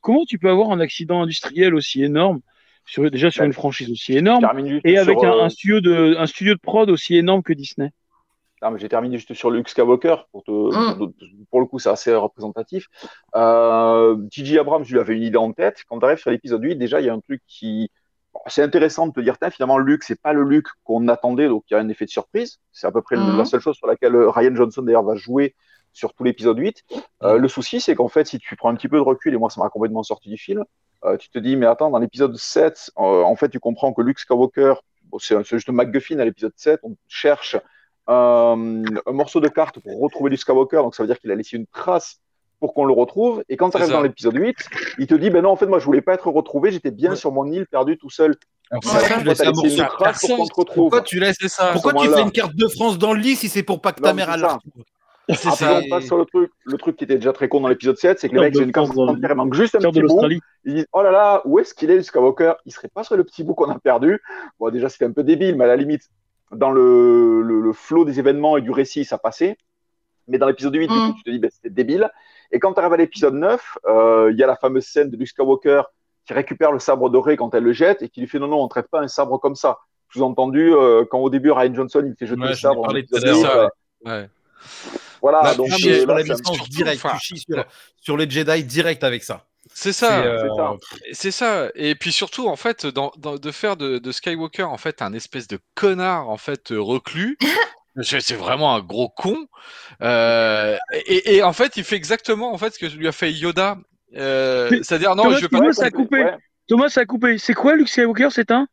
[0.00, 2.40] comment tu peux avoir un accident industriel aussi énorme
[2.86, 4.44] sur, déjà sur Ben, une franchise aussi énorme
[4.84, 7.52] et sur, avec un, euh, un studio de un studio de prod aussi énorme que
[7.52, 7.90] Disney?
[8.62, 10.16] Non, mais j'ai terminé juste sur Luke Skywalker.
[10.32, 10.96] Pour, te, Mm.
[10.96, 11.10] pour,
[11.50, 12.86] pour le coup, c'est assez représentatif.
[13.34, 14.16] Euh.
[14.58, 15.82] Abrams, je lui avais une idée en tête.
[15.88, 17.90] Quand tu arrives sur l'épisode 8, déjà, il y a un truc qui.
[18.32, 21.64] bon, c'est intéressant de te dire, finalement, Luke, c'est pas le Luke qu'on attendait, donc
[21.70, 22.58] il y a un effet de surprise.
[22.72, 23.36] C'est à peu près Mhm.
[23.36, 25.54] la seule chose sur laquelle euh, Ryan Johnson, d'ailleurs, va jouer
[25.92, 26.82] sur tout l'épisode 8.
[27.22, 29.38] Euh, le souci, c'est qu'en fait, si tu prends un petit peu de recul, et
[29.38, 30.64] moi, ça m'a complètement sorti du film,
[31.04, 34.02] euh, tu te dis, mais attends, dans l'épisode 7, euh, en fait, tu comprends que
[34.02, 37.56] Luke Skywalker, bon, c'est juste MacGuffin à l'épisode 7, on cherche
[38.06, 41.34] un, un morceau de carte pour retrouver Luke Skywalker, donc ça veut dire qu'il a
[41.34, 42.18] laissé une trace
[42.60, 43.42] pour qu'on le retrouve.
[43.48, 44.56] Et quand tu arrives dans l'épisode 8,
[44.98, 47.14] il te dit, ben non, en fait, moi, je voulais pas être retrouvé, j'étais bien
[47.14, 48.34] sur mon île, perdu tout seul.
[48.70, 50.74] Alors, pourquoi tu laisses t'as un laissé morceau une de trace pour qu'on te retrouve.
[50.90, 51.70] Pourquoi tu laisses C'est ça.
[51.72, 54.00] Pourquoi tu fais une carte de France dans le lit si c'est pour pas que
[54.00, 54.58] ta Non, mère la
[55.28, 55.80] C'est Après, ça.
[55.84, 58.20] on passe sur le truc, le truc qui était déjà très con dans l'épisode 7,
[58.20, 59.80] c'est que les mecs, j'ai une carte France dans le- entière, il manque juste un
[59.80, 60.20] petit bout.
[60.64, 62.52] Ils disent, oh là là, où est-ce qu'il est, le Skywalker?
[62.64, 64.20] Il serait pas sur le petit bout qu'on a perdu.
[64.60, 66.02] Bon, déjà, c'était un peu débile, mais à la limite,
[66.52, 69.56] dans le, le, le flot des événements et du récit, ça passait.
[70.28, 71.06] Mais dans l'épisode 8, du Mm.
[71.12, 72.10] coup, tu te dis, ben, c'était débile.
[72.52, 75.16] Et quand tu arrives à l'épisode 9, euh, il y a la fameuse scène de
[75.16, 75.82] Luke Skywalker
[76.26, 78.60] qui récupère le sabre doré quand elle le jette et qui lui fait, non, non,
[78.62, 79.78] on traite pas un sabre comme ça.
[80.12, 82.82] Sous-entendu, euh, quand au début, Ryan Johnson, il fait jeter Ouais, le sabre.
[82.86, 83.46] l'heure, 8, ouais.
[83.46, 83.68] euh,
[84.04, 84.28] Ouais.
[85.22, 87.44] Voilà, donc Tu chies euh, là, direct, tu
[88.00, 89.44] sur les Jedi direct avec ça.
[89.78, 90.08] C'est ça.
[90.22, 90.72] C'est, euh, c'est ça.
[91.12, 91.70] C'est ça.
[91.74, 95.12] Et puis surtout, en fait, dans, dans- de faire de, de Skywalker en fait un
[95.12, 97.36] espèce de connard en fait euh, reclus.
[98.02, 99.36] c'est vraiment un gros con.
[100.02, 103.30] Euh, et, et en fait, il fait exactement en fait ce que lui a fait
[103.32, 103.76] Yoda.
[104.16, 106.24] Euh, C'est-à-dire non, Thomas, je Thomas, pas ça a coupé.
[106.24, 106.36] Ouais.
[106.68, 107.36] Thomas, ça a coupé.
[107.36, 108.66] C'est quoi Luke Skywalker C'est un?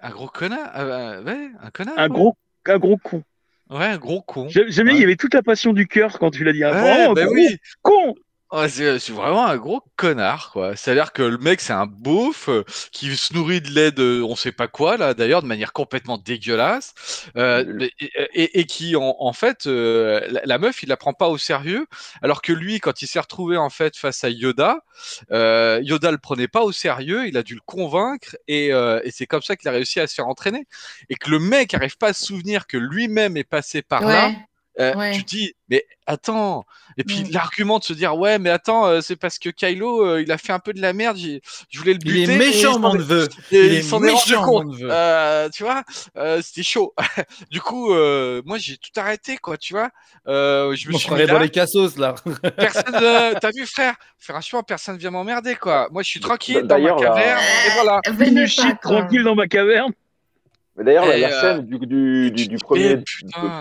[0.00, 0.70] Un gros connard.
[0.76, 1.98] euh, ouais, un connard.
[1.98, 2.08] un ouais.
[2.08, 2.34] gros
[2.66, 3.22] un gros con.
[3.68, 4.48] Ouais, un gros con.
[4.48, 6.64] J'aime bien, il y avait toute la passion du cœur quand tu l'as dit.
[6.64, 7.58] Ah, Ouais, bah gros oui.
[7.82, 8.14] con.
[8.52, 10.74] Ouais, c'est c'est vraiment un gros connard, quoi.
[10.74, 14.34] C'est-à-dire que le mec, c'est un beauf euh, qui se nourrit de lait de on
[14.34, 16.92] sait pas quoi, là, d'ailleurs, de manière complètement dégueulasse,
[17.36, 17.64] euh,
[18.00, 21.28] et, et- et qui, en, en fait, euh, la, la meuf, il la prend pas
[21.28, 21.86] au sérieux,
[22.22, 24.78] alors que lui, quand il s'est retrouvé, en fait, face à Yoda,
[25.30, 29.12] euh, Yoda le prenait pas au sérieux, il a dû le convaincre, et, euh, et
[29.12, 30.66] c'est comme ça qu'il a réussi à se faire entraîner.
[31.08, 34.34] Et que le mec arrive pas à se souvenir que lui-même est passé par là.
[34.78, 35.12] Euh, Ouais.
[35.12, 36.64] tu te dis, mais attends,
[36.96, 40.22] et puis l'argument de se dire, ouais, mais attends, euh, c'est parce que Kylo, euh,
[40.22, 41.40] il a fait un peu de la merde, j'ai-
[41.70, 42.32] je voulais le Il buter.
[42.32, 43.28] est et méchant, il mon est- neveu.
[43.52, 44.88] Il il est est méchant, mon neveu.
[44.90, 45.82] Euh, tu vois,
[46.16, 46.94] euh, c'était chaud.
[47.50, 49.90] du coup, euh, moi, j'ai tout arrêté, quoi, tu vois.
[50.28, 51.40] Euh, je me Mon suis mis est dans là.
[51.44, 52.14] les cassos, là.
[52.56, 53.94] Personne, euh, t'as vu, frère?
[54.18, 55.88] Franchement, personne vient m'emmerder, quoi.
[55.92, 58.00] Moi, je suis tranquille dans ma D'ailleurs, là- caverne, et voilà.
[58.12, 58.74] Venez Je quoi.
[59.00, 59.92] tranquille dans ma caverne.
[60.76, 63.02] Mais d'ailleurs, la, euh, scène du, du, du, du premier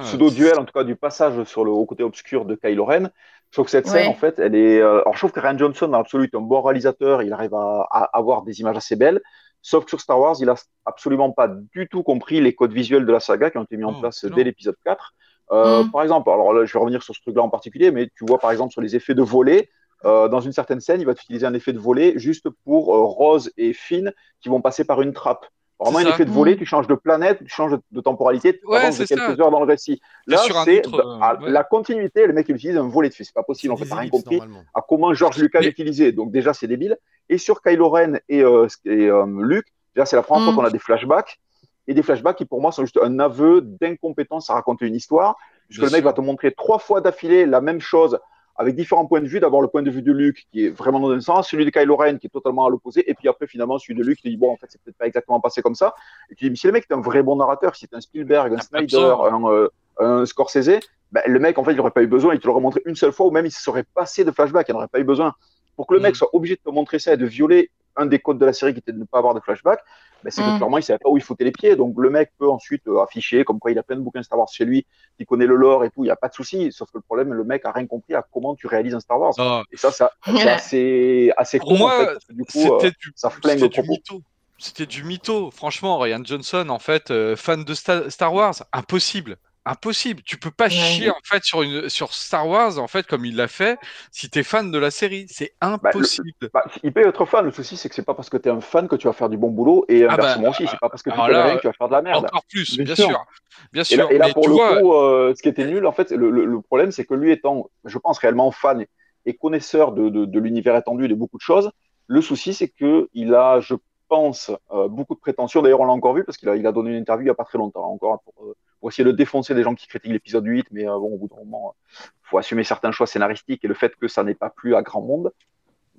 [0.01, 3.09] pseudo-duel, en tout cas du passage sur le au côté obscur de Kylo Ren,
[3.49, 4.07] je trouve que cette scène, Ouais.
[4.07, 4.79] en fait, elle est.
[4.79, 7.53] euh, alors, je trouve que Ryan Johnson, dans l'absolu, est un bon réalisateur, il arrive
[7.55, 9.21] à, à avoir des images assez belles.
[9.61, 10.55] Sauf que sur Star Wars, il a
[10.85, 13.83] absolument pas du tout compris les codes visuels de la saga qui ont été mis
[13.83, 14.35] en Oh, place non.
[14.35, 15.13] dès l'épisode 4.
[15.51, 15.91] Euh, Mm.
[15.91, 18.37] Par exemple, alors là, je vais revenir sur ce truc-là en particulier, mais tu vois
[18.37, 19.69] par exemple sur les effets de volée,
[20.05, 22.99] euh, dans une certaine scène, il va utiliser un effet de volée juste pour euh,
[23.03, 25.45] Rose et Finn qui vont passer par une trappe.
[25.79, 26.57] Vraiment, un effet de volée, Mm.
[26.57, 29.41] tu changes de planète, tu changes de, de temporalité, tu Ouais, avances de quelques ça.
[29.43, 30.01] heures dans le récit.
[30.27, 31.49] Là, c'est euh, ouais.
[31.51, 33.23] la continuité, le mec il utilise un volet dessus.
[33.23, 34.41] C'est pas possible, en fait, t'as rien compris
[34.73, 36.11] à comment George Lucas Mais- l'utilisait.
[36.11, 36.97] Donc déjà, c'est débile.
[37.29, 40.55] Et sur Kylo Ren et, euh, et euh, Luke, déjà, c'est la première fois Mm.
[40.57, 41.39] qu'on a des flashbacks.
[41.87, 45.37] Et des flashbacks qui, pour moi, sont juste un aveu d'incompétence à raconter une histoire.
[45.69, 46.09] Puisque Bien le mec sûr.
[46.09, 48.19] va te montrer trois fois d'affilée la même chose
[48.59, 49.39] avec différents points de vue.
[49.39, 51.69] D'abord, le point de vue de Luke, qui est vraiment dans un sens, celui de
[51.69, 53.09] Kylo Ren, qui est totalement à l'opposé.
[53.09, 55.07] Et puis après, finalement, celui de Luke, qui dit, bon, en fait, c'est peut-être pas
[55.07, 55.95] exactement passé comme ça.
[56.29, 58.01] Et tu dis, mais si le mec est un vrai bon narrateur, si c'est un
[58.01, 60.81] Spielberg, un pas Snyder, un, euh, un Scorsese,
[61.13, 62.95] ben, le mec, en fait, il n'aurait pas eu besoin, il te l'aurait montré une
[62.95, 65.33] seule fois, ou même il se serait passé de flashback, il n'aurait pas eu besoin.
[65.77, 66.17] Pour que le mec Mm.
[66.17, 68.73] soit obligé de te montrer ça et de violer un des codes de la série
[68.73, 69.81] qui était de ne pas avoir de flashback,
[70.23, 70.57] ben, c'est que Mm.
[70.57, 71.75] clairement, il savait pas où il foutait les pieds.
[71.75, 74.37] Donc, le mec peut ensuite euh, afficher comme quoi il a plein de bouquins Star
[74.39, 74.85] Wars chez lui,
[75.19, 76.71] il connaît le lore et tout, il n'y a pas de souci.
[76.71, 79.19] Sauf que le problème, le mec a rien compris à comment tu réalises un Star
[79.19, 79.33] Wars.
[79.71, 82.73] Et ça, ça c'est assez, assez Pour con, moi, en fait, parce que du coup,
[82.73, 83.91] euh, c'était du, ça flingue c'était le du propos.
[83.93, 84.21] mytho.
[84.57, 85.51] C'était du mytho.
[85.51, 89.37] Franchement, Ryan Johnson, en fait, euh, fan de Sta- Star Wars, impossible.
[89.69, 90.23] Impossible.
[90.23, 90.69] Tu peux pas Ouais.
[90.69, 93.77] chier en fait sur une sur Star Wars en fait comme il l'a fait
[94.11, 95.27] si t'es fan de la série.
[95.29, 96.49] C'est Bah, le- impossible.
[96.53, 97.45] Bah, il peut être fan.
[97.45, 99.13] Le souci, c'est que c'est pas parce que tu es un fan que tu vas
[99.13, 100.67] faire du bon boulot et Ah bah, inversement aussi.
[100.67, 102.25] C'est pas parce que tu connais là, rien que tu vas faire de la merde.
[102.25, 103.07] Encore plus, Bien bien, sûr.
[103.07, 103.25] sûr.
[103.73, 103.97] Bien Et sûr.
[103.97, 105.91] là, et là, Mais pour tu le vois, coup, euh, ce qui était nul, en
[105.93, 108.89] fait, le, le- le problème, c'est que lui étant, je pense, réellement fan et,
[109.25, 111.71] et connaisseur de, de- de l'univers étendu et de beaucoup de choses,
[112.07, 113.75] le souci, c'est que il a, je
[114.09, 115.61] pense, euh, beaucoup de prétentions.
[115.61, 117.31] D'ailleurs, on l'a encore vu parce qu'il a, il a donné une interview il n'y
[117.31, 120.11] a pas très longtemps, encore pour, euh, pour essayer de défoncer des gens qui critiquent
[120.11, 120.67] l'épisode 8.
[120.71, 123.73] Mais euh, bon, au bout d'un moment, il faut assumer certains choix scénaristiques et le
[123.73, 125.31] fait que ça n'ait pas plu à grand monde.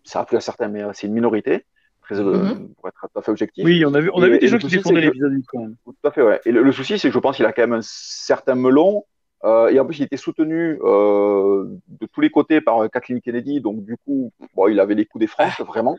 [0.04, 1.64] Ça a plu à certains, mais euh, c'est une minorité,
[2.02, 2.68] très, euh, Mhm.
[2.74, 3.64] pour être tout à fait objectif.
[3.64, 5.60] Oui, on a vu, on a Et- vu des gens qui défendaient l'épisode 8 quand
[5.60, 5.76] même.
[5.84, 6.40] Tout à fait, ouais.
[6.46, 9.04] Et le, le souci, c'est que je pense qu'il a quand même un certain melon.
[9.44, 13.20] Euh, et en plus, il était soutenu euh, de tous les côtés par euh, Kathleen
[13.20, 13.60] Kennedy.
[13.60, 15.96] Donc, du coup, bon, il avait les coups des franches, vraiment.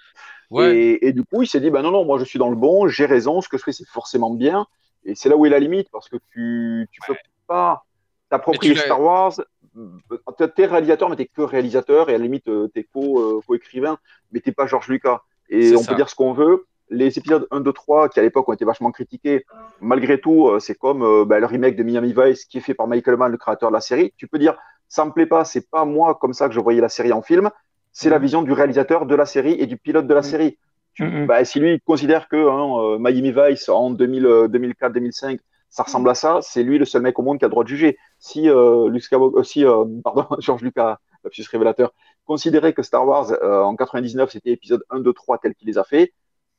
[0.51, 0.75] ouais.
[0.77, 2.55] Et, et du coup, il s'est dit, ben non, non, moi, je suis dans le
[2.55, 4.67] bon, j'ai raison, ce que je fais, c'est forcément bien.
[5.03, 7.15] Et c'est là où est la limite, parce que tu tu peux
[7.47, 7.83] pas
[8.29, 9.33] t'approprier Star Wars.
[10.55, 13.97] T'es réalisateur, mais t'es que réalisateur, et à la limite, euh, t'es co, euh, co-écrivain,
[14.31, 15.21] mais t'es pas George Lucas.
[15.49, 15.91] Et on ça.
[15.91, 16.65] peut dire ce qu'on veut.
[16.91, 19.45] Les épisodes 1, 2, 3, qui à l'époque ont été vachement critiqués,
[19.79, 22.73] malgré tout, euh, c'est comme euh, bah, le remake de Miami Vice qui est fait
[22.73, 24.13] par Michael Mann, le créateur de la série.
[24.17, 24.57] Tu peux dire,
[24.89, 27.21] ça me plaît pas, c'est pas moi comme ça que je voyais la série en
[27.21, 27.49] film,
[27.93, 30.57] c'est la vision du réalisateur de la série et du pilote de la série.
[30.93, 31.25] Tu- Mhm.
[31.27, 35.39] bah, si lui considère que hein, euh, Miami Vice en 2000, euh, 2004-2005,
[35.69, 37.63] ça ressemble à ça, c'est lui le seul mec au monde qui a le droit
[37.63, 37.97] de juger.
[38.19, 41.93] Si euh, Luke euh, si, euh, pardon, George Lucas, lapsus révélateur,
[42.25, 45.83] considérait que Star Wars en 99 c'était épisode 1, 2, 3 tel qu'il les a
[45.85, 46.11] fait,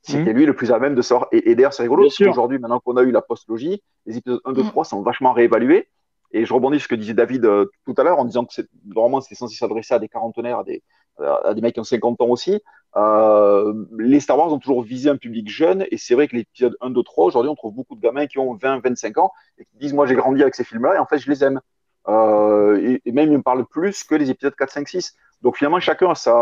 [0.03, 1.29] c'était lui le plus à même de savoir.
[1.33, 4.53] Et, et d'ailleurs, c'est rigolo, qu'aujourd'hui, maintenant qu'on a eu la postlogie, les épisodes 1,
[4.53, 4.69] 2, Mm.
[4.69, 5.89] 3 sont vachement réévalués.
[6.33, 8.55] Et je rebondis sur ce que disait David euh, tout à l'heure en disant que
[8.55, 10.83] c'est normalement c'était censé s'adresser à des quarantenaires, à des,
[11.19, 12.61] à des mecs qui ont 50 ans aussi.
[12.97, 16.77] Euh, les Star Wars ont toujours visé un public jeune, et c'est vrai que l'épisode
[16.81, 19.65] 1, 2, 3, aujourd'hui, on trouve beaucoup de gamins qui ont 20, 25 ans et
[19.65, 21.61] qui disent Moi, j'ai grandi avec ces films-là, et en fait, je les aime.
[22.09, 25.17] Euh, et, et même, ils me parlent plus que les épisodes 4, 5, 6.
[25.43, 26.35] Donc, finalement, chacun a sa,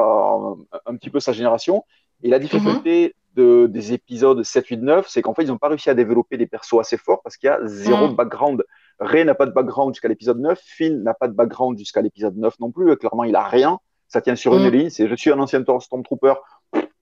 [0.87, 1.85] un petit peu sa génération.
[2.23, 5.69] Et la difficulté de, des épisodes 7, 8, 9, c'est qu'en fait, ils n'ont pas
[5.69, 8.15] réussi à développer des persos assez forts parce qu'il y a zéro Mhm.
[8.17, 8.65] background.
[8.99, 12.37] Ray n'a pas de background jusqu'à l'épisode 9, Finn n'a pas de background jusqu'à l'épisode
[12.37, 12.97] 9 non plus.
[12.97, 13.79] Clairement, il a rien.
[14.09, 14.71] Ça tient sur une Mhm.
[14.73, 14.91] ligne.
[14.91, 16.35] C'est je suis un ancien Stormtrooper,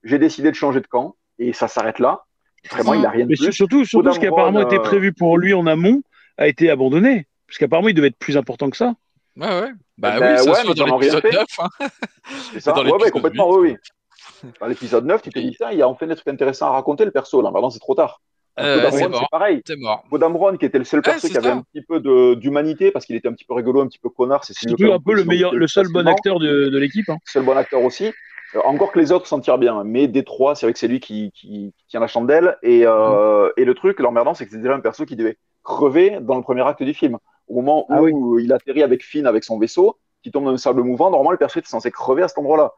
[0.03, 2.23] j'ai décidé de changer de camp et ça s'arrête là.
[2.69, 3.51] Vraiment, il n'a rien de Mais plus.
[3.53, 6.01] surtout, surtout ce qui apparemment Ron, était euh, prévu pour lui en amont
[6.37, 7.27] a été abandonné.
[7.47, 8.93] Parce qu'apparemment, il devait être plus important que ça.
[9.35, 9.69] Ouais, ouais.
[9.97, 11.31] Bah Ben oui, ça ouais, se dans l'épisode fait.
[11.31, 11.45] 9.
[11.59, 11.87] Hein.
[12.53, 13.59] C'est ça Dans Ouais, ouais, complètement, 8.
[13.61, 13.77] oui, oui.
[14.59, 16.71] Dans l'épisode 9, tu te dis, tiens, il y a enfin des trucs intéressants à
[16.71, 17.41] raconter, le perso.
[17.41, 18.21] Là, maintenant, c'est trop tard.
[18.59, 18.75] Euh,
[19.21, 19.61] c'est pareil.
[19.65, 20.03] C'est mort.
[20.09, 21.55] Podamron, qui était le seul perso qui avait ça.
[21.55, 24.43] un petit peu d'humanité, parce qu'il était un petit peu rigolo, un petit peu connard,
[24.43, 24.53] c'est
[24.93, 27.07] un peu le meilleur, le seul bon acteur de, de l'équipe.
[27.09, 27.17] hein.
[27.25, 28.11] seul bon acteur aussi.
[28.55, 30.87] Euh, encore que les autres s'en tirent bien, mais des trois, c'est vrai que c'est
[30.87, 32.57] lui qui, qui- qui tient la chandelle.
[32.63, 36.17] Et, euh, et le truc, l'emmerdant, c'est que c'est déjà un perso qui devait crever
[36.19, 37.17] dans le premier acte du film.
[37.47, 40.57] Au moment Ah où il atterrit avec Finn avec son vaisseau, qui tombe dans un
[40.57, 42.73] sable mouvant, normalement, le perso était censé crever à cet endroit-là.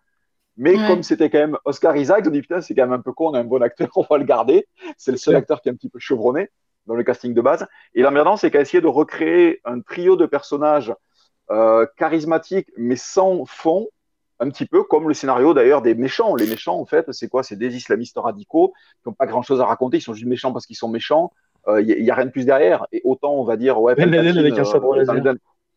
[0.61, 0.87] Mais Ouais.
[0.87, 3.29] comme c'était quand même Oscar Isaac, on dit putain, c'est quand même un peu con,
[3.29, 4.67] on a un bon acteur, on va le garder.
[4.95, 6.51] C'est le seul acteur qui est un petit peu chevronné
[6.85, 7.65] dans le casting de base.
[7.95, 10.93] Et l'emmerdant, c'est qu'à essayer de recréer un trio de personnages
[11.49, 13.87] euh, charismatiques, mais sans fond,
[14.39, 16.35] un petit peu comme le scénario d'ailleurs des méchants.
[16.35, 17.41] Les méchants, en fait, c'est quoi?
[17.41, 20.67] C'est des islamistes radicaux qui n'ont pas grand-chose à raconter, ils sont juste méchants parce
[20.67, 21.31] qu'ils sont méchants.
[21.67, 22.85] Il n'y a, rien de plus derrière.
[22.91, 25.21] Et autant, on va dire, ouais, Palpatine, avec un sabre euh, dans, les,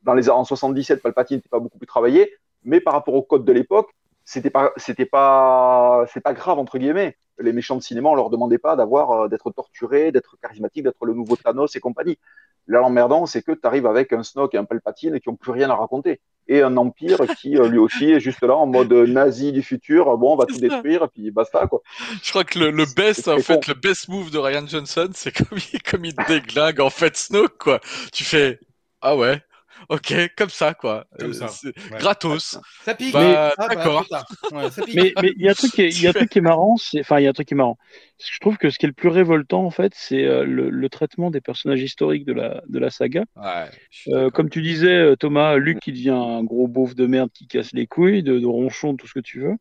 [0.02, 2.35] dans les en 77, Palpatine n'était pas beaucoup plus travaillé,
[2.65, 3.90] mais par rapport au code de l'époque,
[4.24, 7.16] c'était pas, c'était pas, c'est pas grave entre guillemets.
[7.38, 11.05] Les méchants de cinéma, on leur demandait pas d'avoir, euh, d'être torturés, d'être charismatiques, d'être
[11.05, 12.16] le nouveau Thanos et compagnie.
[12.66, 15.51] Là, l'emmerdant, c'est que tu arrives avec un Snoke et un Palpatine qui ont plus
[15.51, 16.20] rien à raconter.
[16.46, 20.16] Et un Empire qui, euh, lui aussi, est juste là en mode nazi du futur.
[20.16, 20.60] Bon, on va tout ça.
[20.60, 21.82] détruire, puis basta, quoi.
[22.22, 23.60] Je crois que le, le best, en fait, con.
[23.68, 27.59] le best move de Ryan Johnson, c'est comme il, comme il déglingue, en fait, Snoke,
[27.59, 27.80] quoi.
[28.12, 28.60] Tu fais,
[29.02, 29.42] ah ouais,
[29.89, 31.06] ok, comme ça, quoi.
[31.19, 31.98] Comme Euh, ça, c'est ouais.
[31.98, 32.59] Gratos.
[32.85, 33.12] Ça pique.
[33.12, 34.06] Bah, Ah, bah, d'accord.
[34.52, 34.69] Ouais.
[34.94, 36.43] Mais il y a un truc qui est, il y a un truc qui est
[36.43, 37.78] marrant, c'est enfin il y a un truc qui est marrant.
[38.24, 40.89] Je trouve que ce qui est le plus révoltant en fait, c'est euh, le, le
[40.89, 43.24] traitement des personnages historiques de la de la saga.
[43.36, 43.69] Ouais.
[44.09, 47.73] Euh, comme tu disais, Thomas, Luke qui devient un gros beauf de merde qui casse
[47.73, 49.56] les couilles, de, de ronchon, tout ce que tu veux.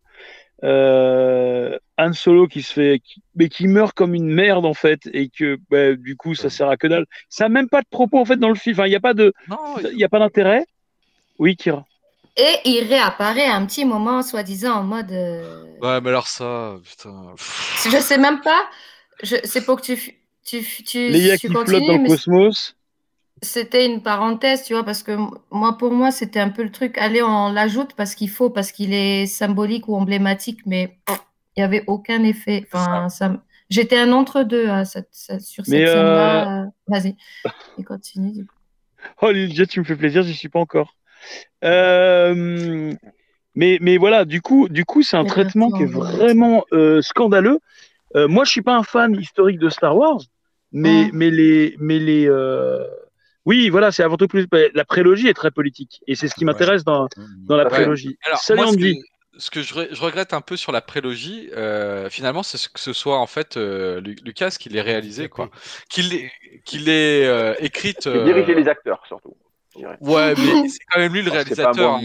[0.63, 5.01] Euh, Han Solo qui se fait, qui- mais qui meurt comme une merde en fait,
[5.13, 7.05] et que bah, du coup ça sert à que dalle.
[7.29, 8.75] Ça a même pas de propos en fait dans le film.
[8.75, 9.57] Enfin, il y a pas de, Non,
[9.91, 10.65] il y a pas d'intérêt.
[11.39, 11.85] Oui, Kira.
[12.35, 15.11] Et il réapparaît un petit moment, soi-disant, en mode.
[15.11, 17.35] euh, Ouais, mais alors ça, putain.
[17.37, 18.69] Je sais même pas.
[19.21, 19.35] Je...
[19.43, 19.95] C'est pour que tu,
[20.45, 22.75] tu, tu, Léa tu continues, dans le mais cosmos.
[23.43, 25.15] C'était une parenthèse, tu vois, parce que
[25.51, 26.97] moi, pour moi, c'était un peu le truc.
[26.97, 30.97] Allez, on l'ajoute parce qu'il faut, parce qu'il est symbolique ou emblématique, mais
[31.55, 32.65] il n'y avait aucun effet.
[32.71, 36.65] Enfin, ça J'étais un entre-deux à cette- cette- sur cette euh, scène-là.
[36.87, 37.15] Vas-y,
[37.79, 38.31] et continue.
[38.31, 38.53] du coup.
[39.21, 40.95] Oh, Lilja, tu me fais plaisir, j'y suis pas encore.
[41.63, 42.93] Euh,
[43.55, 47.01] mais, mais voilà, du coup, du coup, c'est un Mais traitement qui est vraiment euh,
[47.01, 47.59] scandaleux.
[48.15, 50.21] Euh, moi, je suis pas un fan historique de Star Wars,
[50.71, 52.27] mais, mais les, mais les,
[53.45, 54.47] oui, voilà, c'est avant tout plus.
[54.73, 56.51] La prélogie est très politique, et c'est ce qui Ouais.
[56.51, 57.07] m'intéresse dans,
[57.39, 57.69] dans la Ouais.
[57.69, 58.17] prélogie.
[58.25, 59.01] Alors, moi, ce que, dit.
[59.37, 62.69] ce que je, re- je regrette un peu sur la prélogie, euh, finalement, c'est ce-
[62.69, 65.49] que ce soit en fait euh, Lu- Lucas qui l'ait réalisé, quoi.
[65.89, 66.31] Qu'il l'ait
[66.65, 68.07] qu'il l'ait, euh, écrite.
[68.07, 69.35] Diriger euh, les acteurs, surtout.
[69.75, 70.35] Ouais, mais
[70.69, 71.99] c'est quand même lui le réalisateur.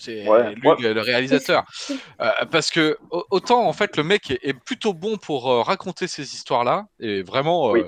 [0.00, 0.76] C'est Ouais, lui ouais.
[0.94, 1.64] le réalisateur.
[2.20, 5.62] Euh, parce que au- autant en fait le mec est, est plutôt bon pour euh,
[5.62, 7.68] raconter ces histoires-là et vraiment.
[7.70, 7.82] euh, Oui.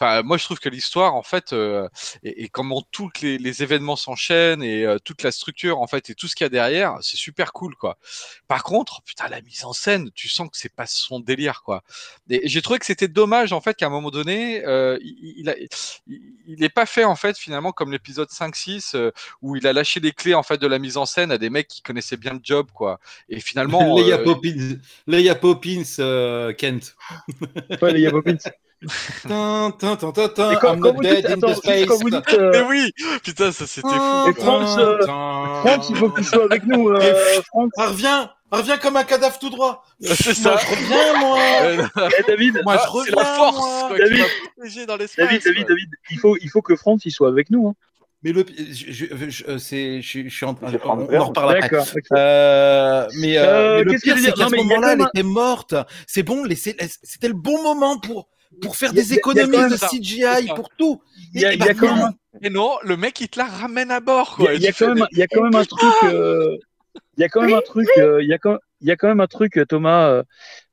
[0.00, 1.88] Enfin, moi je trouve que l'histoire en fait euh,
[2.24, 6.10] et, et comment tous les, les événements s'enchaînent et euh, toute la structure en fait
[6.10, 7.96] et tout ce qu'il y a derrière, c'est super cool quoi.
[8.48, 11.82] Par contre, putain la mise en scène, tu sens que c'est pas son délire quoi.
[12.28, 15.48] Et j'ai trouvé que c'était dommage en fait qu'à un moment donné, euh, il, il,
[15.50, 15.68] a- il-
[16.48, 19.10] il est pas fait en fait finalement comme l'épisode 5-6 euh,
[19.42, 21.50] où il a lâché les clés en fait de la mise en scène à des
[21.56, 22.98] mecs qui connaissaient bien le job quoi.
[23.28, 24.76] Et finalement, Leia euh, Poppins,
[25.06, 26.96] Leia Poppins euh, Kent.
[29.26, 31.56] Tin, tin, tin, tin, tin, Et quand- quand not vous dead dites- in attends, the
[31.56, 31.86] space.
[31.86, 32.92] quand vous dites, euh, mais oui,
[33.24, 34.28] putain ça c'était fou.
[34.30, 36.90] Et France, euh, France, il faut qu'il soit avec nous.
[36.90, 37.70] euh, France.
[37.78, 39.82] Ah, reviens, reviens comme un cadavre tout droit.
[40.00, 40.60] C'est Moi, ça.
[40.62, 41.38] je reviens, moi.
[42.18, 44.24] Eh, David, Moi, je ah, c'est la reviens, force quoi, David.
[44.70, 44.96] qui dans.
[44.98, 45.66] David, David.
[45.66, 47.68] David, il faut, il faut que France il soit avec nous.
[47.68, 47.74] Hein.
[48.22, 51.50] Mais le, je, je, je- euh, c'est, je, je suis en train, on, en reparle
[51.50, 51.68] après.
[51.68, 51.86] D'accord.
[51.94, 52.04] ok.
[52.12, 55.74] Euh, mais, euh, Euh, mais le pire, c'est qu'à ce moment-là, elle était morte.
[56.06, 58.28] C'est bon, c'était le bon moment pour,
[58.60, 59.88] pour faire des économies de ça.
[59.88, 61.00] CGI, pour tout.
[61.34, 62.12] Il y a- Et- il y a bah, quand même
[62.42, 65.06] Et non, le mec il te la ramène à bord Il y a, quand même,
[65.12, 65.92] il y a quand même un truc.
[66.04, 66.56] euh,
[67.16, 67.88] Il y a quand même un truc.
[67.98, 70.08] euh, Il y a quand, il y a quand même un truc, Thomas.
[70.10, 70.22] euh,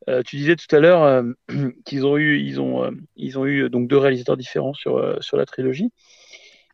[0.10, 1.24] euh, tu disais tout à l'heure euh,
[1.86, 5.16] qu'ils ont eu, ils ont, euh, ils ont eu donc deux réalisateurs différents sur euh,
[5.22, 6.23] sur la trilogie, Euh,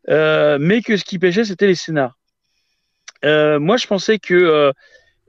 [0.10, 2.16] mais que ce qui pêchait, c'était les scénars.
[3.26, 4.72] Euh, moi, je pensais que euh,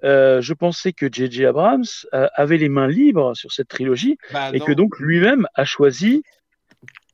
[0.05, 1.47] euh, je pensais que J.J.
[1.47, 1.85] Abrams
[2.15, 6.23] euh, avait les mains libres sur cette trilogie Bah, et que donc lui-même a choisi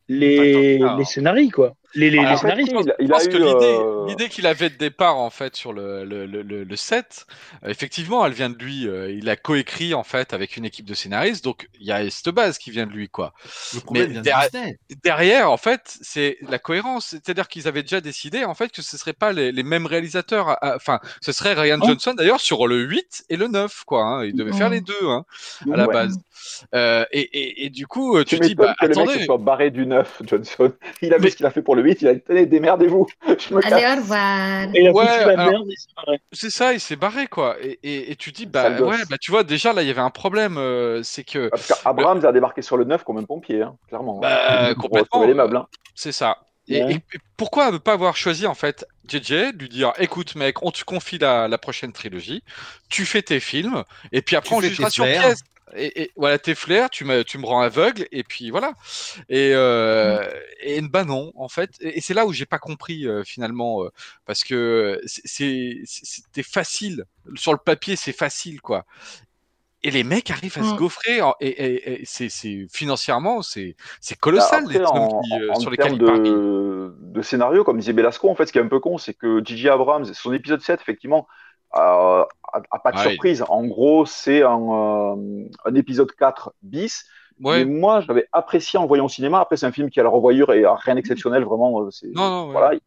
[0.09, 0.99] les, Attends, alors.
[0.99, 1.75] les scénarios, quoi.
[1.97, 2.73] Les, les scénaristes.
[2.73, 3.29] il, il Je a pense eu.
[3.29, 6.65] que l'idée, euh, l'idée qu'il avait de départ en fait sur le, le, le, le-
[6.65, 7.27] le set,
[7.65, 8.87] euh, effectivement, elle vient de lui.
[8.89, 12.09] euh, il a coécrit en fait avec une équipe de scénaristes, donc il y a
[12.11, 13.33] cette base qui vient de lui, quoi.
[13.91, 14.21] Mais de
[15.03, 18.97] derrière- en fait, c'est la cohérence, c'est-à-dire qu'ils avaient déjà décidé en fait que ce
[18.97, 20.57] serait pas les, les mêmes réalisateurs.
[20.63, 21.87] Enfin, ce serait Ryan Oh.
[21.87, 24.03] Johnson d'ailleurs sur le 8 et le 9, quoi.
[24.05, 24.25] hein.
[24.25, 24.73] Ils devaient faire Mm.
[24.75, 25.25] les deux hein,
[25.73, 25.93] à la ouais.
[25.95, 26.19] base.
[26.75, 29.25] Euh, et, et, et du coup, Tu tu te dis, bah que le mec attendez.
[29.25, 30.73] soit barré du 9, Johnson.
[31.03, 33.07] Il a vu ce qu'il a fait pour le 8, il a dit Tenez, démerdez-vous.
[33.39, 33.99] Je me Allez, casse.
[33.99, 34.63] au revoir.
[34.75, 37.57] Et il a Ouais, foutu la alors- merde et c'est ça, il s'est barré quoi.
[37.63, 38.91] Et, et, et tu dis bah gosse.
[38.97, 41.69] ouais, bah tu vois déjà là il y avait un problème, euh, c'est que Parce
[41.83, 44.19] qu'Abrams a débarqué sur le 9 comme un pompier, hein, clairement.
[44.21, 45.57] Bah, hein, pour complètement, retrouver les meubles.
[45.57, 45.67] hein.
[45.95, 46.39] c'est ça.
[46.69, 46.93] Et, Ouais.
[46.93, 50.63] et- et pourquoi ne pas avoir choisi en fait JJ, de lui dire écoute mec,
[50.65, 52.43] on te confie la, la prochaine trilogie,
[52.89, 55.43] tu fais tes films et puis après Tu on jugera sur pièce.
[55.75, 58.73] Et, et voilà tes flairs, tu me, tu me rends aveugle et puis voilà.
[59.29, 60.29] Et, euh,
[60.61, 61.71] et bah non en fait.
[61.81, 63.91] Et, et c'est là où j'ai pas compris euh, finalement euh,
[64.27, 68.87] parce que c'était facile sur le papier, c'est facile quoi.
[69.83, 70.77] Et les mecs arrivent à se Mm.
[70.77, 72.29] gaufrer en- et, c'est
[72.73, 76.43] financièrement c'est c'est colossal Bah, Après, les en, qui, euh, en sur lesquels ils parient.
[76.43, 79.15] de, de scénario, comme disait Belasco, en fait, ce qui est un peu con, c'est
[79.15, 79.69] que J.J.
[79.71, 81.27] Abrams, son épisode 7, effectivement,
[81.75, 82.23] euh,
[82.53, 83.03] a, a pas de Ouais.
[83.11, 83.45] surprise.
[83.49, 87.05] En gros, c'est un, euh, un épisode 4 bis.
[87.43, 87.65] Ouais.
[87.65, 89.41] Mais moi, j'avais apprécié en voyant au cinéma.
[89.41, 91.83] Après, c'est un film qui, à la revoyure, est rien d'exceptionnel, vraiment.
[91.83, 92.53] euh, c'est- Non, non, ouais.
[92.53, 92.79] voilà.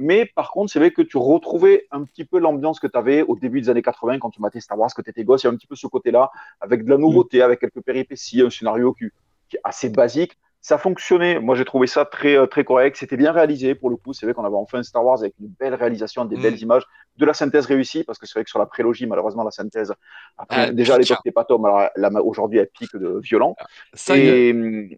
[0.00, 3.22] Mais par contre, c'est vrai que tu retrouvais un petit peu l'ambiance que tu avais
[3.22, 5.42] au début des années 80 quand tu matais Star Wars, que tu étais gosse.
[5.42, 8.40] Il y a un petit peu ce côté-là, avec de la nouveauté, avec quelques péripéties,
[8.40, 9.06] un scénario qui,
[9.48, 10.38] qui est assez basique.
[10.60, 11.38] Ça fonctionnait.
[11.38, 12.96] Moi, j'ai trouvé ça très, euh, très correct.
[12.96, 14.12] C'était bien réalisé pour le coup.
[14.12, 16.42] C'est vrai qu'on avait enfin Star Wars avec une belle réalisation, des Mm.
[16.42, 16.82] belles images,
[17.16, 19.92] de la synthèse réussie, parce que c'est vrai que sur la prélogie, malheureusement, la synthèse,
[20.36, 21.64] après, Ah, déjà à l'époque, c'était pas Tom.
[21.64, 21.88] Alors
[22.26, 23.56] aujourd'hui, elle pique de violent.
[23.94, 24.96] Ça, il y a-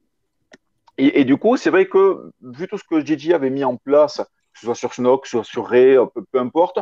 [0.99, 4.19] Et, du coup, c'est vrai que vu tout ce que Gigi avait mis en place,
[4.19, 6.79] que ce soit sur Snoke, que ce soit sur Rey, euh, peu, peu importe,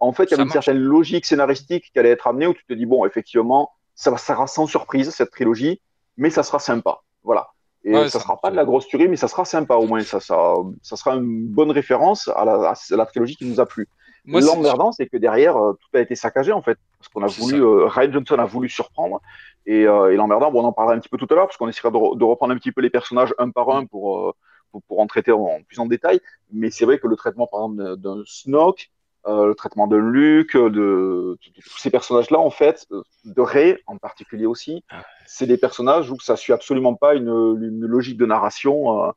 [0.00, 2.64] en fait, il y avait une certaine logique scénaristique qui allait être amenée où tu
[2.64, 5.80] te dis, bon, effectivement, ça sera sans surprise, cette trilogie,
[6.16, 7.00] mais ça sera sympa.
[7.22, 7.50] Voilà.
[7.84, 10.04] Et Ouais, ça sera pas de la grosse tuerie, mais ça sera sympa au moins.
[10.04, 13.66] Ça, ça, ça sera une bonne référence à la, à la trilogie qui nous a
[13.66, 13.88] plu.
[14.32, 16.78] C'est- L'emmerdant, c'est que derrière, euh, tout a été saccagé, en fait.
[16.98, 19.20] Parce qu'on a voulu, euh, Ryan Johnson a voulu surprendre.
[19.66, 21.56] Et, euh, et l'emmerdant, bon, on en parlera un petit peu tout à l'heure, parce
[21.56, 24.34] qu'on essaiera de, re- de reprendre un petit peu les personnages un par un pour,
[24.70, 26.20] pour, pour en traiter en, plus en détail.
[26.52, 28.90] Mais c'est vrai que le traitement, par exemple, d'un- d'un Snoke,
[29.26, 33.40] euh, le traitement de Luke, de, de- de tous ces personnages-là, en fait, euh, de
[33.40, 37.84] Rey en particulier aussi, Ah c'est des personnages où ça suit absolument pas une, une
[37.86, 39.04] logique de narration.
[39.04, 39.10] Euh,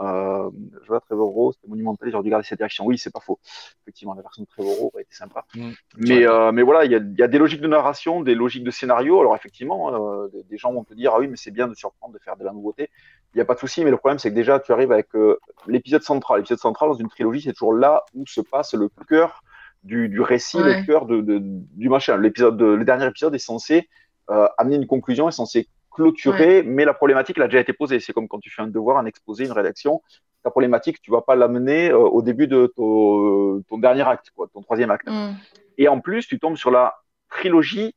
[0.00, 0.48] euh,
[0.82, 2.86] je vois Trevor Rose, c'était monumental, j'ai dû regarder cette direction.
[2.86, 3.38] Oui, c'est pas faux.
[3.82, 5.44] Effectivement, la version de Trevor Rose aurait été sympa.
[5.54, 5.70] Mm.
[5.98, 8.34] Mais, euh, mais voilà, il y a, il y a des logiques de narration, des
[8.34, 9.20] logiques de scénario.
[9.20, 11.74] Alors effectivement, euh, des, des gens vont te dire, ah oui, mais c'est bien de
[11.74, 12.88] surprendre, de faire de la nouveauté.
[13.34, 15.14] Il n'y a pas de souci, mais le problème, c'est que déjà, tu arrives avec
[15.14, 16.38] euh, l'épisode central.
[16.38, 19.42] L'épisode central dans une trilogie, c'est toujours là où se passe le cœur
[19.82, 20.80] du, du récit, Ouais.
[20.80, 22.16] le cœur de, de- du machin.
[22.18, 23.88] L'épisode, de- le dernier épisode est censé
[24.30, 27.98] euh, amener une conclusion, est censé clôturer, mais la problématique elle a déjà été posée.
[28.00, 30.02] C'est comme quand tu fais un devoir, un exposé, une rédaction.
[30.44, 34.48] Ta problématique, tu vas pas l'amener euh, au début de ton, ton dernier acte, quoi,
[34.52, 35.08] ton troisième acte.
[35.08, 35.32] Mm.
[35.78, 36.94] Et en plus, tu tombes sur la
[37.28, 37.94] trilogie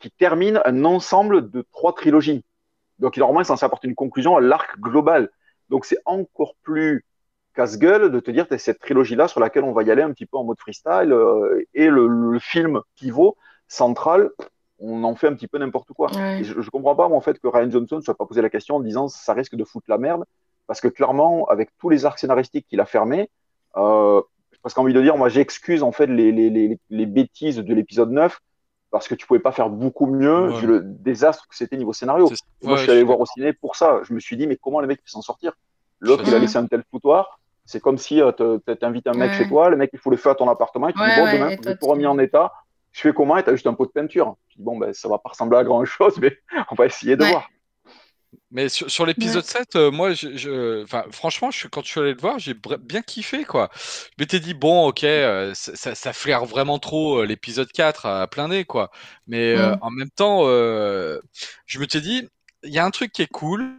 [0.00, 2.44] qui termine un ensemble de trois trilogies.
[2.98, 5.30] Donc, normalement, est censé apporter une conclusion à l'arc global.
[5.68, 7.04] Donc, c'est encore plus
[7.54, 10.26] casse-gueule de te dire que cette trilogie-là sur laquelle on va y aller un petit
[10.26, 13.36] peu en mode freestyle euh, et le, le film pivot
[13.68, 14.30] central,
[14.78, 16.10] on en fait un petit peu n'importe quoi.
[16.14, 16.42] Ouais.
[16.44, 18.50] Je, je comprends pas, moi, en fait, que Ryan Johnson ne soit pas posé la
[18.50, 20.24] question en disant ça risque de foutre la merde.
[20.66, 23.30] Parce que clairement, avec tous les arcs scénaristiques qu'il a fermés,
[23.76, 24.20] euh,
[24.52, 27.74] j'ai presque envie de dire, moi, j'excuse en fait les, les, les, les bêtises de
[27.74, 28.38] l'épisode 9
[28.90, 30.60] parce que tu pouvais pas faire beaucoup mieux Ouais.
[30.60, 32.30] vu le désastre que c'était niveau scénario.
[32.62, 34.00] Moi, je suis allé je voir au ciné pour ça.
[34.04, 35.52] Je me suis dit, mais comment le mec peut s'en sortir?
[36.00, 37.40] L'autre, il a laissé un tel foutoir.
[37.66, 39.38] C'est comme si euh, te- te- t'invites un mec Ouais.
[39.38, 41.16] chez toi, le mec il fout le feu à ton appartement et tu Ouais, dis
[41.16, 42.52] bon ouais, demain faut toi, tout remis tu- en état.
[42.92, 44.36] Je fais comment et t'as juste un pot de peinture.
[44.50, 46.36] Je dis bon ben ça va pas ressembler à grand chose mais
[46.70, 47.30] on va essayer de Ouais.
[47.30, 47.48] voir.
[48.50, 52.00] Mais sur, sur l'épisode 7, euh, moi, je, je- enfin, franchement, je, quand je suis
[52.00, 53.68] allé le voir, j'ai bien kiffé, quoi.
[53.74, 58.26] Je m'étais dit, bon, ok, euh, ça, ça, flaire vraiment trop euh, l'épisode 4 à
[58.28, 58.90] plein nez, quoi.
[59.28, 59.78] Mais Mm.
[59.80, 61.20] en même temps, euh,
[61.66, 62.28] je me suis dit,
[62.64, 63.72] il y a un truc qui est cool,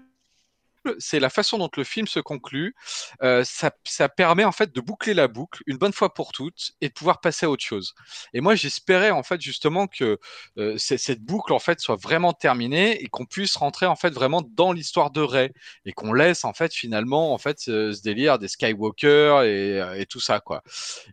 [0.99, 2.76] c'est la façon dont le film se conclut.
[3.24, 6.72] Euh, ça, ça permet en fait de boucler la boucle une bonne fois pour toutes
[6.82, 7.94] et de pouvoir passer à autre chose.
[8.34, 10.20] Et moi, j'espérais en fait justement que
[10.57, 14.41] euh, cette boucle en fait soit vraiment terminée et qu'on puisse rentrer en fait vraiment
[14.53, 15.53] dans l'histoire de Rey
[15.86, 20.06] et qu'on laisse en fait finalement en fait ce, délire des Skywalker et, euh, et
[20.06, 20.64] tout ça quoi.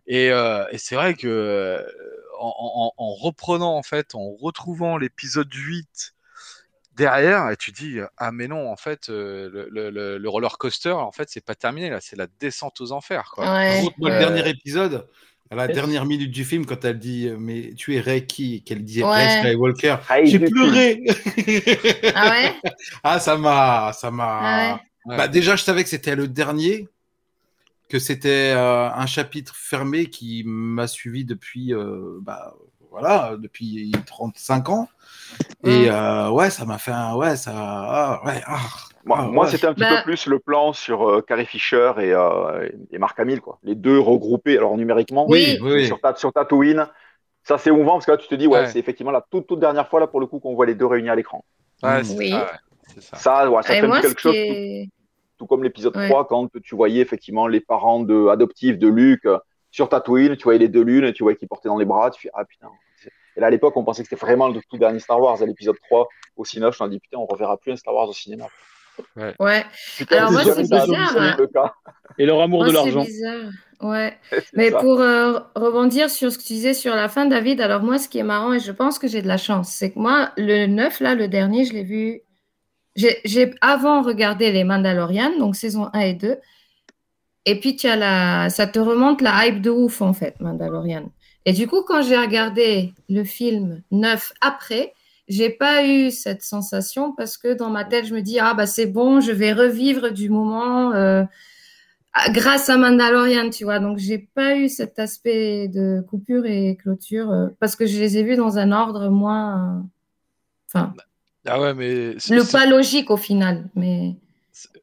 [0.07, 0.31] Et,
[0.77, 1.85] c'est vrai que
[2.39, 6.13] en- en reprenant en fait, en retrouvant l'épisode 8
[6.95, 10.57] derrière, et tu dis ah mais non, en fait, euh, le, le- le- le roller
[10.57, 13.45] coaster, en fait, c'est pas terminé là, c'est la descente aux enfers, quoi.
[13.45, 13.67] Ouais.
[13.69, 15.07] Par contre, moi, le Euh, dernier épisode,
[15.51, 18.63] à la dernière minute du film, quand elle dit euh, Mais tu es Rey qui?
[18.63, 19.29] Qu'elle dit Ouais.
[19.29, 21.03] Skywalker, j'ai pleuré
[22.15, 22.53] Ah ouais?
[23.03, 23.91] Ah, ça m'a.
[23.93, 24.25] Ça m'a...
[24.25, 25.17] Ah ouais.
[25.17, 26.87] Bah, déjà, je savais que c'était le dernier,
[27.89, 31.73] que c'était euh, un chapitre fermé qui m'a suivi depuis.
[31.73, 32.55] euh, bah,
[32.93, 34.87] voilà, depuis 35 ans.
[35.63, 37.15] Et euh, ouais, ça m'a fait un.
[37.15, 37.51] Ouais, ça.
[37.55, 38.59] ah, ouais, ah,
[39.03, 39.51] Moi, ah, moi ouais.
[39.51, 42.99] c'était un petit Bah- peu plus le plan sur euh, Carrie Fisher et, euh, et
[42.99, 43.57] Mark Hamill, quoi.
[43.63, 46.87] Les deux regroupés, alors numériquement, Oui, oui, sur, Ta- sur Tatooine.
[47.43, 48.67] Ça, c'est émouvant parce que là, tu te dis, ouais, Ouais.
[48.67, 50.85] c'est effectivement la toute, toute dernière fois, là, pour le coup, qu'on voit les deux
[50.85, 51.43] réunis à l'écran.
[51.81, 52.05] Ouais, Mm.
[52.15, 52.29] Oui.
[52.29, 53.17] ça, ça.
[53.17, 54.91] Ça, ouais, ça fait moi, quelque chose, tout,
[55.39, 56.07] tout comme l'épisode Ouais.
[56.09, 59.39] 3, quand tu voyais effectivement les parents de, adoptifs de Luke euh,
[59.73, 62.21] sur Tatooine, tu voyais les deux lunes, tu voyais qu'ils portaient dans les bras, tu
[62.21, 62.69] fais, ah putain.
[63.35, 65.45] Et là, à l'époque, on pensait que c'était vraiment le tout dernier Star Wars, à
[65.47, 68.13] l'épisode 3, au cinéma, on a dit, putain, on reverra plus un Star Wars au
[68.13, 68.45] cinéma.
[69.39, 69.65] Ouais.
[69.97, 70.87] Putain, Alors, moi, c'est bizarre,
[71.17, 71.35] hein.
[71.39, 71.73] le cas.
[72.19, 73.01] Et leur amour Moi, de c'est l'argent.
[73.03, 73.49] bizarre.
[73.81, 74.15] Ouais.
[74.29, 74.79] C'est Mais ça.
[74.79, 78.07] pour euh, rebondir sur ce que tu disais sur la fin, David, alors moi, ce
[78.07, 80.67] qui est marrant, et je pense que j'ai de la chance, c'est que moi, le
[80.67, 82.21] 9, là, le dernier, je l'ai vu.
[82.95, 86.37] J'ai j'ai avant regardé les Mandalorian, donc saison 1 et 2.
[87.45, 88.49] Et puis, tu as la...
[88.49, 91.11] ça te remonte la hype de ouf, en fait, Mandalorian.
[91.45, 94.93] Et du coup, quand j'ai regardé le film 9 après,
[95.27, 98.65] j'ai pas eu cette sensation parce que dans ma tête, je me dis, ah, bah,
[98.67, 100.93] c'est bon, je vais revivre du moment.
[100.93, 101.23] euh,
[102.29, 103.79] grâce à Mandalorian, tu vois.
[103.79, 108.17] Donc, j'ai pas eu cet aspect de coupure et clôture euh, parce que je les
[108.17, 109.77] ai vus dans un ordre moins.
[109.79, 109.81] euh,
[110.75, 110.93] Enfin,
[111.45, 114.15] Ah ouais, mais le pas logique au final, mais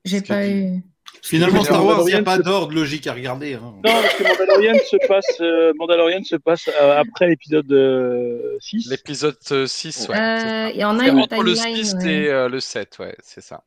[0.04, 0.82] j'ai pas eu.
[1.22, 3.54] Finalement, Star Wars, il n'y a pas c'est- d'ordre logique à regarder.
[3.54, 3.60] hein.
[3.62, 8.88] Non, parce que Mandalorian se passe, euh, Mandalorian se passe euh, après l'épisode euh, 6.
[8.90, 10.16] L'épisode euh, 6, ouais.
[10.16, 10.70] c'est Euh.
[10.74, 11.84] Il y en a C'est une entre le timeline.
[11.84, 12.12] 6 ouais.
[12.12, 13.62] et euh, le 7, ouais, c'est ça.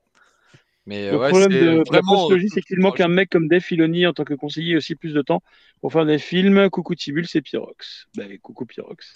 [0.86, 2.14] Mais Le ouais, problème c'est de la vraiment.
[2.16, 5.14] postologie, c'est qu'il manque un mec comme Dave Filoni en tant que conseiller aussi plus
[5.14, 5.42] de temps
[5.80, 6.70] pour faire des films.
[6.70, 8.08] Coucou Tibulce et Pyrox.
[8.18, 9.14] Ben, coucou Pyrox.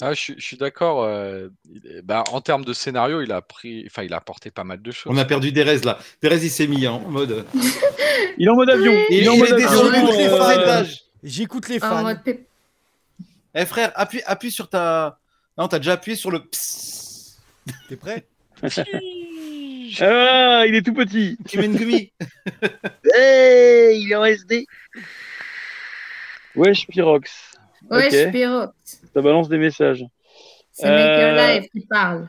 [0.00, 1.02] Ah, je, suis- je suis d'accord.
[1.04, 1.48] euh,
[2.02, 4.90] bah, en termes de scénario, il a pris, enfin, il a apporté pas mal de
[4.90, 5.12] choses.
[5.12, 5.98] On a perdu Derez là.
[6.22, 7.44] Derez, il s'est mis hein, en mode.
[8.38, 8.92] Il est en mode avion.
[9.10, 9.68] Il, Il est en mode avion.
[9.92, 10.84] euh.
[11.22, 12.02] J'écoute les fans.
[12.14, 12.40] pép-
[13.54, 15.18] Eh frère, appuie, appuie sur ta.
[15.56, 16.42] Non, t'as déjà appuyé sur le.
[17.88, 18.26] T'es prêt?
[20.00, 21.36] Ah, il est tout petit.
[21.46, 22.10] Kimengumi.
[23.14, 24.66] Hey, il est en SD.
[26.56, 27.30] Wesh Pyrox.
[27.90, 28.12] Ouais, Ok.
[28.12, 28.66] je Pyro.
[29.14, 30.04] Ça balance des messages.
[30.72, 32.28] C'est Maker Euh, Live qui parle.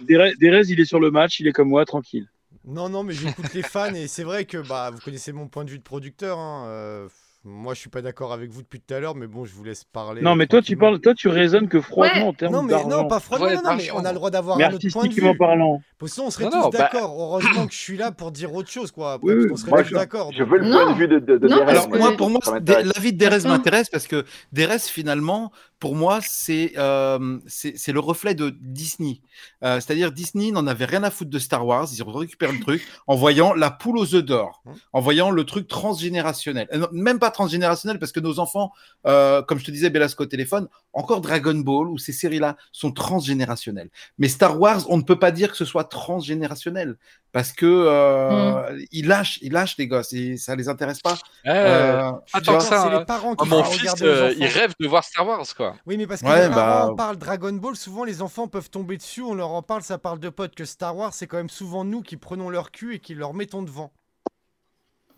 [0.00, 2.26] Derez, Derez, il est sur le match, il est comme moi, tranquille.
[2.64, 5.64] Non, non, mais j'écoute les fans et c'est vrai que bah, vous connaissez mon point
[5.64, 6.38] de vue de producteur.
[6.38, 7.08] hein, euh,
[7.44, 9.64] moi, je suis pas d'accord avec vous depuis tout à l'heure, mais bon, je vous
[9.64, 10.20] laisse parler.
[10.20, 12.28] Non, mais toi, tu parles, toi, tu raisonnes que froidement Ouais.
[12.28, 14.30] en termes Non, mais non, pas froidement, Ouais, non, non, mais on a le droit
[14.30, 15.36] d'avoir un autre point de vue.
[15.38, 15.80] parlant.
[15.98, 17.14] Parce que on serait Non, tous bah- d'accord.
[17.18, 19.14] Heureusement que je suis là pour dire autre chose, quoi.
[19.14, 20.32] Après, Oui, qu'on serait moi, tous d'accord.
[20.32, 20.84] Je veux le Non.
[20.84, 23.88] point de vue de, de, de Derez, Alors moi, pour moi, l'avis de Derez m'intéresse
[23.90, 29.20] parce que Derez finalement, pour moi, c'est euh, c'est c'est le reflet de Disney.
[29.64, 31.88] Euh, C'est-à-dire Disney n'en avait rien à foutre de Star Wars.
[31.92, 34.74] Ils ont récupéré le truc en voyant la poule aux œufs d'or, Hum.
[34.92, 36.68] en voyant le truc transgénérationnel.
[36.74, 38.72] Euh, Même pas transgénérationnel parce que nos enfants,
[39.06, 42.92] euh, comme je te disais Belasco au téléphone, encore Dragon Ball ou ces séries-là sont
[42.92, 43.90] transgénérationnelles.
[44.18, 46.96] Mais Star Wars, on ne peut pas dire que ce soit transgénérationnel
[47.32, 51.12] parce que euh, ils lâchent, ils lâchent les gosses et ça les intéresse pas.
[51.44, 54.34] Ouais, Euh, Je suis Attends, d'accord, ça, c'est les parents qui mon font fils, euh,
[54.36, 55.76] il rêve de voir Star Wars, quoi.
[55.86, 58.48] Oui, mais parce que Ouais, les parents bah- en parlent Dragon Ball, souvent les enfants
[58.48, 61.26] peuvent tomber dessus, on leur en parle, ça parle de potes, que Star Wars, c'est
[61.26, 63.92] quand même souvent nous qui prenons leur cul et qui leur mettons devant.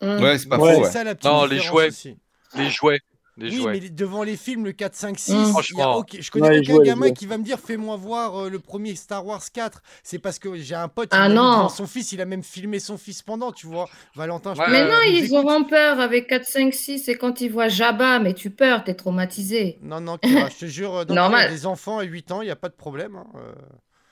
[0.03, 0.21] Hum.
[0.23, 0.75] Ouais, c'est pas Ouais.
[0.75, 0.81] faux.
[0.83, 0.89] Ouais.
[0.91, 1.87] ça la Non, les jouets.
[1.87, 2.17] aussi.
[2.55, 2.99] Les jouets,
[3.37, 3.79] les oui, jouets.
[3.81, 5.37] mais devant les films, le 4, 5, 6, Hum.
[5.37, 5.95] il y a Franchement.
[5.97, 8.49] aucun- je connais Ouais, aucun jouets, les gamin qui va me dire fais-moi voir euh,
[8.49, 9.81] le premier Star Wars 4.
[10.03, 11.67] C'est parce que j'ai un pote, Ah non.
[11.69, 13.89] son fils, il a même filmé son fils pendant, tu vois.
[14.15, 15.37] Valentin, je Ouais, Mais euh, non, ils écoute.
[15.45, 18.93] auront peur avec 4, 5, 6 et quand ils voient Jabba, mais tu peurs, t'es
[18.93, 19.79] traumatisé.
[19.81, 21.49] Non, non, Kira, je te jure, euh, non, Normal.
[21.49, 23.15] les enfants à 8 ans, il n'y a pas de problème.
[23.15, 23.51] hein, euh.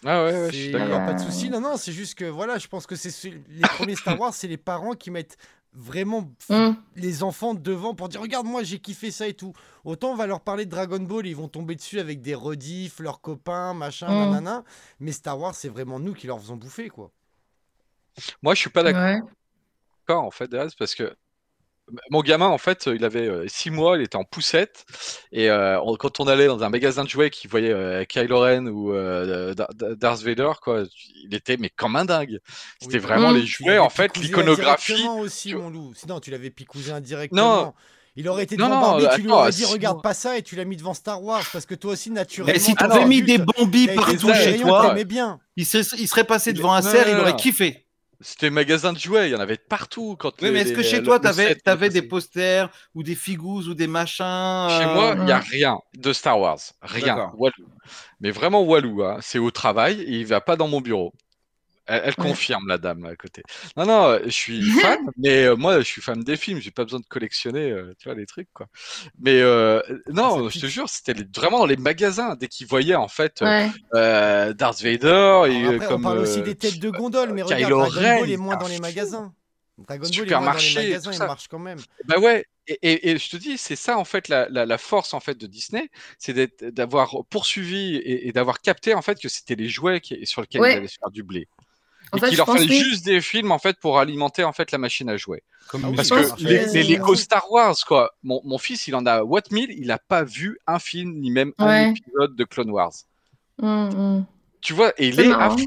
[0.04, 1.06] Ah ouais, ouais, je suis d'accord.
[1.06, 1.52] pas de souci.
[1.52, 4.34] Non, non, c'est juste que voilà, je pense que c'est ce- les premiers Star Wars,
[4.34, 5.38] c'est les parents qui mettent
[5.74, 6.76] vraiment Hum.
[6.96, 9.54] les enfants devant pour dire regarde moi j'ai kiffé ça et tout.
[9.86, 13.00] Autant on va leur parler de Dragon Ball, ils vont tomber dessus avec des rediffs,
[13.00, 14.20] leurs copains, machin, Mm.
[14.32, 14.64] nanana.
[15.00, 17.12] Mais Star Wars, c'est vraiment nous qui leur faisons bouffer quoi.
[18.42, 19.02] Moi, je suis pas d'accord.
[20.10, 20.14] Ouais.
[20.14, 21.16] en fait, parce que
[22.10, 24.86] mon gamin, en fait, il avait 6 mois, il était en poussette,
[25.32, 28.40] et euh, on- quand on allait dans un magasin de jouets qu'il voyait euh, Kylo
[28.40, 30.84] Ren ou euh, Da- Da- Darth Vader, quoi,
[31.24, 32.40] il était mais comme un dingue.
[32.82, 33.36] C'était Oui, vraiment Mm.
[33.38, 35.08] les jouets, en fait, l'iconographie.
[35.20, 35.94] aussi, tu- mon loup.
[35.96, 37.74] Sinon, tu l'avais picousé indirectement.
[38.18, 40.14] Il aurait été Non, devant non, Barbie, euh, tu lui attends, aurais dit regarde pas
[40.14, 42.52] ça et tu l'as mis devant Star Wars parce que toi aussi naturellement.
[42.52, 43.46] Mais si t'avais mis des été
[43.96, 45.40] partout chez toi, bien.
[45.56, 47.38] il serait, il serait passé devant un Non, cerf, non, il aurait non.
[47.38, 47.86] kiffé.
[48.22, 50.16] C'était magasin de jouets, il y en avait partout.
[50.18, 53.68] Quand Oui, les- mais est-ce que chez toi, set avais des posters ou des figous
[53.68, 56.60] ou des machins Chez euh, moi, il n'y a rien de Star Wars.
[56.82, 57.32] Rien.
[57.36, 57.68] Walou.
[58.20, 59.04] Mais vraiment Walou.
[59.04, 59.18] Hein.
[59.22, 61.14] C'est au travail et il va pas dans mon bureau.
[61.92, 62.30] Elle, elle Ouais.
[62.30, 63.44] confirme, la dame, là, à côté.
[63.78, 64.62] Non, non, euh, je suis
[64.98, 66.60] fan, mais euh, moi, je suis fan des films.
[66.62, 68.68] J'ai pas besoin de collectionner, euh, tu vois, les trucs, quoi.
[69.20, 72.36] Mais euh, non, je te jure, c'était vraiment dans les magasins.
[72.36, 73.70] Dès qu'ils voyaient, en fait, Ouais.
[74.54, 76.02] Darth Vader, et après, comme.
[76.02, 78.56] on parle aussi euh, des têtes de gondole, mais regarde, Kylo Dragon Ball est moins
[78.58, 79.34] dans les magasins.
[79.78, 81.80] Dragon Ball est moins dans les Supermarché, magasins, il marche quand même.
[82.06, 84.78] Bah ouais, et, et- et je te dis, c'est ça en fait la, la- la
[84.78, 85.90] force en fait de Disney,
[86.20, 90.42] c'est d'avoir poursuivi et, et d'avoir capté en fait que c'était les jouets qui- sur
[90.42, 90.74] lesquels Ouais.
[90.74, 91.48] ils allaient se faire du blé.
[92.14, 94.54] En et fait, qu'il je leur fallait juste des films en fait pour alimenter en
[94.54, 95.44] fait la machine à jouer.
[95.68, 99.06] Comme Parce que les, que- les Lego Star Wars quoi, mon, mon fils il en
[99.06, 102.70] a what mille, il a pas vu un film ni même un épisode de Clone
[102.72, 102.94] Wars.
[103.62, 104.26] Hum, hum.
[104.60, 105.66] Tu vois, et il est à fond.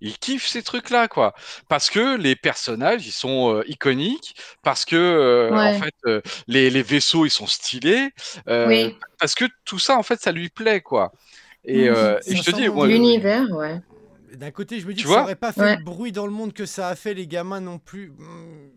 [0.00, 1.34] Il kiffe ces trucs-là, quoi.
[1.68, 4.34] Parce que les personnages, ils sont euh, iconiques.
[4.62, 5.76] Parce que, euh, Ouais.
[5.76, 8.08] en fait, euh, les, les vaisseaux, ils sont stylés.
[8.48, 8.96] euh, Oui.
[9.18, 11.12] Parce que tout ça, en fait, ça lui plaît, quoi.
[11.66, 13.78] Et, euh, et je te dis, L'univers, ouais.
[14.34, 15.76] D'un côté, je me dis Tu que vois ça aurait pas fait Ouais.
[15.76, 18.10] le bruit dans le monde que ça a fait les gamins non plus.
[18.16, 18.70] Hmm,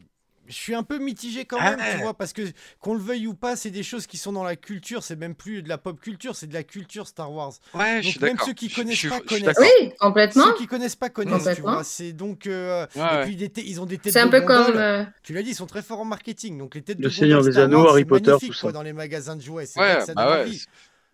[0.47, 2.03] Je suis un peu mitigé quand Ah même, tu ouais.
[2.03, 2.41] vois, parce que
[2.79, 5.35] qu'on le veuille ou pas, c'est des choses qui sont dans la culture, c'est même
[5.35, 7.53] plus de la pop culture, c'est de la culture Star Wars.
[7.75, 9.57] ouais, je Donc suis même ceux qui Je- connaissent je pas je suis connaissent.
[9.59, 10.43] Oui, complètement.
[10.43, 11.83] Ceux qui connaissent pas connaissent, tu vois.
[11.85, 14.75] C'est donc euh, Ouais, et puis des ils ont des têtes C'est un peu comme.
[14.75, 16.57] euh, Tu l'as dit, ils sont très forts en marketing.
[16.57, 18.71] Donc les têtes Le de Seigneur gondole des Anneaux, Harry Potter, tout quoi, ça.
[18.73, 19.65] dans les magasins de jouets.
[19.65, 20.43] C'est Ouais, ça bah.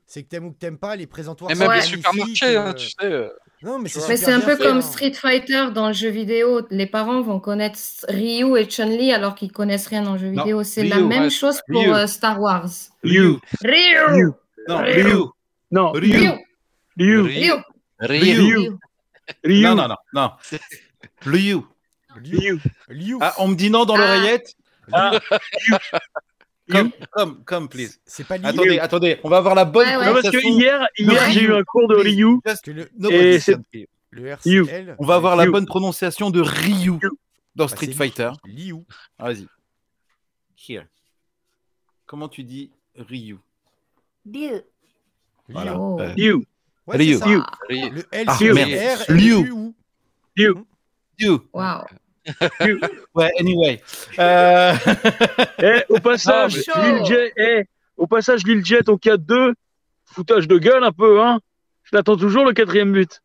[0.07, 2.69] C'est que t'aimes ou que t'aimes pas, les présentoirs Et sont même les supermarchés, hein,
[2.69, 3.29] euh, tu sais.
[3.63, 4.81] Euh, Non, mais c'est un peu fait, comme hein.
[4.81, 6.61] Street Fighter dans le jeu vidéo.
[6.69, 7.77] Les parents vont connaître
[8.07, 10.63] Ryu et Chun-Li alors qu'ils connaissent rien dans le jeu Non, vidéo.
[10.63, 11.93] C'est la Ryu, même ouais, chose pour Ryu.
[11.93, 12.69] euh, Star Wars.
[13.03, 13.35] Liu.
[13.63, 14.31] Ryu!
[14.67, 15.03] Non, Ryu.
[15.03, 15.23] Ryu.
[15.71, 16.29] Non, Ryu.
[16.97, 17.21] Ryu!
[17.21, 17.53] Ryu!
[17.99, 18.77] Ryu.
[19.43, 19.63] Ryu.
[19.63, 20.31] Non, non, non, non.
[21.25, 21.57] Ryu.
[22.89, 23.17] Liu.
[23.21, 23.99] Ah, on me dit non dans Ah.
[23.99, 24.53] l'oreillette
[24.91, 25.11] Ah.
[26.71, 27.99] Come, come, come, please.
[28.05, 28.45] C'est pas lié.
[28.45, 30.05] Attendez, attendez, on va avoir la bonne Ouais, ouais.
[30.05, 30.59] Non, parce que prononciation.
[30.59, 32.39] hier, hier j'ai eu un cours de Ryu.
[32.67, 33.87] Le, Et c'est- Ryu.
[34.11, 34.27] le.
[34.27, 34.95] RCL.
[34.99, 35.51] On va avoir la Ryu.
[35.51, 36.91] bonne prononciation de Ryu
[37.55, 38.31] dans Bah, Street Fighter.
[38.45, 38.75] Liu.
[39.17, 39.47] Vas-y.
[40.67, 40.85] Here.
[42.05, 43.37] Comment tu dis Ryu
[44.25, 44.61] Liu.
[45.47, 45.79] Voilà.
[45.79, 45.99] Oh.
[45.99, 46.35] Euh, Liu.
[46.85, 47.17] Ouais, Ryu.
[47.17, 47.41] Ryu.
[47.69, 48.69] Le L, Ah, c'est merde.
[49.07, 49.43] R, Liu.
[49.43, 49.73] Liu.
[50.35, 50.53] Liu.
[51.19, 51.37] Ryu.
[51.53, 51.85] Waouh!
[53.15, 53.81] Ouais, anyway.
[54.19, 54.73] Euh...
[55.61, 57.63] Eh, au passage, mais- Lil Jet, eh,
[57.97, 59.53] au passage, Lil Jet au 4-2,
[60.05, 61.39] foutage de gueule un peu, hein.
[61.83, 63.21] Je l'attends toujours le quatrième but.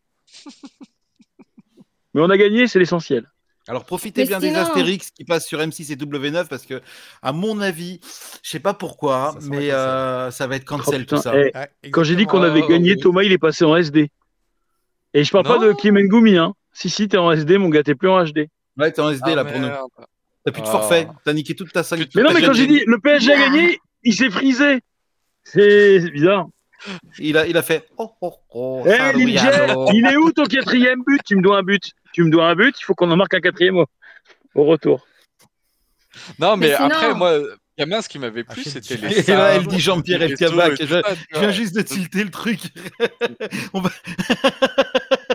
[2.14, 3.30] Mais on a gagné, c'est l'essentiel.
[3.66, 6.82] Alors profitez Mais bien des sinon- Astérix qui passent sur M6 et W9 parce que,
[7.22, 7.98] à mon avis,
[8.42, 11.32] je sais pas pourquoi, Ça mais euh, ça va être Oh, cancel putain, tout ça.
[11.34, 13.00] eh, Ouais, quand j'ai dit qu'on avait Oh, gagné, oui.
[13.00, 14.10] Thomas, il est passé en SD.
[15.14, 16.54] Et je parle pas de Kim Ngumi, hein.
[16.72, 18.48] Si, si, t'es en SD, mon gars, t'es plus en HD.
[18.76, 19.68] Ouais, t'es en SD Ah, là pour nous.
[20.44, 20.70] T'as plus de Ah.
[20.70, 22.04] forfait, t'as niqué toute ta salle.
[22.14, 24.80] Mais non, mais quand j'ai dit le PSG a gagné, il s'est frisé.
[25.44, 26.46] C'est bizarre.
[27.18, 27.88] Il a, il a fait.
[27.96, 31.20] Oh, oh, oh, Eh, il est où ton quatrième but?
[31.24, 31.82] Tu me dois un but.
[32.12, 33.86] Tu me dois un but, il faut qu'on en marque un quatrième au,
[34.54, 35.06] au retour.
[36.38, 37.38] Non, mais, Mais après, moi,
[37.78, 39.30] gamin, ce qui m'avait plu, Achète c'était les.
[39.30, 42.60] Et là, elle dit Jean-Pierre et Je, je viens juste de tilter le truc.
[43.72, 43.90] on va...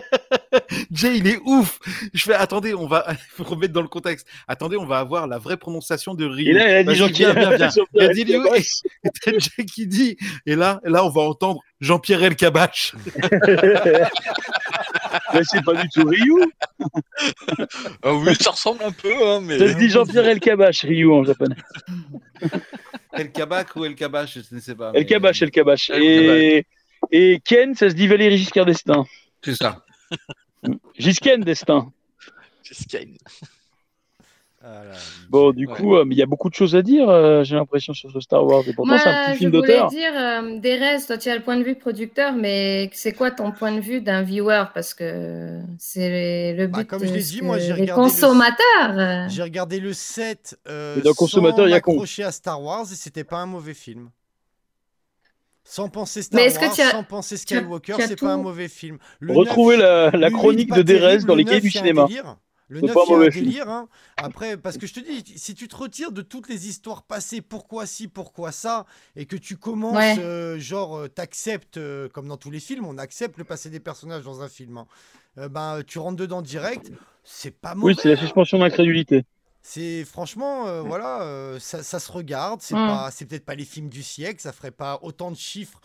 [0.90, 1.78] Jay, il est ouf.
[2.12, 4.26] Je fais, attendez, on va faut remettre dans le contexte.
[4.48, 6.50] Attendez, on va avoir la vraie prononciation de Ryu.
[6.50, 7.34] Et là, elle a dit Jean-Pierre.
[7.34, 10.16] Jean-Pierre Il a dit et Jay qui dit.
[10.46, 12.94] Et là, là, on va entendre Jean-Pierre Elkabach.
[15.34, 16.42] Mais c'est pas du tout Ryu.
[18.02, 19.58] Ah oui, ça ressemble un peu, hein, mais.
[19.58, 21.56] Ça se dit Jean-Pierre Elkabach, Ryu en japonais.
[23.12, 24.92] Elkabach ou Elkabach, je ne sais pas.
[24.92, 25.90] mais- Elkabach, Elkabach.
[25.90, 26.66] El Et,
[27.10, 29.04] et Ken, ça se dit Valérie Giscard d'Estaing.
[29.44, 29.82] C'est ça.
[30.98, 31.44] Gisken.
[34.62, 34.92] Ah là,
[35.30, 35.74] Bon, du Ouais.
[35.74, 38.10] coup, euh, mais il y a beaucoup de choses à dire, euh, j'ai l'impression, sur
[38.10, 38.62] ce Star Wars.
[38.68, 39.88] Et pourtant, Moi, c'est un petit je film voulais d'auteur.
[39.88, 43.52] dire, euh, Derez, toi, tu as le point de vue producteur, mais c'est quoi ton
[43.52, 44.64] point de vue d'un viewer?
[44.74, 47.80] Parce que c'est le but Bah, comme je l'ai de dit, ce moi, j'ai les
[47.80, 48.98] regardé le- consommateurs.
[48.98, 51.92] euh, J'ai regardé le 7 euh, Et dans consommateur, il y a con.
[51.92, 54.10] accroché à Star Wars et c'était pas un mauvais film.
[55.64, 58.98] Sans penser Star Mais Wars, as- sans penser Skywalker, c'est tout- pas un mauvais film.
[59.20, 61.74] Le Retrouvez 9, la, chronique 8, de Derez dans le les 9, cahiers du il
[61.74, 62.08] y a un cinéma.
[62.68, 63.44] Le C'est 9, pas mauvais film.
[63.46, 63.68] délire.
[63.68, 63.88] hein.
[64.16, 67.40] Après, parce que je te dis, si tu te retires de toutes les histoires passées,
[67.40, 70.16] pourquoi ci, pourquoi ça, et que tu commences, Ouais.
[70.20, 73.80] euh, genre, euh, t'acceptes, euh, comme dans tous les films, on accepte le passé des
[73.80, 74.78] personnages dans un film.
[74.78, 74.86] hein.
[75.38, 76.92] Euh, ben, tu rentres dedans direct,
[77.24, 77.92] c'est pas mauvais.
[77.94, 79.24] Oui, c'est la suspension d'incrédulité.
[79.62, 82.60] C'est franchement, euh, voilà, euh, ça, ça se regarde.
[82.62, 82.86] C'est Mm.
[82.86, 84.40] pas, c'est peut-être pas les films du siècle.
[84.40, 85.80] Ça ferait pas autant de chiffres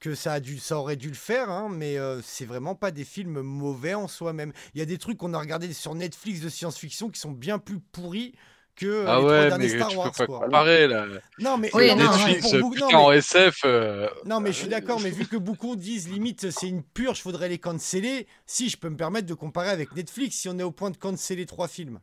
[0.00, 1.48] que ça a dû, ça aurait dû le faire.
[1.50, 4.52] hein, mais euh, c'est vraiment pas des films mauvais en soi-même.
[4.74, 7.58] Il y a des trucs qu'on a regardés sur Netflix de science-fiction qui sont bien
[7.58, 8.34] plus pourris
[8.76, 10.10] que euh, Ah les trois ouais, derniers mais Star tu Wars.
[10.10, 10.40] peux pas quoi.
[10.40, 11.06] comparer là.
[11.38, 13.60] Non mais Oui, non, Netflix, pour beaucoup- non, putain, en SF.
[13.64, 17.22] euh, non, mais je suis d'accord, mais vu que beaucoup disent limite c'est une purge,
[17.22, 18.26] faudrait les canceller.
[18.46, 20.96] Si je peux me permettre de comparer avec Netflix, si on est au point de
[20.96, 22.00] canceller trois films.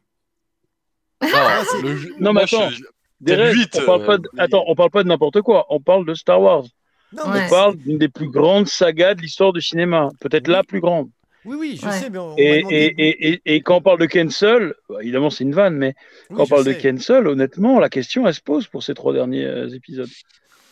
[1.84, 2.70] Le jeu- Non, mais attends.
[2.70, 2.84] je-
[3.20, 4.28] Derek, huit, on parle pas de...
[4.28, 5.68] euh, Attends, on parle pas de n'importe quoi.
[5.70, 6.64] On parle de Star Wars.
[7.14, 7.40] Non, Ouais.
[7.42, 10.10] mais On parle d'une des plus grandes sagas de l'histoire du cinéma.
[10.20, 11.10] Peut-être la plus grande.
[11.46, 11.92] oui, oui, je Ouais.
[11.94, 14.98] sais, mais on, Et, demandé- et, et, et, et quand on parle de cancel, bah,
[15.02, 15.94] évidemment c'est une vanne, mais
[16.30, 16.80] Oui, quand on parle de sais.
[16.82, 20.10] cancel, honnêtement, la question elle se pose pour ces trois derniers euh, épisodes.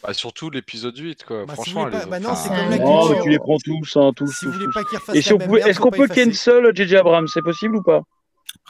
[0.03, 1.45] bah, surtout l'épisode 8, quoi.
[1.45, 3.15] Bah, si Franchement, elle pas- bah non, c'est enfin, comme la Non, culture.
[3.17, 5.91] mais tu les prends tous, hein, tous, Si pas Et si on pouvait- est-ce qu'on
[5.91, 6.25] peut effacer.
[6.25, 8.01] cancel JJ Abrams C'est possible ou pas?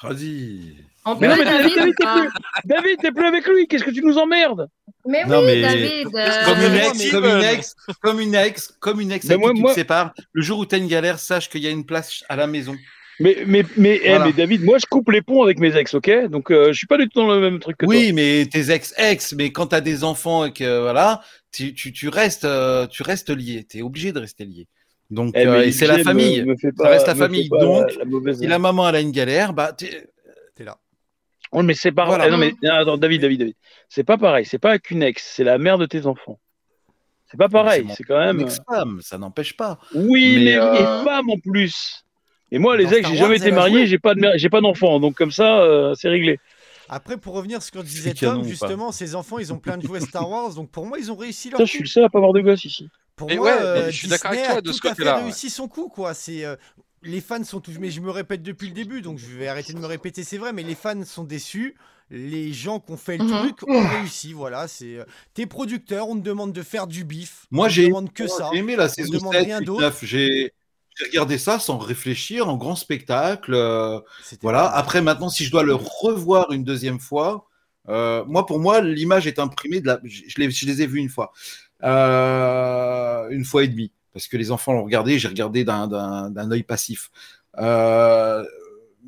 [0.04, 0.76] Vas-y.
[1.06, 2.30] On Mais peut, non, mais David, David, t'es plus,
[2.66, 3.68] David, t'es plus avec lui.
[3.68, 4.68] Qu'est-ce que tu nous emmerdes?
[5.08, 6.08] Mais Non, oui, mais- David.
[6.14, 9.42] euh, Comme une ex, comme une ex, comme une ex, comme une ex Mais avec
[9.42, 10.14] moi- qui tu moi- te sépares.
[10.34, 12.48] Le jour où tu as une galère, sache qu'il y a une place à la
[12.48, 12.76] maison.
[13.22, 16.28] Mais, mais, mais, eh, mais David, moi je coupe les ponts avec mes ex, ok?
[16.30, 18.72] Donc euh, je suis pas du tout dans le même truc que Oui, mais tes
[18.72, 21.22] ex-ex, mais quand tu as des enfants et que voilà,
[21.52, 23.66] tu, tu, tu restes, euh, tu restes lié.
[23.70, 24.68] Tu es obligé de rester lié.
[25.10, 25.42] Donc, toi.
[25.42, 26.44] Eh, euh, et c'est la me- famille.
[26.44, 27.50] me Ça reste la famille.
[27.50, 27.88] pas Donc,
[28.26, 30.08] la, si la maman elle a une galère, bah t'es- T'es.
[31.54, 32.06] Mais c'est pas.
[32.06, 32.28] Voilà.
[32.28, 33.56] eh, non, mais non, attends, David, David, David.
[33.88, 34.46] C'est pas pareil.
[34.46, 35.24] C'est pas avec une ex.
[35.36, 36.40] C'est la mère de tes enfants.
[37.32, 37.88] C'est pas pareil.
[37.96, 38.40] C'est quand même.
[38.40, 39.80] une ex-femme, ça n'empêche pas.
[39.94, 42.04] Oui, mais, Mais, euh, et femme en plus.
[42.52, 44.62] Et moi, les Dans ex, j'ai jamais été marié, j'ai pas de mère- j'ai pas
[44.62, 46.40] d'enfant, donc comme ça, euh, c'est réglé.
[46.92, 49.86] Après, pour revenir sur ce que disait Tom, justement, ses enfants, ils ont plein de
[49.86, 51.76] jouets Star Wars, donc pour moi, ils ont réussi leur Putain, je coup.
[51.76, 52.90] suis le seul à pas avoir de gosse ici.
[53.16, 54.90] Pour Et moi, ouais, euh, je suis d'accord avec toi a de ce tout à
[54.92, 55.24] fait côté-là, ouais.
[55.26, 56.16] réussi son coup, quoi.
[56.16, 56.56] C'est euh,
[57.02, 59.74] les fans sont tous, mais je me répète depuis le début, donc je vais arrêter
[59.74, 61.76] de me répéter, c'est vrai, mais les fans sont déçus.
[62.12, 63.26] Les gens qui ont fait le Mhm.
[63.26, 64.68] truc ont réussi, voilà.
[64.68, 67.48] C'est euh, t'es producteur, on te demande de faire du bif.
[67.52, 68.52] Moi, on j'ai demande que ça.
[68.52, 69.82] j'ai aimé la On saison 7, rien 8, d'autre.
[69.82, 70.06] 9.
[70.06, 70.52] J'ai
[71.06, 73.54] regardé ça sans réfléchir, en grand spectacle.
[73.54, 74.00] euh,
[74.42, 74.64] voilà.
[74.64, 74.70] pas.
[74.70, 77.48] Après, maintenant, si je dois le revoir une deuxième fois,
[77.90, 79.82] euh, moi, pour moi, l'image est imprimée.
[79.82, 80.00] De la...
[80.04, 81.32] je, je les, je les ai vus une fois,
[81.84, 85.20] Euh, une fois et demie, parce que les enfants l'ont regardé.
[85.20, 85.88] J'ai regardé d'un-
[86.52, 87.10] œil passif.
[87.60, 88.44] Euh,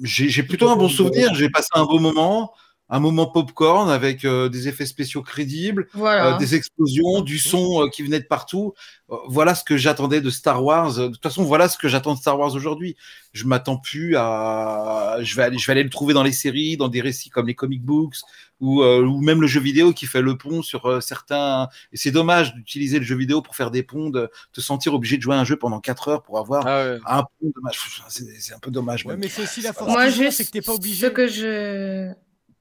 [0.03, 1.33] j'ai j'ai plutôt un bon souvenir.
[1.35, 2.53] J'ai passé un beau moment.
[2.93, 6.35] Un moment popcorn avec euh, des effets spéciaux crédibles, Voilà.
[6.35, 8.73] euh, des explosions, du son euh, qui venait de partout.
[9.09, 10.93] Euh, voilà ce que j'attendais de Star Wars.
[10.95, 12.97] De toute façon, voilà ce que j'attends de Star Wars aujourd'hui.
[13.31, 15.17] Je m'attends plus à.
[15.21, 17.47] Je vais aller, je vais aller le trouver dans les séries, dans des récits comme
[17.47, 18.17] les comic books
[18.59, 21.69] ou, euh, ou même le jeu vidéo qui fait le pont sur euh, certains.
[21.93, 25.15] Et c'est dommage d'utiliser le jeu vidéo pour faire des ponts, de te sentir obligé
[25.17, 26.99] de jouer à un jeu pendant 4 heures pour avoir Ah ouais.
[27.05, 27.53] un pont.
[28.09, 29.05] C'est un peu dommage.
[29.05, 29.21] Ouais, même.
[29.21, 31.11] mais c'est aussi la force Moi, juste c'est que t'es pas ce obligé.
[31.13, 32.11] que je.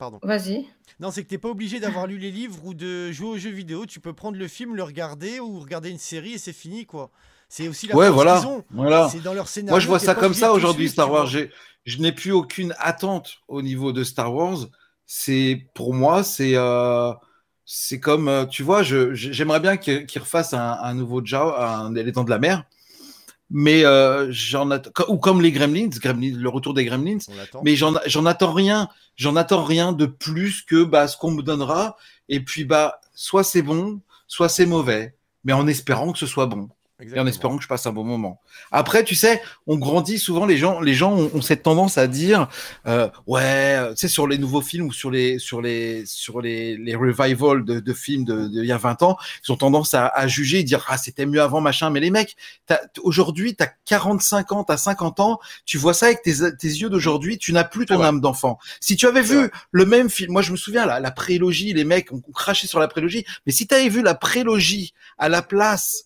[0.01, 0.19] Pardon.
[0.23, 0.67] Vas-y.
[0.99, 3.51] Non, c'est que t'es pas obligé d'avoir lu les livres ou de jouer aux jeux
[3.51, 3.85] vidéo.
[3.87, 7.11] Tu peux prendre le film, le regarder ou regarder une série et c'est fini, quoi.
[7.51, 8.43] C'est aussi la Ouais, voilà.
[8.71, 9.09] voilà.
[9.13, 9.73] C'est dans leur scénario.
[9.75, 11.29] Moi, je vois ça comme ça aujourd'hui, Star Wars.
[11.29, 14.59] Je n'ai plus aucune attente au niveau de Star Wars.
[15.05, 17.13] C'est pour moi, c'est euh,
[17.67, 22.25] c'est comme euh, tu vois, j'aimerais bien qu'ils refassent un, un nouveau Jaw, un Dents
[22.25, 22.65] de la Mer,
[23.51, 27.19] mais euh, j'en att- ou comme les Gremlins, Gremlins, le retour des Gremlins.
[27.65, 28.89] Mais j'en j'en attends rien,
[29.21, 31.97] j'en attends rien de plus que bah, ce qu'on me donnera.
[32.31, 35.15] Et puis bah, soit c'est bon, soit c'est mauvais,
[35.45, 36.71] mais en espérant que ce soit bon
[37.03, 38.41] et en espérant que je passe un bon moment.
[38.73, 42.07] Après, tu sais, on grandit souvent, les gens, les gens ont, ont cette tendance à
[42.07, 42.49] dire,
[42.87, 46.41] euh, ouais, euh, tu sais, sur les nouveaux films ou sur les, sur les, sur
[46.41, 49.17] les, les revivals de, de films de, de il y a 20 ans,
[49.47, 51.91] ils ont tendance à, à juger dire, ah, c'était mieux avant, machin.
[51.91, 52.37] Mais les mecs,
[52.67, 56.35] t'as- aujourd'hui, tu as 45 ans, tu as 50 ans, tu vois ça avec tes,
[56.57, 58.07] tes yeux d'aujourd'hui, tu n'as plus ton Ouais.
[58.07, 58.59] âme d'enfant.
[58.81, 61.85] Si tu avais vu le même film, moi je me souviens, la, la prélogie, les
[61.85, 65.43] mecs ont craché sur la prélogie, mais si tu avais vu la prélogie à la
[65.43, 66.05] place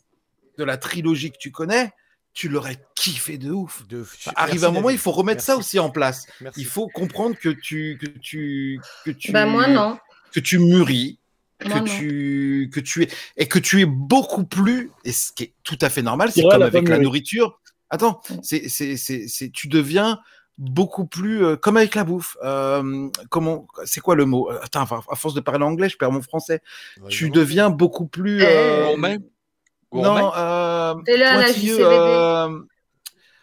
[0.58, 1.92] de la trilogie que tu connais,
[2.32, 3.86] tu l'aurais kiffé de ouf.
[3.86, 4.04] De...
[4.34, 4.98] Arrive Merci, un moment, David.
[4.98, 6.26] il faut remettre ça aussi en place.
[6.40, 6.60] Merci.
[6.60, 9.98] Il faut comprendre que tu que tu que tu Bah, moi, non.
[10.32, 11.18] que tu mûris,
[11.64, 11.84] Moi, que non.
[11.84, 15.78] tu que tu es et que tu es beaucoup plus et ce qui est tout
[15.80, 17.60] à fait normal, c'est comme la avec la nourriture.
[17.90, 20.18] Attends, c'est c'est c'est c'est tu deviens
[20.58, 22.36] beaucoup plus euh, comme avec la bouffe.
[22.42, 24.50] Euh, comment c'est quoi le mot?
[24.62, 26.60] Attends, enfin, à force de parler anglais, je perds mon français.
[27.00, 28.96] Ouais, Tu deviens beaucoup plus euh,
[29.90, 31.84] Gourmet non, euh, Fais-le à la pointilleux, JCVD.
[31.90, 32.60] euh,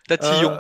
[0.07, 0.51] Tatillon.
[0.51, 0.59] euh,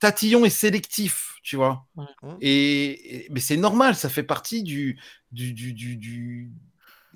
[0.00, 1.84] tatillon et sélectif, tu vois.
[1.96, 2.06] Ouais.
[2.40, 4.98] Et, et- mais c'est normal, ça fait partie du
[5.32, 6.50] du du du, du-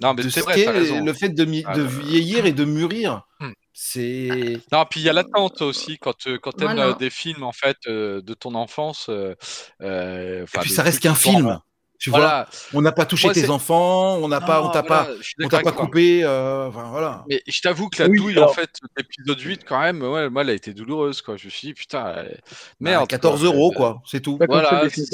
[0.00, 1.04] non, mais c'est ce vrai, raison.
[1.04, 3.22] le fait de, Ah, de euh, vieillir et de mûrir.
[3.38, 3.52] Hmm.
[3.72, 7.42] C'est Non, puis il y a l'attente aussi quand, euh, quand t'aimes euh, des films
[7.44, 9.08] en fait euh, de ton enfance.
[9.10, 9.34] euh,
[9.80, 11.58] et puis ça reste qu'un film.
[12.00, 12.48] Tu Voilà.
[12.72, 15.04] vois, on n'a pas touché Moi, tes c'est- enfants, on n'a pas, on t'a voilà,
[15.62, 16.24] pas, coupé.
[16.24, 17.24] euh, enfin, voilà.
[17.28, 20.30] Mais je t'avoue que la Oui, douille, alors- en fait, l'épisode 8, quand même, ouais,
[20.30, 21.36] moi, elle a été douloureuse, quoi.
[21.36, 22.30] Je me suis dit, putain, euh, Bah,
[22.80, 23.06] merde.
[23.06, 23.48] 14 quoi.
[23.50, 24.38] euros, quoi, c'est tout.
[24.38, 25.04] Comme Voilà, comme ça,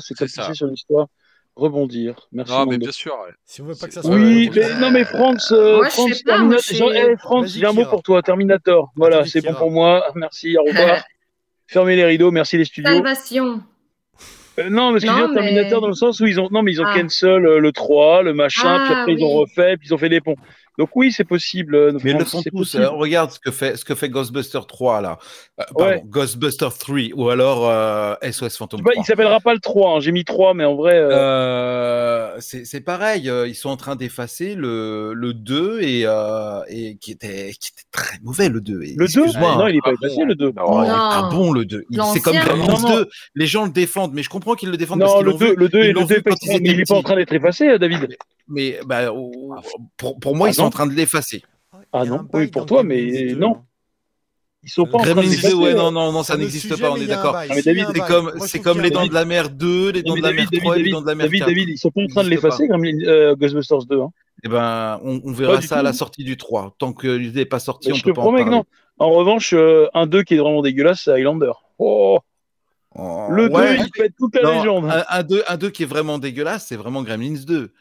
[0.00, 0.52] c'est comme c'est ça.
[0.54, 1.06] sur l'histoire.
[1.54, 2.16] Rebondir.
[2.32, 2.52] Merci.
[2.52, 3.12] Non, mais bien sûr.
[3.12, 3.32] ouais.
[3.44, 4.16] Si on veut pas que ça C'est- soit.
[4.16, 6.92] Oui, mais non, mais France, euh, France, Terminator.
[6.96, 8.90] Eh, France, j'ai un mot pour toi, Terminator.
[8.96, 10.04] Voilà, c'est bon pour moi.
[10.16, 11.04] Merci, au revoir.
[11.68, 12.92] Fermez les rideaux, merci les studios.
[12.92, 13.62] Salvation.
[14.60, 16.26] Euh, non, mais ce que je veux Non, dire, Terminator mais- dans le sens où
[16.26, 16.98] ils ont, non, mais ils ont Ah.
[16.98, 19.98] cancel euh, le 3, le machin, puis Ah, après ils ont refait, puis ils ont
[19.98, 20.36] fait des ponts.
[20.78, 21.74] Donc oui, c'est possible.
[21.76, 22.74] euh, Mais ils le font c'est tous.
[22.74, 25.18] euh, regarde ce que fait, ce que fait Ghostbuster 3 là.
[25.60, 26.02] Euh, pardon, Ouais.
[26.06, 29.02] Ghostbuster 3 ou alors euh, SOS Phantom Tu vois, 3.
[29.02, 30.94] il s'appellera pas le 3, hein, j'ai mis 3, mais en vrai.
[30.94, 36.60] euh, Euh, c'est pareil, euh, ils sont en train d'effacer le, le 2 et, euh,
[36.68, 38.82] et qui, était, qui était très mauvais le 2.
[38.82, 39.70] Et le 2 excuse-moi, Non, hein.
[39.70, 40.52] il est pas Ah effacé le 2.
[40.60, 40.96] Oh, il est Non.
[40.96, 41.84] pas bon le 2.
[41.90, 42.96] Il- C'est comme Non, non.
[42.96, 43.08] 2.
[43.36, 45.38] Les gens le défendent, mais je comprends qu'ils le défendent parce Non, qu'ils le l'ont
[45.38, 45.54] 2, vu.
[45.56, 46.80] le 2, ils le l'ont 2 vu est pas quand ils effacé, mais étaient il
[46.80, 48.16] est pas en train d'être effacé, David.
[48.48, 49.60] Mais bah, Ah.
[49.96, 51.42] pour, pour moi, Ah ils sont non en train de l'effacer.
[51.92, 53.54] Ah Il y a non, oui, pour toi, Gremlins mais 2, non.
[53.56, 53.64] hein.
[54.62, 55.54] Ils sont pas en train de Gremlins 2, l'effacer.
[55.54, 55.76] ouais, euh.
[55.76, 57.36] non, non, non, ça le n'existe pas, on est d'accord.
[57.36, 60.08] Ah, David, C'est comme, je c'est comme les dents de la mer 2, les Non,
[60.10, 61.38] dents de la David, mer David, 3 et les David, dents de la mer David,
[61.40, 61.48] 4.
[61.48, 64.00] David, ils sont pas en train de l'effacer, Gremlin- euh, Ghostbusters 2.
[64.00, 64.10] hein.
[64.42, 66.74] Eh ben, on, on verra ça à la sortie du 3.
[66.78, 68.56] Tant que l'idée n'est pas sortie, on je te peut pas en promets que parler.
[68.58, 68.64] non.
[68.98, 71.52] En revanche, euh, un 2 qui est vraiment dégueulasse, c'est Highlander.
[71.78, 72.18] Oh,
[72.96, 73.76] Oh, le 2, ouais.
[73.80, 74.84] il pète toute la Non, légende.
[74.88, 77.72] un, un 2, un 2 qui est vraiment dégueulasse, c'est vraiment Gremlins 2.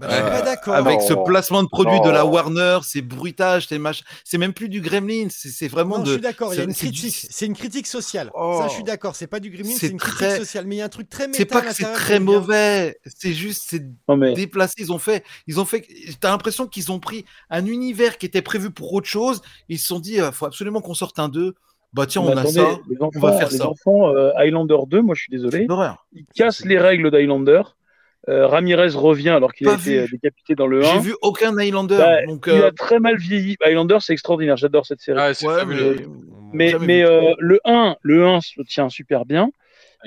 [0.00, 0.74] Bah, je suis Euh, pas d'accord.
[0.74, 1.24] Avec ce Non.
[1.24, 2.30] placement de produits de la Non.
[2.30, 4.04] Warner, ces bruitages, ces machins.
[4.24, 6.06] C'est même plus du Gremlins, c'est vraiment Non, de.
[6.08, 7.30] je suis d'accord, c'est- une c'est du- critique.
[7.42, 8.30] Une critique sociale.
[8.34, 8.58] Oh.
[8.62, 9.14] Ça, je suis d'accord.
[9.14, 10.64] C'est pas du Gremlin, C'est une critique très- sociale.
[10.66, 12.98] Mais il y a un truc très méta C'est pas à que c'est très mauvais,
[13.04, 14.74] c'est juste, c'est Non, mais déplacé.
[14.78, 15.86] Ils ont fait, ils ont fait.
[16.20, 19.42] T'as l'impression qu'ils ont pris un univers qui était prévu pour autre chose.
[19.68, 21.54] Ils se sont dit, euh, faut absolument qu'on sorte un 2.
[21.92, 22.62] Bah tiens, on a attendez, ça.
[23.00, 23.68] enfants, va faire les ça.
[23.68, 25.66] enfants euh, Highlander 2, moi je suis désolé,
[26.12, 27.62] ils cassent les règles d'Highlander.
[28.28, 30.92] Euh, Ramirez revient alors qu'il a été euh, décapité dans le 1.
[30.92, 31.96] J'ai vu aucun Highlander.
[31.96, 33.56] Bah, donc, Il euh, a très mal vieilli.
[33.62, 35.18] Highlander, c'est extraordinaire, j'adore cette série.
[35.18, 35.32] Ouais,
[36.52, 37.02] mais.
[37.02, 39.50] euh, le 1, le 1 se tient super bien.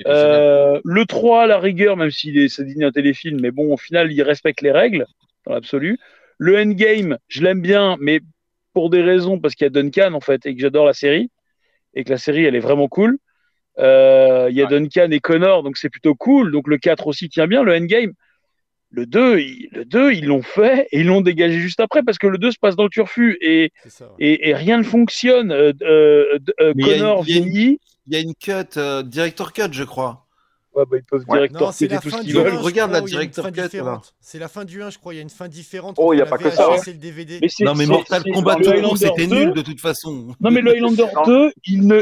[0.06, 3.72] Euh, le 3, à la rigueur, même s'il est, c'est digne un téléfilm, mais bon,
[3.72, 5.06] au final, il respecte les règles,
[5.46, 5.98] dans l'absolu.
[6.38, 8.20] Le Endgame, je l'aime bien, mais
[8.72, 11.30] pour des raisons, parce qu'il y a Duncan, en fait, et que j'adore la série,
[11.94, 13.18] et que la série, elle est vraiment cool.
[13.78, 14.70] Euh, Il y a Ouais.
[14.80, 16.52] Duncan et Connor, donc c'est plutôt cool.
[16.52, 18.12] Donc le 4 aussi tient bien, le Endgame.
[18.90, 22.16] Le 2, il- le 2 ils l'ont fait et ils l'ont dégagé juste après parce
[22.18, 24.04] que le 2 se passe dans le turfu et, C'est ça.
[24.06, 24.12] ouais.
[24.20, 25.50] et, et rien ne fonctionne.
[25.50, 27.80] Euh, euh, euh, Connor il y a une- vieillit.
[28.06, 30.23] Il y a une cut, euh, director cut, je crois.
[30.74, 31.48] Ouais, bah, ils peuvent Ouais.
[31.72, 32.42] c'est la tout ce fin qu'ils du 1.
[32.42, 32.54] veulent.
[32.56, 33.40] Regarde la fin cut.
[34.20, 35.14] C'est la fin du 1, je crois.
[35.14, 35.96] Il y a une fin différente.
[35.98, 36.90] Oh, il y a pas que VHS ça.
[36.90, 37.38] et le DVD.
[37.48, 38.56] C'est- Non, mais c'est- Mortal c'est- Kombat
[38.96, 40.34] c'était 2, nul de toute façon.
[40.40, 41.96] Non, mais le Highlander Sans- 2, il, ne,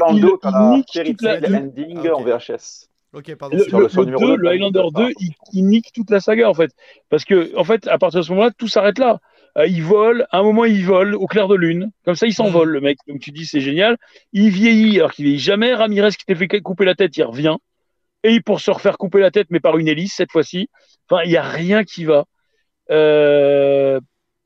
[0.74, 2.88] nique toute la, Ending Ah, en VHS.
[3.14, 3.58] Ok, pardon.
[3.58, 5.04] le, le le- son le numéro 2, deux, le t'as Highlander dit ça.
[5.06, 6.70] 2, il, il nique toute la saga en fait.
[7.10, 9.20] Parce que, en fait, à partir de ce moment-là, tout s'arrête là.
[9.58, 11.90] Euh, il vole, à un moment il vole au clair de lune.
[12.06, 12.96] Comme ça, il s'envole, le mec.
[13.06, 13.98] Donc tu dis, c'est génial.
[14.32, 15.74] Il vieillit alors qu'il vieillit jamais.
[15.74, 17.56] Ramirez qui t'est fait couper la tête, il revient.
[18.24, 20.68] Et pour se refaire couper la tête, mais par une hélice cette fois-ci.
[21.10, 22.24] Enfin, il n'y a rien qui va.
[22.90, 24.00] Euh,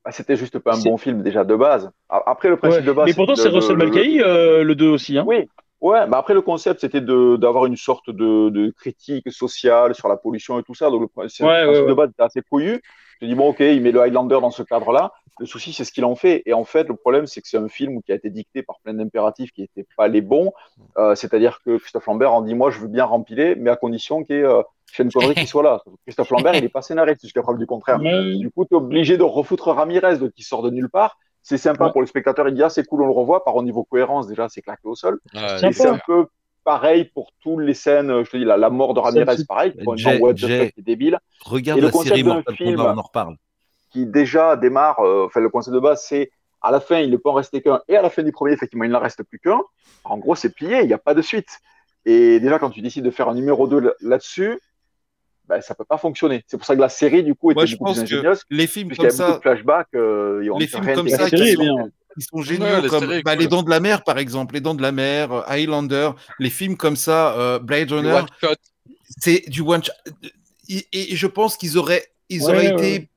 [0.04, 1.90] Ah, C'était juste pas un bon film déjà de base.
[2.08, 2.86] Après le principe ouais.
[2.86, 3.06] de base.
[3.06, 5.18] Mais pourtant, c'est Russell le- le- Mulcahy, euh, le 2 aussi.
[5.18, 5.24] Hein.
[5.26, 5.48] Oui,
[5.80, 10.16] ouais, mais après le concept c'était d'avoir une sorte de, de critique sociale sur la
[10.16, 10.90] pollution et tout ça.
[10.90, 11.86] Donc le, le ouais.
[11.88, 12.80] de base était assez couillu.
[13.20, 15.10] Je dis bon ok, il met le Highlander dans ce cadre-là.
[15.38, 16.42] Le souci c'est ce qu'il en fait.
[16.46, 18.78] Et en fait le problème c'est que c'est un film qui a été dicté par
[18.80, 20.52] plein d'impératifs qui n'étaient pas les bons.
[20.98, 24.24] Euh, C'est-à-dire que Christophe Lambert en dit moi je veux bien rempiler, mais à condition
[24.24, 25.82] qu'il y ait euh, Shane Connery qui soit là.
[26.06, 27.98] Christophe Lambert il est pas scénariste jusqu'à preuve du contraire.
[27.98, 31.18] Du coup, tu es obligé de refoutre Ramirez, donc qui sort de nulle part.
[31.42, 31.92] C'est sympa Ouais.
[31.92, 33.44] pour le spectateur, il dit ah, c'est cool, on le revoit.
[33.44, 35.20] Par au niveau cohérence, déjà, c'est claqué au sol.
[35.34, 36.26] Et c'est un peu
[36.64, 38.24] pareil pour toutes les scènes.
[38.24, 40.72] Je te dis, la, la mort de Ramirez, pareil, pour une Jay- Jay.
[40.78, 41.18] débile.
[41.44, 42.22] Regarde Et le la série
[42.56, 43.36] film- on en reparle.
[43.96, 47.16] Qui déjà démarre, euh, enfin, le concept de base, c'est à la fin, il ne
[47.16, 47.80] peut en rester qu'un.
[47.88, 49.60] Et à la fin du premier, effectivement, il n'en reste plus qu'un.
[50.04, 51.48] En gros, c'est plié, il n'y a pas de suite.
[52.04, 54.60] Et déjà, quand tu décides de faire un numéro 2 là-dessus,
[55.48, 56.44] ben, ça peut pas fonctionner.
[56.46, 58.54] C'est pour ça que la série, du coup, était Moi, je beaucoup plus pense que
[58.54, 59.86] les films comme ça, de flashbacks.
[59.94, 61.88] euh, les films comme ça qui sont, bien.
[62.14, 63.42] qui sont Ouais, géniaux, comme série bah, cool.
[63.42, 66.50] Les Dents de la Mer, par exemple, Les Dents de la Mer, euh, Highlander, les
[66.50, 68.20] films comme ça, euh, Blade Runner,
[69.18, 69.92] c'est du one shot.
[70.68, 73.08] Et, et je pense qu'ils auraient, ils Ouais, auraient ouais, été.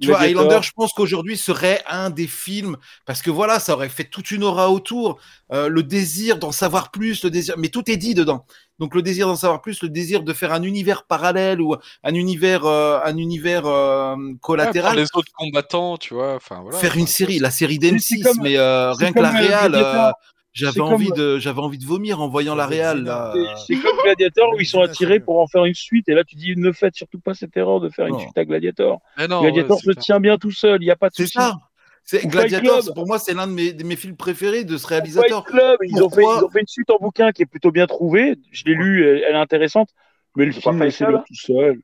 [0.00, 0.20] Tu vois.
[0.20, 4.30] Highlander, je pense qu'aujourd'hui serait un des films parce que voilà, ça aurait fait toute
[4.30, 5.18] une aura autour,
[5.52, 8.46] euh, le désir d'en savoir plus, le désir, mais tout est dit dedans.
[8.78, 12.14] Donc le désir d'en savoir plus, le désir de faire un univers parallèle ou un
[12.14, 14.96] univers, euh, un univers euh, collatéral.
[14.96, 16.34] les autres combattants, tu vois.
[16.36, 19.20] Enfin, voilà, faire une série, la série C'est- d'M6, c'est comme- mais euh, rien que
[19.20, 20.10] la réal, euh,
[20.52, 23.32] J'avais envie comme- de, j'avais envie de vomir en voyant la réal là.
[23.66, 26.08] C'est c'est comme Gladiator où ils sont attirés pour en faire une suite.
[26.08, 28.18] Et là, tu dis ne faites surtout pas cette erreur de faire une Non.
[28.18, 29.00] suite à Gladiator.
[29.28, 30.02] Non, Gladiator ouais, se clair.
[30.02, 30.82] tient bien tout seul.
[30.82, 31.34] Il n'y a pas de C'est souci.
[31.38, 31.56] ça.
[32.02, 32.82] C'est Ou Gladiator.
[32.82, 32.94] C'est-.
[32.94, 35.44] Pour moi, c'est l'un de mes, de mes films préférés de ce Fight réalisateur.
[35.44, 37.86] Club, ils ont, fait, ils ont fait une suite en bouquin qui est plutôt bien
[37.86, 38.34] trouvée.
[38.50, 39.90] Je l'ai lu, elle, elle est intéressante.
[40.34, 41.80] Mais le film, Club tout seul.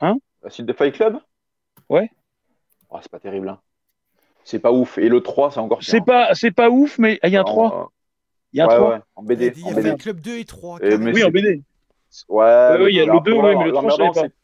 [0.00, 1.18] La suite de Fight Club?
[1.88, 2.10] Ouais.
[2.90, 3.48] Ah, c'est pas terrible.
[3.48, 3.58] hein.
[4.48, 4.96] C'est pas ouf.
[4.96, 5.82] Et le 3, c'est encore.
[5.82, 7.92] C'est pas, c'est pas ouf, mais il y a un En- 3.
[8.54, 8.88] Il y a un ouais, 3.
[8.94, 9.52] ouais, en BD.
[9.54, 10.78] Il y avait club 2 et 3.
[10.80, 11.62] Et- mais Oui, en BD.
[12.30, 14.12] Ouais, oui, il y a le après, deux, voilà, oui, mais le trois, je l'emmerdant,
[14.14, 14.34] savais pas.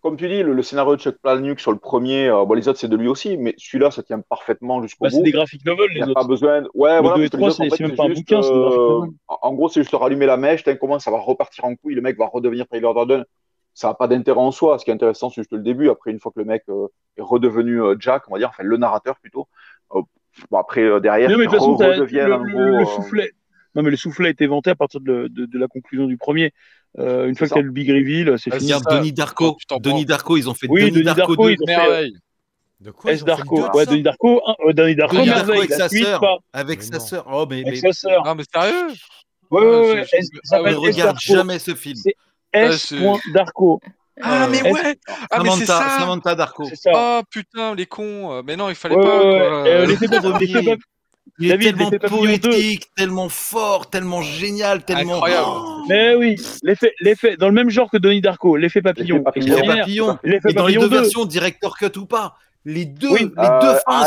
[0.00, 2.66] Comme tu dis, le, le scénario de Chuck Palahniuk sur le premier, euh, bon, les
[2.68, 5.16] autres, c'est de lui aussi, mais celui-là, ça tient parfaitement jusqu'au Bah, bout.
[5.18, 6.14] c'est des graphiques novels, Il les autres.
[6.14, 6.62] pas besoin.
[6.72, 8.04] Ouais, Le voilà, deux et parce que trois, les autres, c'est- en fait, même pas
[8.04, 9.10] un juste, bouquin, euh, novels.
[9.28, 12.00] en gros, c'est juste rallumer la mèche, t'as comment ça va repartir en couille, le
[12.00, 13.24] mec va redevenir Tyler Durden.
[13.74, 14.78] Ça n'a pas d'intérêt en soi.
[14.78, 15.88] Ce qui est intéressant, c'est juste le début.
[15.90, 18.62] Après, une fois que le mec euh, est redevenu euh, Jack, on va dire, enfin,
[18.64, 19.48] le narrateur plutôt.
[19.94, 20.02] euh,
[20.50, 22.02] bon, après, euh, derrière, Non, mais de façon, t'as- le,
[22.34, 22.58] en le- gros.
[22.60, 23.30] le euh, soufflet.
[23.74, 26.16] Non, mais le soufflet a été inventé à partir de, de- de la conclusion du
[26.16, 26.52] premier.
[26.98, 27.54] Euh, une fois que ça.
[27.54, 28.72] tu as le big reveal, c'est Ah, fini.
[28.72, 28.98] Regarde ça.
[28.98, 29.56] Denis Darko.
[29.68, 30.04] T'en Denis.
[30.04, 31.50] Darko, ils ont fait Oui, Denis Denis Darko Darko, 2.
[31.52, 32.16] ils ont fait Merveille.
[32.80, 33.56] De quoi S Darko.
[33.56, 35.58] deux, Ouais, ça Denis Darko, un- euh, Denis Darko, Denis Darko merveille.
[35.58, 36.38] avec sa sœur.
[36.52, 37.26] Avec sa sœur.
[37.30, 38.24] Oh, mais, Avec sa sœur.
[38.24, 38.88] Non, mais sérieux
[39.50, 40.06] Ouais, Ah, ouais, je- ouais.
[40.12, 41.96] ah, s'appelle regarde jamais ce film.
[42.52, 42.92] Ah, S.
[43.34, 43.80] Darko.
[44.22, 44.98] Ah, mais Euh, ouais
[45.30, 46.64] Ah, mais c'est Samantha, ça Samantha Darko.
[46.74, 46.90] Ça.
[46.94, 49.66] Oh putain, les cons Euh, Mais non, il fallait Ouais, pas, quoi.
[49.66, 50.46] Euh, Le l'effet pap- premier.
[50.46, 50.78] l'effet pap-
[51.38, 52.50] Il est David, tellement l'effet papillon deux.
[52.50, 55.14] poétique, tellement fort, tellement génial, tellement.
[55.14, 55.46] Incroyable.
[55.48, 59.24] Oh Mais oui, l'effet, l'effet, dans le même genre que Denis Darko, l'effet papillon.
[59.36, 60.18] L'effet papillon.
[60.24, 61.00] Et dans les deux 2.
[61.00, 62.34] versions, director cut ou pas,
[62.66, 63.20] les deux, Oui.
[63.38, 64.06] les Euh, deux fins, ah,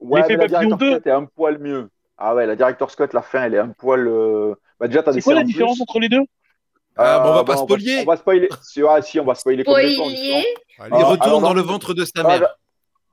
[0.00, 0.98] Ouais, L'effet mais papillon Director's 2.
[1.00, 1.88] Cut est un poil mieux.
[2.18, 4.06] Ah ouais, la Director's Cut, la fin, elle est un poil.
[4.08, 6.20] euh, Bah, déjà, t'as des C'est quoi la différence entre les deux?
[6.96, 8.00] Ah, bon, on va Euh, pas bon, spoiler.
[8.02, 8.48] On va spoiler.
[8.62, 9.62] Si, ah, si, on va spoiler.
[9.62, 9.96] Spoiler.
[9.98, 10.44] Allez,
[10.78, 12.56] Il Ah, retourne alors, dans dans- le ventre de sa Ah, mère.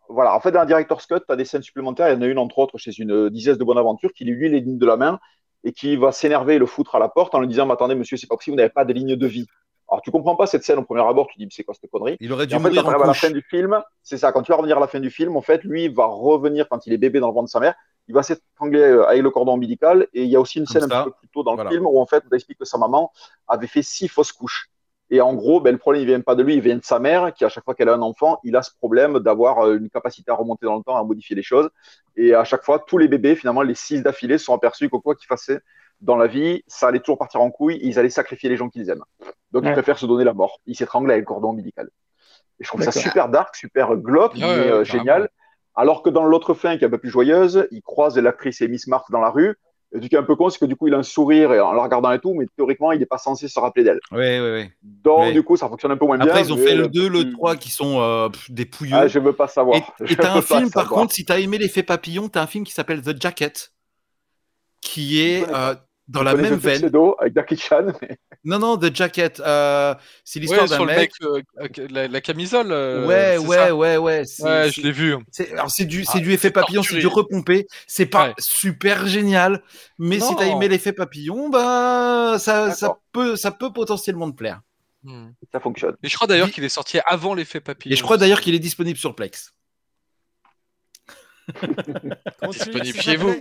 [0.10, 2.10] Voilà, en fait, dans la Director's Cut, tu as des scènes supplémentaires.
[2.10, 4.48] Il y en a une, entre autres, chez une euh, dizaine de Bonaventure qui lui
[4.50, 5.20] lit les lignes de la main
[5.64, 7.94] et qui va s'énerver et le foutre à la porte en lui disant Mais attendez,
[7.96, 9.46] monsieur, c'est pas possible, vous n'avez pas de ligne de vie.
[9.92, 11.90] Alors, tu comprends pas cette scène au premier abord, tu dis Mais c'est quoi cette
[11.92, 12.18] connerie?
[12.20, 14.42] Il aurait dû en fait, quand en à la fin du film, c'est ça, quand
[14.42, 16.86] tu vas revenir à la fin du film, en fait, lui, il va revenir quand
[16.88, 17.76] il est bébé dans le ventre de sa mère,
[18.10, 20.82] il va s'étrangler euh, avec le cordon ombilical, et il y a aussi une Comme
[20.82, 21.00] scène ça.
[21.00, 22.78] un petit peu plus tôt dans le film où, en fait, on explique que sa
[22.78, 23.12] maman
[23.48, 24.70] avait fait six fausses couches.
[25.12, 27.00] Et en gros, ben, le problème, il vient pas de lui, il vient de sa
[27.00, 29.78] mère, qui, à chaque fois qu'elle a un enfant, il a ce problème d'avoir euh,
[29.78, 31.70] une capacité à remonter dans le temps, à modifier les choses.
[32.16, 35.16] Et à chaque fois, tous les bébés, finalement, les six d'affilée, sont aperçus que quoi
[35.16, 35.52] qu'ils fassent
[36.02, 38.90] dans la vie, ça allait toujours partir en couille, ils allaient sacrifier les gens qu'ils
[38.90, 39.04] aiment.
[39.52, 39.74] Donc, ils Ouais.
[39.74, 40.60] préfèrent se donner la mort.
[40.68, 41.90] Ils s'étranglent avec le cordon ombilical.
[42.60, 45.30] Et je trouve ça super dark, super glauque, Ouais, mais ouais, euh, génial.
[45.76, 48.88] Alors que dans l'autre fin, qui est un peu plus joyeuse, il croise l'actrice Miss
[48.88, 49.56] Marthe dans la rue.
[49.92, 51.52] Et ce qui est un peu con, c'est que du coup, il a un sourire
[51.52, 54.00] et en la regardant et tout, mais théoriquement, il n'est pas censé se rappeler d'elle.
[54.12, 54.72] Ouais, ouais, ouais.
[54.84, 55.32] Donc, Ouais.
[55.34, 56.28] du coup, ça fonctionne un peu moins bien.
[56.28, 58.66] Après, ils ont mais, fait euh, le 2, le plus- 3 qui sont euh, des
[58.66, 58.94] pouilleux.
[58.96, 59.78] Ah, je veux pas savoir.
[59.78, 62.66] Et et t'as un film, par contre, si t'as aimé l'effet papillon, t'as un film
[62.66, 63.72] qui s'appelle The Jacket,
[64.82, 65.74] qui est euh,
[66.10, 66.76] dans la même The veine.
[66.80, 67.86] Tuxedo avec Jackie Chan.
[68.02, 69.94] mais- Non, non, The Jacket, euh,
[70.26, 70.98] c'est l'histoire Ouais, d'un le mec.
[70.98, 72.72] mec, euh, euh, la, la camisole.
[72.72, 75.16] euh, ouais, c'est ouais, ça ouais, ouais, c'est- Ouais, je l'ai vu.
[75.32, 77.68] c'est- Alors c'est du, Ah, c'est du effet c'est papillon, c'est du repompé.
[77.88, 78.34] C'est pas Ouais.
[78.40, 79.62] super génial,
[79.98, 80.58] mais si t'as Non.
[80.58, 84.62] aimé l'effet papillon, bah ça, ça peut, ça peut potentiellement te plaire.
[85.04, 85.30] Hmm.
[85.54, 85.96] Ça fonctionne.
[86.04, 87.94] Et je crois d'ailleurs qu'il est sorti avant l'effet papillon.
[87.94, 89.54] Et je crois d'ailleurs qu'il est disponible sur Plex.
[92.52, 93.34] Disponible chez vous.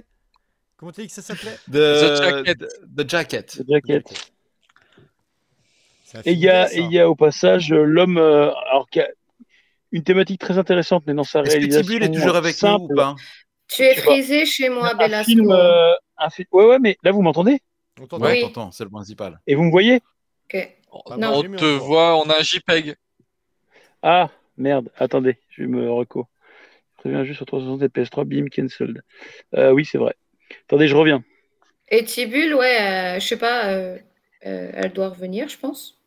[0.78, 2.59] Comment tu dis que ça s'appelait The, Jacket.
[2.96, 3.55] The Jacket.
[3.59, 3.68] The
[6.24, 6.42] Et il y
[6.94, 9.09] y a au passage euh, l'homme, euh, alors qui a
[9.92, 12.59] une thématique très intéressante, mais dans sa Est-ce que réalisation Tibul est toujours avec nous
[12.60, 12.92] simple.
[12.92, 13.16] ou pas?
[13.66, 15.92] Tu es frisé chez moi, Un Bella film, euh,
[16.30, 17.60] fi- Ouais, ouais, mais là vous m'entendez?
[18.00, 18.40] On t'entend Ouais, Oui.
[18.40, 19.40] t'entends, c'est le principal.
[19.46, 20.00] et vous me voyez?
[20.46, 20.74] Ok.
[20.92, 21.38] On, Non.
[21.40, 22.94] on te voit, on a un JPEG.
[24.02, 26.28] Ah merde, attendez, je vais me reco.
[26.96, 29.02] Je préviens juste sur 360 et PS3, bim, cancelled.
[29.55, 30.14] Euh, oui, c'est vrai.
[30.66, 31.23] Attendez, je reviens.
[31.91, 33.97] Et Tibul, ouais, euh, je sais pas, euh,
[34.47, 35.99] euh, elle doit revenir, je pense.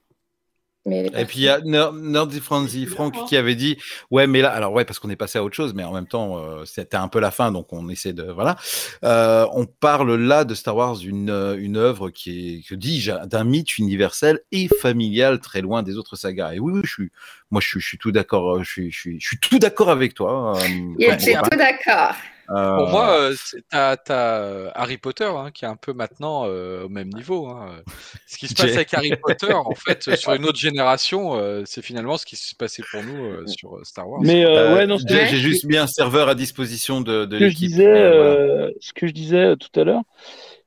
[0.86, 3.78] Mais Et puis il y a Ner- Nerdy Frenzy Franck qui avait dit
[4.10, 6.08] ouais mais là alors ouais parce qu'on est passé à autre chose mais en même
[6.08, 8.56] temps euh, c'était un peu la fin donc on essaie de voilà
[9.04, 13.44] Euh, on parle là de Star Wars une une œuvre qui est que dis-je d'un
[13.44, 17.12] mythe universel et familial très loin des autres sagas et oui, oui je suis
[17.52, 19.92] moi je suis je suis tout d'accord je suis je suis je suis tout d'accord
[19.92, 22.16] avec toi euh, tout d'accord.
[22.56, 26.46] Euh, Pour moi, euh, c'est- t'as euh, Harry Potter hein, qui est un peu maintenant
[26.48, 27.48] euh, au même niveau.
[27.48, 27.82] hein.
[28.28, 31.64] Ce qui se passe avec Harry Potter, en fait, euh, sur une autre génération, euh,
[31.66, 34.22] c'est finalement ce qui s'est passé pour nous euh, sur euh, Star Wars.
[34.24, 37.40] Mais euh, euh, ouais, non, j'ai juste mis un serveur à disposition de, de ce
[37.40, 38.32] que je l'équipe disais, euh, voilà.
[38.32, 40.02] euh, ce que je disais euh, tout à l'heure,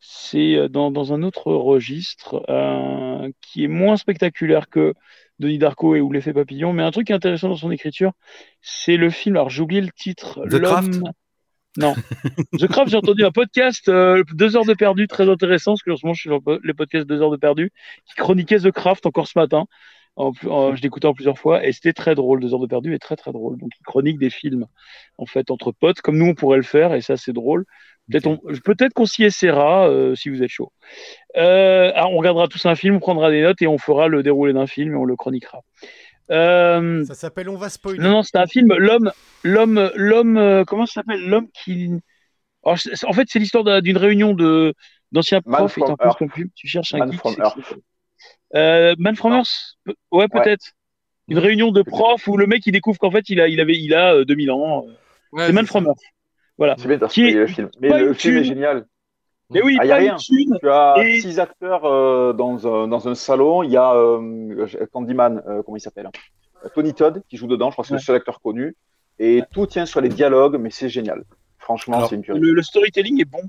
[0.00, 4.94] c'est euh, dans, dans un autre registre euh, qui est moins spectaculaire que
[5.38, 8.12] Denis Darko et ou l'effet papillon, mais un truc qui est intéressant dans son écriture,
[8.62, 9.36] c'est le film.
[9.36, 10.40] Alors j'ai oublié le titre.
[10.48, 10.94] The Craft?
[10.94, 11.12] L'homme.
[11.76, 11.94] Non.
[12.58, 15.90] The Craft, j'ai entendu un podcast, euh, deux heures de perdu, très intéressant, parce que
[15.90, 17.70] en ce moment, je suis sur le- les podcasts deux heures de perdu,
[18.06, 19.66] qui chroniquait The Craft encore ce matin.
[20.16, 22.40] En, en- je l'écoutais en plusieurs fois, et c'était très drôle.
[22.40, 23.58] Deux heures de perdu est très très drôle.
[23.58, 24.66] Donc, il chronique des films,
[25.18, 27.64] en fait, entre potes, comme nous, on pourrait le faire, et ça, c'est drôle.
[28.10, 30.70] Peut-être qu'on s'y essaiera, euh, si vous êtes chaud.
[31.36, 34.22] Euh, ah, on regardera tous un film, on prendra des notes, et on fera le
[34.22, 35.62] déroulé d'un film, et on le chroniquera.
[36.30, 37.98] Euh, Ça s'appelle On va spoiler.
[37.98, 38.72] non, non, c'était un film.
[38.74, 41.26] L'homme, l'homme, l'homme, euh, comment ça s'appelle?
[41.28, 41.90] L'homme qui.
[42.64, 44.74] Alors, c'est- c'est- en fait, c'est l'histoire d'un- d'une réunion de
[45.12, 45.76] d'anciens profs.
[45.78, 47.54] et non plus Tu cherches un Man geek, from c'est Earth.
[47.56, 47.74] qui
[48.56, 50.72] euh, Man from Earth Pe- Ouais, peut-être.
[51.28, 53.76] Une réunion de profs où le mec il découvre qu'en fait il a, il avait,
[53.76, 54.86] il a euh, 2000 ans.
[55.32, 55.98] Ouais, c'est Man c'est from Earth.
[56.58, 56.74] Voilà.
[56.78, 57.70] C'est bien, Qui est le film.
[57.80, 58.86] Mais pas le film est génial.
[59.54, 60.12] Mais oui, Ah, y a rien.
[60.12, 60.58] une thune.
[60.60, 63.62] Tu as Et- six acteurs euh, dans, un, dans un salon.
[63.62, 67.70] Il y a euh, Candyman, euh, comment il s'appelle hein Tony Todd qui joue dedans.
[67.70, 68.00] Je crois que c'est Ouais.
[68.00, 68.74] le seul acteur connu.
[69.18, 71.22] Et tout tient sur les dialogues, mais c'est génial.
[71.58, 72.40] Franchement, c'est une tuerie.
[72.40, 73.42] Le, le storytelling est bon.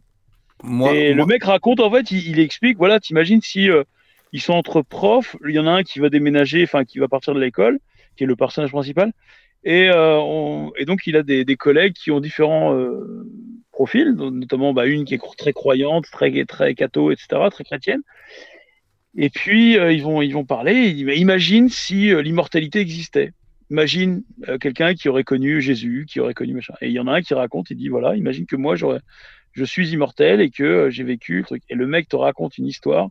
[0.63, 3.83] Moi, et moi- le mec raconte, en fait, il, il explique, voilà, t'imagines si euh,
[4.31, 7.07] ils sont entre profs, il y en a un qui va déménager, enfin, qui va
[7.07, 7.79] partir de l'école,
[8.15, 9.11] qui est le personnage principal,
[9.63, 13.27] et, euh, on- et donc il a des, des collègues qui ont différents euh,
[13.75, 14.11] profils,
[14.41, 18.01] notamment bah, une qui est très croyante, très, très catho, etc., très chrétienne.
[19.17, 20.89] Et puis euh, ils vont ils vont parler.
[21.27, 23.31] Imagine si euh, l'immortalité existait.
[23.69, 26.75] Imagine euh, quelqu'un qui aurait connu Jésus, qui aurait connu machin.
[26.81, 29.63] Et il y en a un qui raconte, il dit voilà, imagine que moi je
[29.63, 31.63] suis immortel et que j'ai vécu le truc.
[31.69, 33.09] Et le mec te raconte une histoire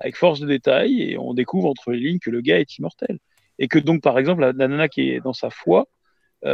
[0.00, 3.18] avec force de détail et on découvre entre les lignes que le gars est immortel.
[3.58, 5.86] Et que donc, par exemple, la, la nana qui est dans sa foi
[6.44, 6.48] est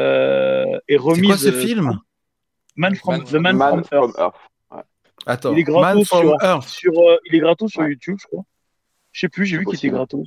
[0.89, 1.27] C'est remise.
[1.27, 1.89] quoi ce film?
[2.77, 3.89] Man from, Man The Man, Man from Earth.
[3.89, 4.35] from Earth.
[4.71, 4.83] Ouais.
[5.27, 6.69] Attends, Il est gratos Man from sur, Earth.
[6.69, 7.91] sur, euh, il est gratos sur Ouais.
[7.91, 8.45] YouTube, je crois.
[9.13, 10.27] Je sais plus, j'ai vu qu'il était gratos.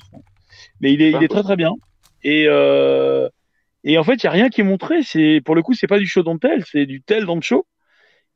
[0.80, 1.74] Mais il est, il est très très bien.
[2.24, 3.28] Et, euh,
[3.84, 5.04] et en fait, il n'y a rien qui est montré.
[5.04, 7.42] C'est, pour le coup, c'est pas du show don't tell, c'est du tell dans le
[7.42, 7.68] show.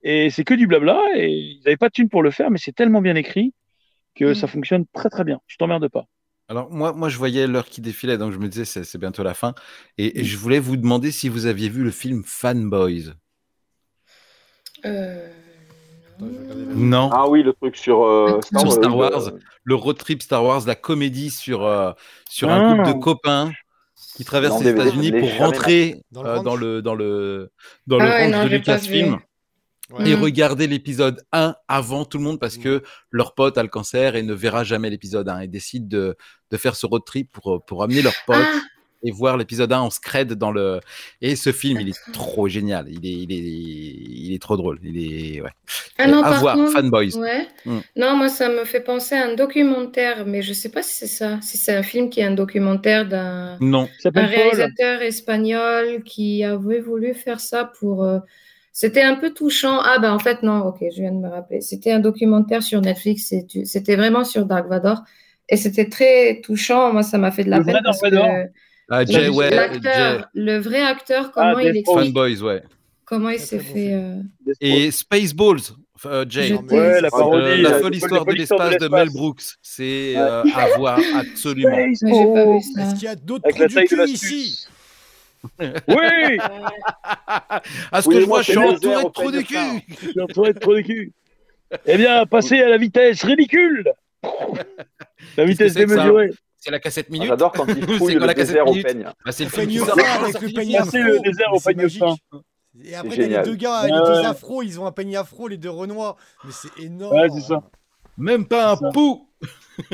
[0.03, 0.99] Et c'est que du blabla.
[1.15, 3.53] Et ils n'avaient pas de thune pour le faire, mais c'est tellement bien écrit
[4.15, 4.35] que Mm.
[4.35, 5.39] ça fonctionne très très bien.
[5.47, 6.03] Je t'emmerde pas.
[6.49, 9.23] Alors moi, moi, je voyais l'heure qui défilait, donc je me disais c'est c'est bientôt
[9.23, 9.53] la fin.
[9.97, 13.13] Et, et je voulais vous demander si vous aviez vu le film Fanboys.
[14.85, 15.27] Euh,
[16.19, 17.09] Non.
[17.13, 19.11] Ah oui, le truc sur euh, Star, Sur Star Wars.
[19.11, 21.91] Wars, euh, le road trip Star Wars, la comédie sur, euh,
[22.29, 22.55] sur Ah.
[22.55, 23.51] un couple de copains
[24.15, 26.43] qui traversent les États-Unis pour rentrer Dans le euh, ranch.
[26.45, 27.51] dans le dans le
[27.87, 29.19] dans le Ah ouais, non, de Lucasfilm
[29.91, 30.09] Ouais.
[30.11, 32.61] et regarder l'épisode 1 avant tout le monde parce Mm.
[32.63, 36.15] que leur pote a le cancer et ne verra jamais l'épisode 1 et décide de,
[36.49, 38.59] de faire ce road trip pour, pour amener leur pote Ah,
[39.03, 40.79] et voir l'épisode 1 en scred dans le
[41.21, 44.79] et ce film il est trop génial il est il est il est trop drôle
[44.83, 44.97] il
[45.35, 45.49] est ouais
[45.97, 47.47] ah non, à par voir contre, Fanboys ouais.
[47.65, 47.79] Mm.
[47.95, 51.07] Non, moi, ça me fait penser à un documentaire, mais je sais pas si c'est
[51.07, 51.39] ça.
[51.41, 54.25] Si c'est un film qui est un documentaire d'un non un Paul.
[54.25, 58.03] réalisateur espagnol qui avait voulu faire ça pour.
[58.03, 58.19] euh,
[58.73, 59.79] C'était un peu touchant.
[59.83, 61.61] Ah, ben en fait, non, ok, je viens de me rappeler.
[61.61, 63.33] C'était un documentaire sur Netflix.
[63.65, 65.03] C'était vraiment sur Dark Vador.
[65.49, 66.91] Et c'était très touchant.
[66.93, 68.27] Moi, ça m'a fait de la Le vrai peine Dark que Vador
[68.89, 72.63] ah, Jay, le- ouais, Jay, l'acteur, le vrai acteur, comment Ah, il explique, Fanboys ouais
[73.05, 73.93] comment il s'est fait.
[73.93, 74.15] euh,
[74.61, 75.59] et Spaceballs
[76.05, 77.43] euh, Jay Ouais, la parodie.
[77.43, 81.75] Euh, la folle histoire de l'espace de Mel Brooks c'est euh, à voir absolument.
[81.77, 84.23] Est-ce qu'il y a d'autres de l'astuce.
[84.23, 84.67] ici
[85.59, 86.37] Oui,
[87.91, 89.95] à ce Oui, que je moi, vois je suis entouré de trous du peigne cul
[90.01, 91.13] je suis entouré de trous de cul.
[91.85, 93.93] Eh bien, passez à la vitesse ridicule.
[95.37, 96.31] La vitesse démesurée.
[96.61, 99.03] C'est la cassette Ah, minute J'adore quand il C'est fouille quoi le désert au peigne.
[99.25, 100.97] Bah, c'est le peigne sort fin avec le peigne afro.
[100.97, 101.99] le désert au c'est peigne magique.
[101.99, 102.15] fin.
[102.83, 105.47] Et après, C'est t'as les deux gars, les deux afros, ils ont un peigne afro,
[105.47, 106.15] les deux renois.
[106.45, 107.15] Mais c'est énorme.
[107.15, 107.61] Ouais, c'est ça.
[108.17, 109.27] même pas un C'est pou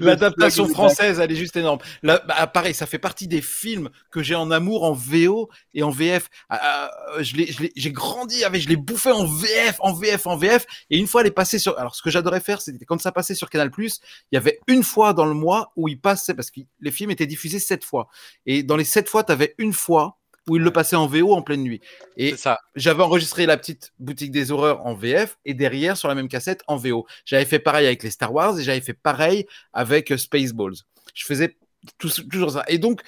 [0.00, 1.78] L'adaptation française, elle est juste énorme.
[2.02, 5.82] Là, bah, pareil, ça fait partie des films que j'ai en amour en VO et
[5.82, 6.28] en VF.
[6.48, 6.90] Ah, ah,
[7.36, 10.66] l'ai- j'ai grandi avec, je l'ai bouffé en VF, en VF, en VF.
[10.90, 11.78] Et une fois, elle est passée sur.
[11.78, 13.90] Alors, ce que j'adorais faire, c'était quand ça passait sur Canal il
[14.32, 17.26] y avait une fois dans le mois où il passait parce que les films étaient
[17.26, 18.08] diffusés sept fois.
[18.46, 20.18] Et dans les sept fois, tu avais une fois
[20.48, 21.80] où il le passait en VO en pleine nuit.
[22.16, 22.58] Et ça.
[22.74, 26.62] j'avais enregistré la petite boutique des horreurs en VF et derrière sur la même cassette
[26.66, 27.06] en VO.
[27.24, 30.74] J'avais fait pareil avec les Star Wars et j'avais fait pareil avec euh, Spaceballs.
[31.14, 31.56] Je faisais
[31.98, 32.64] tout- toujours ça.
[32.68, 33.02] Et donc,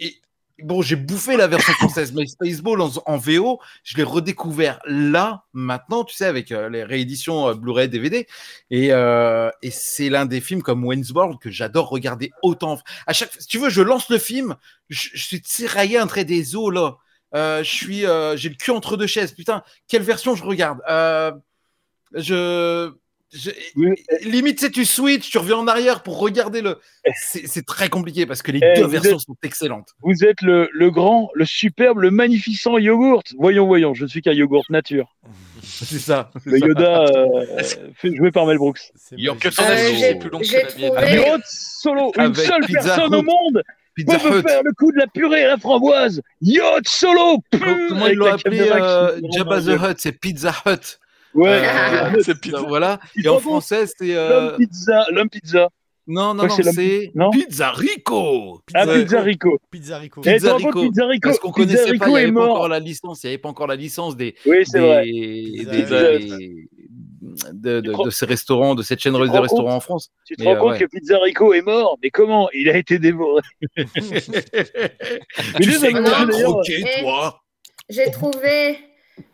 [0.00, 0.20] et-
[0.62, 6.04] bon, j'ai bouffé la version française, mais Spaceballs en, VO, je l'ai redécouvert là, maintenant,
[6.04, 8.26] tu sais, avec euh, les rééditions euh, Blu-ray, DVD.
[8.70, 12.78] Et, euh, et c'est l'un des films comme Wayne's que j'adore regarder autant.
[13.06, 14.56] À chaque, si tu veux, je lance le film,
[14.88, 16.96] je, je suis tiraillé entre des os là.
[17.34, 18.00] Euh, je suis,
[18.36, 19.32] j'ai le cul entre deux chaises.
[19.32, 20.80] Putain, quelle version je regarde?
[20.88, 21.32] Euh,
[23.34, 23.50] Je
[24.24, 26.78] limite, c'est tu switch, tu reviens en arrière pour regarder le.
[27.14, 29.88] C'est très compliqué parce que les Eh, deux versions êtes- sont excellentes.
[30.02, 33.24] Vous êtes le, le grand, le superbe, le magnificent yogourt.
[33.38, 35.16] Voyons, voyons, je ne suis qu'un yogourt nature.
[35.62, 36.30] C'est ça.
[36.44, 36.66] Le ça.
[36.66, 37.62] Yoda euh,
[37.96, 38.80] fait par Mel Brooks.
[39.16, 40.92] York Que son Euh, plus long que j'ai la mienne.
[40.94, 43.62] trouvé- Yogourt solo, une Avec seule Pizza personne au monde
[43.96, 46.22] Pizza peut me faire le coup de la purée à la framboise.
[46.42, 47.38] Yacht solo.
[47.50, 47.58] Co-
[47.88, 50.98] Comment ils l'ont appelé euh, Jabba the Hutt C'est Pizza Hut.
[51.36, 51.62] Ouais.
[51.64, 52.60] Euh, C'est pizza.
[52.66, 52.98] Voilà.
[53.22, 54.14] Et en français, c'est.
[54.14, 54.16] L'homme
[54.54, 55.68] euh, pizza, l'homme pizza.
[56.08, 58.60] Non, non, Ouais, non, c'est l'homme- Pizza Rico.
[58.74, 59.58] Ah, Pizza Rico.
[59.70, 60.20] Pizza Rico.
[60.24, 60.82] Eh, Pizza Rico.
[60.82, 61.28] Pizza Rico.
[61.28, 63.32] Parce qu'on Pizza connaissait Rico pas, il n'y avait pas encore la licence, il n'y
[63.32, 65.04] avait pas encore la licence des, Oui, c'est des, vrai.
[65.04, 65.64] Des-
[67.52, 70.10] des- de, ces restaurants, de cette chaîne tu te de rends restaurants compte en France.
[70.24, 70.78] Tu te Mais, rends euh, compte ouais.
[70.78, 72.48] que Pizza Rico est mort, mais comment?
[72.54, 73.42] Il a été dévoré.
[73.76, 73.84] Mais
[75.60, 75.92] tu sais
[77.02, 77.40] toi
[77.88, 78.78] J'ai trouvé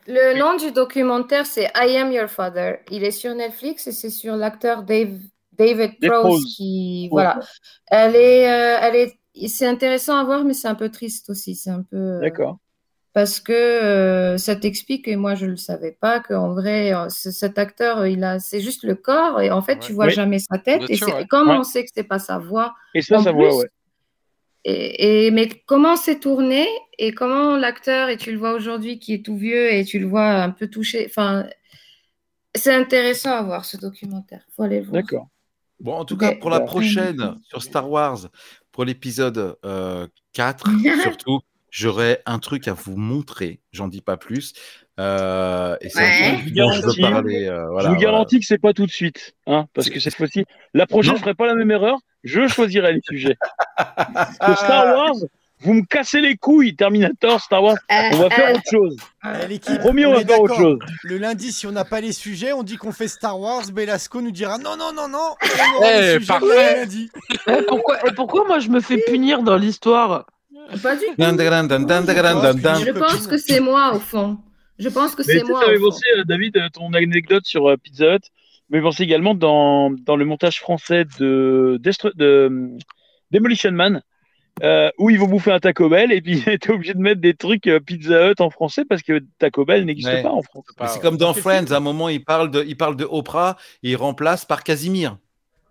[0.06, 2.80] le nom du documentaire, c'est I Am Your Father.
[2.90, 5.18] Il est sur Netflix et c'est sur l'acteur Dave,
[5.52, 6.44] David Prowse.
[6.56, 7.24] qui Ouais.
[7.24, 7.40] voilà.
[7.90, 11.54] Elle est, euh, elle est, c'est intéressant à voir, mais c'est un peu triste aussi.
[11.54, 12.59] C'est un peu euh, D'accord.
[13.12, 18.06] parce que euh, ça t'explique et moi je le savais pas qu'en vrai cet acteur
[18.06, 20.12] il a, c'est juste le corps et en fait tu vois Oui.
[20.12, 21.26] jamais sa tête Bien et sûr, ouais.
[21.30, 21.56] Ouais.
[21.59, 22.74] on sait que c'est pas sa voix.
[22.94, 23.68] Et ça, En plus, voit, ouais.
[24.64, 26.66] Et, et- mais comment c'est tourné
[26.98, 30.06] et comment l'acteur, et tu le vois aujourd'hui qui est tout vieux et tu le
[30.06, 31.47] vois un peu touché, enfin,
[32.55, 34.44] c'est intéressant à voir ce documentaire.
[34.55, 35.02] Faut aller le voir.
[35.02, 35.28] D'accord.
[35.80, 38.28] Bon, en tout cas, pour la prochaine, sur Star Wars,
[38.70, 40.64] pour l'épisode euh, 4,
[41.02, 41.40] surtout,
[41.70, 43.60] j'aurai un truc à vous montrer.
[43.72, 44.52] J'en dis pas plus.
[45.01, 46.24] Euh, et c'est Ouais.
[46.26, 47.01] un truc dont je veux Garantie.
[47.01, 47.47] parler.
[47.48, 47.98] euh, voilà, je vous voilà.
[48.12, 50.44] garantis que c'est pas tout de suite, hein, parce que cette fois-ci,
[50.74, 51.16] la prochaine, Non.
[51.16, 51.98] je ferai pas la même erreur.
[52.24, 53.36] Je choisirai les sujets.
[53.77, 55.15] Parce que Star Wars,
[55.61, 57.77] vous me cassez les couilles, Terminator, Star Wars.
[57.90, 58.97] On va faire autre chose.
[59.24, 60.70] Eh, l'équipe, Promis, on va est faire autre d'accord.
[60.70, 60.78] chose.
[61.05, 63.62] Le lundi, si on n'a pas les sujets, on dit qu'on fait Star Wars.
[63.73, 65.35] Belasco nous dira non, non, non, non.
[65.43, 66.19] On aura Eh,
[66.77, 67.11] lundi.
[67.47, 70.27] Eh, pourquoi, et pourquoi moi je me fais punir dans l'histoire?
[70.82, 71.15] Pas du tout.
[71.16, 74.39] Je pense que c'est moi au fond.
[74.78, 75.61] Je pense que c'est moi.
[75.61, 75.90] ça au m'avait fond.
[75.90, 78.20] pensé, euh, David, euh, ton anecdote sur euh, Pizza Hut,
[78.73, 82.69] mais pensé également dans, dans le montage français de, Destru- de euh,
[83.31, 84.03] Demolition Man,
[84.62, 87.35] euh, où ils vont bouffer un Taco Bell et puis t'es obligé de mettre des
[87.35, 90.23] trucs euh, Pizza Hut en français parce que Taco Bell n'existe Ouais.
[90.23, 90.65] pas en France.
[90.89, 93.90] C'est comme dans Friends, à un moment, il parle de, il parle de Oprah et
[93.93, 95.19] il remplace par Casimir.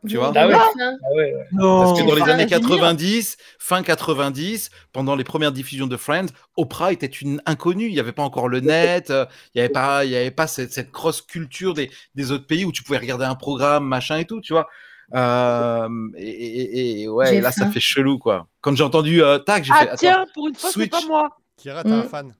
[0.07, 0.55] Tu vois Ah ouais.
[0.55, 1.45] Hein Ah ouais, ouais.
[1.51, 2.69] Parce que dans les années Casimir.
[2.69, 7.85] 90, fin 90, pendant les premières diffusions de Friends, Oprah était une inconnue.
[7.87, 10.31] Il n'y avait pas encore le net, euh, il n'y avait pas, il y avait
[10.31, 13.85] pas cette, cette grosse culture des, des autres pays où tu pouvais regarder un programme,
[13.85, 14.67] machin et tout, tu vois.
[15.13, 15.87] Euh,
[16.17, 18.47] et, et- et ouais, là, ça fait chelou, quoi.
[18.61, 19.79] Quand j'ai entendu euh, tac, j'ai fait.
[19.81, 21.37] Ah attends, tiens, pour une fois, c'est pas moi.
[21.57, 22.09] Kira, t'as un Mm.
[22.09, 22.33] fan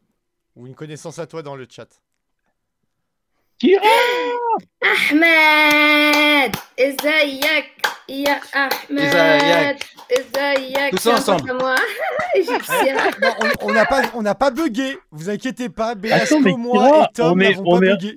[0.56, 1.88] ou une connaissance à toi dans le chat.
[3.62, 3.82] Kira
[4.82, 7.66] Ahmed Ezayak
[8.10, 9.78] Ya Ahmed Ezayak.
[10.10, 11.52] Ezayak Tous ensemble.
[13.62, 14.98] on- n'a pas, on n'a pas bugué.
[15.12, 15.94] Vous inquiétez pas.
[15.94, 16.10] Mais
[16.58, 18.16] moi et Tom on est- n'avons on pas est- bugué.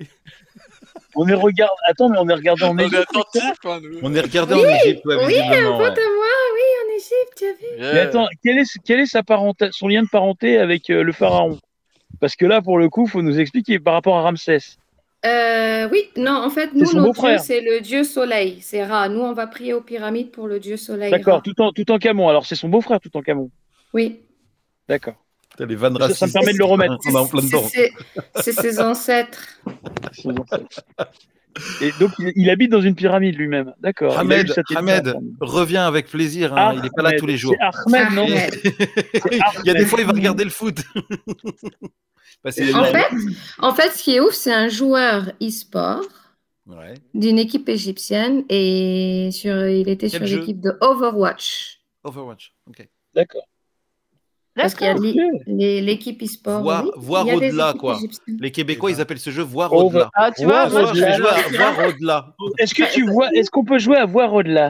[1.15, 1.75] On est regardé.
[1.89, 3.05] Attends, mais on est regardé en On est Égypte.
[3.11, 3.99] attentif, hein, nous.
[4.01, 6.03] On est regardé en Égypte, ouais, Oui, un pote ouais.
[6.03, 7.93] à moi, oui, en Égypte, tu as vu Yeah.
[7.93, 11.11] Mais attends, quel est, quel est sa parenté, son lien de parenté avec euh, le
[11.13, 11.59] pharaon?
[12.19, 14.77] Parce que là, pour le coup, faut nous expliquer par rapport à Ramsès.
[15.25, 19.09] Euh, oui, non, en fait, nous, notre dieu, c'est le dieu soleil, c'est Ra.
[19.09, 21.09] Nous, on va prier aux pyramides pour le dieu soleil.
[21.11, 22.29] D'accord, tout en, tout en Camon.
[22.29, 23.49] Alors, c'est son beau-frère, tout en Camon.
[23.93, 24.19] Oui.
[24.87, 25.15] D'accord.
[25.49, 26.95] Putain, Les vannes Ça, ça me permet de le remettre.
[27.07, 27.67] On est en plein C'est- dedans.
[27.71, 27.91] c'est-
[28.41, 29.47] C'est ses ancêtres.
[31.81, 33.73] Et donc, il, il habite dans une pyramide lui-même.
[33.79, 34.19] D'accord.
[34.19, 34.53] Ahmed.
[34.75, 36.55] Ahmed, reviens avec plaisir.
[36.57, 37.55] hein, Il n'est pas là tous les jours.
[37.59, 38.53] C'est Ahmed, non Ahmed.
[39.63, 40.79] Il y a des fois, il va regarder le foot.
[42.45, 43.07] En fait,
[43.59, 46.01] en fait, ce qui est ouf, c'est un joueur e-sport
[46.67, 46.95] Ouais.
[47.13, 51.79] d'une équipe égyptienne et sur, il était Quel sur l'équipe de Overwatch.
[52.03, 52.53] Overwatch.
[52.67, 52.87] Ok.
[53.13, 53.43] D'accord.
[54.55, 56.61] Parce qu'il y a l'équipe e-sport.
[56.95, 57.33] Voir, oui.
[57.33, 57.97] au-delà, quoi.
[57.97, 58.37] égyptiennes.
[58.39, 60.09] Les Québécois, ils appellent ce jeu voir au-delà.
[60.15, 62.35] Ah, tu vois, voir au-delà.
[62.57, 64.69] Est-ce que tu vois, est-ce qu'on peut jouer à voir au-delà?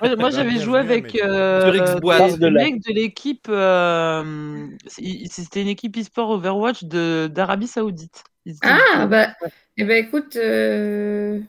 [0.00, 2.38] Moi, moi, j'avais joué avec euh, Xbox.
[2.38, 3.46] des De l'équipe.
[3.48, 8.24] euh, C'était une équipe e-sport Overwatch de- d'Arabie Saoudite.
[8.62, 9.28] Ah, bah,
[9.76, 11.40] eh ben, écoute, euh,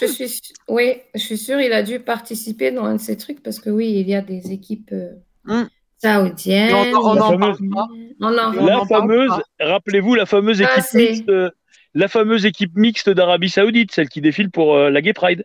[0.00, 3.42] je suis, oui, je suis sûre il a dû participer dans un de ces trucs
[3.42, 5.12] parce que oui, il y a des équipes euh,
[5.44, 5.66] Hmm.
[5.98, 6.74] saoudiennes.
[6.74, 7.86] On, on en fameuse- parle pas.
[8.20, 11.32] On en- On La en fameuse, rappelez-vous la fameuse Ah, équipe mixte,
[11.94, 15.44] la fameuse équipe mixte d'Arabie Saoudite, celle qui défile pour euh, la Gay Pride.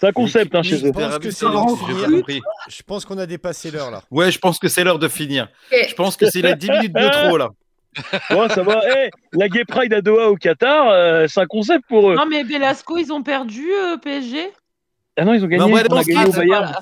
[0.00, 0.78] C'est un concept hein, chez eux.
[0.78, 2.18] Je pense D'Arabie que c'est Saoudite, l'heure de si j'ai bien finir.
[2.18, 2.40] compris.
[2.68, 4.02] Je pense qu'on a dépassé l'heure là.
[4.10, 5.48] Ouais, je pense que c'est l'heure de finir.
[5.72, 7.48] Je pense que c'est les 10 minutes de trop, là.
[8.30, 8.80] Bon, ça va.
[8.96, 12.14] Eh, la Gay Pride à Doha au Qatar, euh, c'est un concept pour eux.
[12.14, 14.52] Non, mais Velasco, ils ont perdu euh, PSG.
[15.20, 15.64] Ah non, ils ont gagné.
[15.64, 16.74] Non, ouais, on a gagné au Bayern.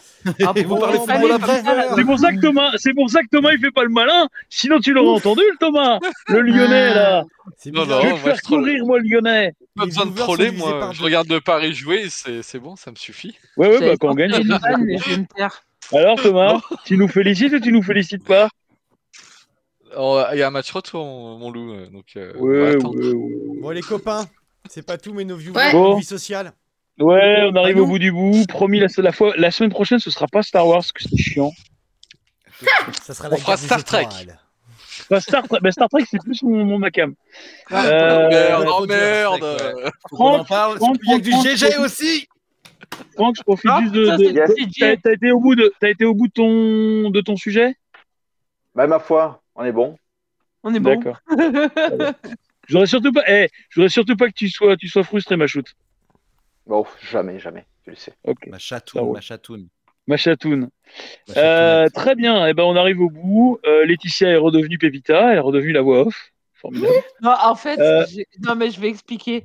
[0.44, 1.62] Ah, vous parlez football après.
[1.94, 4.28] C'est pour ça que Thomas, c'est pour ça que Thomas il fait pas le malin.
[4.50, 5.98] Sinon tu l'aurais entendu le Thomas,
[6.28, 7.24] le Lyonnais là.
[7.56, 7.84] C'est Non.
[7.84, 9.54] Je vais te moi, faire courir moi le Lyonnais.
[9.74, 10.90] Pas besoin de troller, moi.
[10.92, 13.36] Je regarde de Paris jouer, c'est c'est bon, ça me suffit.
[13.56, 14.34] Ouais ouais bah quand on gagne.
[15.94, 18.48] Alors Thomas, tu nous félicites ou tu nous félicites pas?
[19.96, 21.72] Oh, Il y a un match retour, mon, mon loup.
[21.72, 22.32] euh, Donc, euh.
[23.62, 24.26] Bon, les copains,
[24.68, 26.52] c'est pas tout, mais nos viewers, vies sociales.
[26.98, 28.46] Ouais, on arrive au bout du bout.
[28.48, 31.16] Promis la, la fois, la semaine prochaine ce sera pas Star Wars, parce que c'est
[31.16, 31.52] chiant.
[33.02, 34.06] Ça sera On la fera Star Trek.
[35.10, 37.14] Bah, Star, Trek- bah, Star Trek c'est plus mon, mon macam.
[37.70, 39.40] Oh, Euh, merde, oh merde
[40.04, 40.76] qu'on en Franck, parle.
[40.78, 41.84] Franck, Il y a du GG Franck.
[41.84, 42.28] aussi.
[43.14, 44.04] Franck, je profite Ah, juste de.
[44.06, 47.74] de- T'as été au bout de, t'as été au bout de ton, de ton sujet?
[48.74, 49.98] Bah, ma foi, on est bon.
[50.62, 50.94] On est bon.
[50.98, 51.20] D'accord.
[52.68, 55.36] Je voudrais surtout pas, eh, je voudrais surtout pas que tu sois, tu sois frustré,
[55.36, 55.68] ma choute.
[56.66, 58.12] Bon, jamais, jamais, tu le sais.
[58.48, 59.68] Ma chatoune, ma chatoune.
[60.08, 60.70] Ma chatoune.
[61.28, 62.46] ma Euh, très bien.
[62.46, 63.58] Eh ben, on arrive au bout.
[63.66, 65.32] Euh, Laetitia est redevenue Pépita.
[65.32, 66.32] Elle est redevenue la voix off.
[66.54, 66.92] Formidable.
[67.22, 68.04] Non, en fait, Euh.
[68.40, 69.44] non, mais je vais expliquer.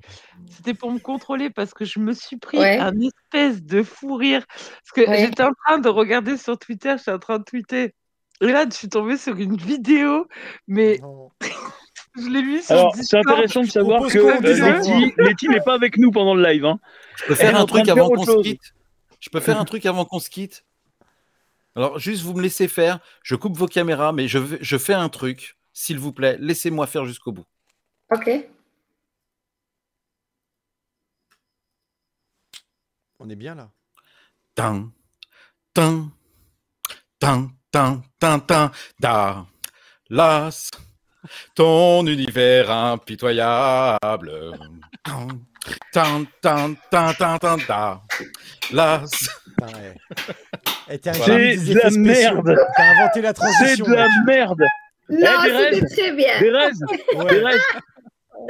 [0.49, 2.77] C'était pour me contrôler parce que je me suis pris Ouais.
[2.77, 4.45] un espèce de fou rire.
[4.47, 5.17] Parce que Ouais.
[5.25, 7.93] j'étais en train de regarder sur Twitter, j'étais en train de tweeter.
[8.41, 10.27] Et là, je suis tombée sur une vidéo,
[10.67, 11.31] mais Non.
[12.15, 15.13] je l'ai vu sur Alors, c'est intéressant de savoir que euh.
[15.17, 16.65] Letty, n'est pas avec nous pendant le live.
[16.65, 16.79] Hein.
[17.17, 18.73] Je peux faire un truc avant qu'on se quitte.
[19.19, 20.65] Je peux faire un truc avant qu'on se quitte.
[21.75, 22.99] Alors, juste vous me laissez faire.
[23.23, 25.57] Je coupe vos caméras, mais je, je fais un truc.
[25.73, 27.45] S'il vous plaît, laissez-moi faire jusqu'au bout.
[28.11, 28.29] Ok.
[33.19, 33.69] On est bien là.
[34.55, 34.91] Tin,
[35.73, 36.11] tin,
[37.19, 39.45] tin, tin, tin, tin, da,
[40.09, 40.71] las,
[41.55, 44.31] ton univers impitoyable.
[50.89, 52.55] Eh, C'est de la merde.
[52.75, 53.85] T'as inventé la C'est transition.
[53.85, 54.63] de la merde.
[55.09, 55.75] Non, Thérèse.
[55.79, 56.39] c'était très bien.
[56.39, 56.83] Thérèse,
[57.15, 57.27] Ouais.
[57.27, 57.61] Thérèse.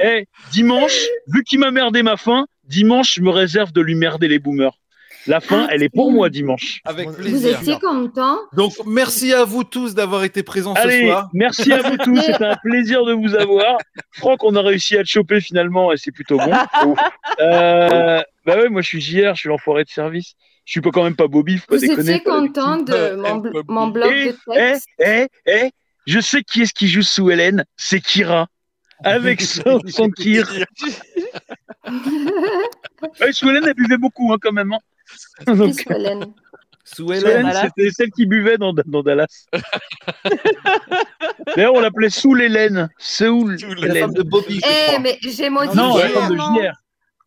[0.00, 0.96] Eh, dimanche,
[1.28, 4.78] vu qu'il m'a merdé ma fin, dimanche, je me réserve de lui merder les boomers.
[5.26, 6.80] La fin, elle est pour moi dimanche.
[6.84, 7.60] Avec Vous Vous plaisir.
[7.60, 11.28] étiez content Donc, merci à vous tous d'avoir été présents ce soir.
[11.32, 13.76] merci à vous tous, c'était un plaisir de vous avoir.
[14.12, 16.52] Franck, on a réussi à te choper finalement et c'est plutôt bon.
[17.40, 20.34] Euh, bah ouais, moi je suis JR, je suis l'enfoiré de service.
[20.64, 22.10] Je suis pas quand même pas Bobby, faut pas Vous déconner.
[22.16, 25.70] étiez content de Euh, mon, bl- mon bloc Eh, de eh, texte eh, eh,
[26.06, 28.46] je sais qui est-ce qui joue sous Hélène, c'est Kira.
[29.02, 30.48] Avec son, son Kir.
[33.20, 34.72] Ouais, sous Hélène, elle buvait beaucoup hein, quand même.
[34.72, 34.78] hein.
[35.46, 36.24] Donc, Qui Hélène
[36.84, 37.52] Sous sous Hélène.
[37.62, 39.46] C'était celle qui buvait dans, dans Dallas.
[41.56, 42.88] D'ailleurs, on l'appelait Soul Hélène.
[43.20, 43.26] La
[43.86, 44.12] Hélène.
[44.12, 46.60] de Bobby, Eh, mais j'ai modifié Non, la femme de mon nom.
[46.62, 46.72] JR.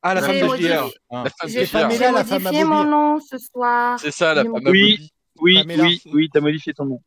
[0.01, 0.89] Ah, la femme de JR.
[1.11, 1.23] Ah.
[1.47, 3.99] J'ai de C'est Pamela, j'ai la femme à modifié mon nom ce soir.
[3.99, 5.09] C'est ça, la femme à Oui.
[5.41, 7.01] Oui, oui, oui, t'as modifié ton nom.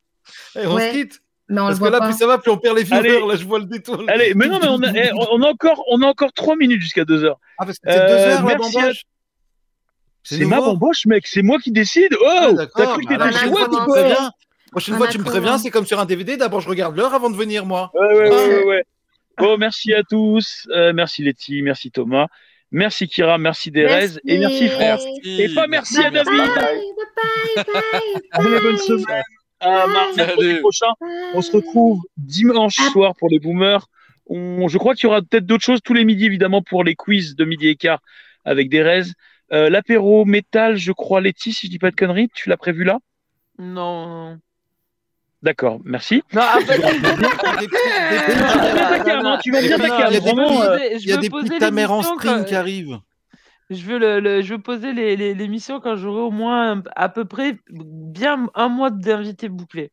[0.57, 0.91] Eh, on Ouais.
[0.91, 1.21] se quitte.
[1.51, 2.09] Mais on le Parce que là, pas.
[2.09, 2.99] plus ça va, plus on perd les viewers.
[2.99, 3.27] Allez.
[3.27, 4.03] Là, je vois le détour.
[4.07, 6.83] Allez, mais non, mais on a, eh, on a encore, on a encore trois minutes
[6.83, 7.39] jusqu'à deux heures.
[7.57, 8.91] Ah, parce que c'est Euh, deux heures, la merci à-.
[10.37, 11.27] C'est ma bamboche, mec.
[11.27, 12.15] C'est moi qui décide.
[12.21, 14.31] Oh, Ah, t'as cru que Bah, t'étais chez je moi.
[14.71, 15.41] Prochaine fois, tu me commencé.
[15.41, 16.37] préviens, c'est comme sur un DVD.
[16.37, 17.91] D'abord, je regarde l'heure avant de venir, moi.
[17.95, 18.49] Ouais, ouais, ouais, Ah.
[18.49, 18.85] ouais, ouais.
[19.39, 20.67] Bon, merci à tous.
[20.71, 22.27] Euh, merci Letty, merci Thomas.
[22.71, 25.01] Merci Kira, merci Derez et merci Franck.
[25.01, 25.41] Merci.
[25.43, 26.27] Et pas merci à David.
[26.37, 26.81] bye,
[27.57, 27.65] bye
[28.45, 29.23] bye, bonne semaine.
[29.61, 30.93] À mardi prochain.
[31.35, 33.87] On se retrouve dimanche soir pour les boomers.
[34.27, 36.95] On, je crois qu'il y aura peut-être d'autres choses tous les midis, évidemment, pour les
[36.95, 38.01] quiz de midi et quart
[38.45, 39.05] avec Derez.
[39.53, 42.85] Euh, L'apéro métal, je crois, Letty, si je dis pas de conneries, tu l'as prévu
[42.85, 42.99] là?
[43.59, 44.39] Non.
[45.43, 46.23] D'accord, merci.
[46.33, 50.11] Non, petits- Tu vas bien ta cam, hein, tu vas bien ta Il y a
[50.11, 50.49] des vraiment.
[50.49, 52.99] petits- euh, Il y a des petits tamers en string qui arrivent.
[53.71, 57.09] Je veux, le, le- je veux poser les- les- l'émission quand j'aurai au moins à
[57.09, 59.91] peu près bien un mois d'invités bouclés.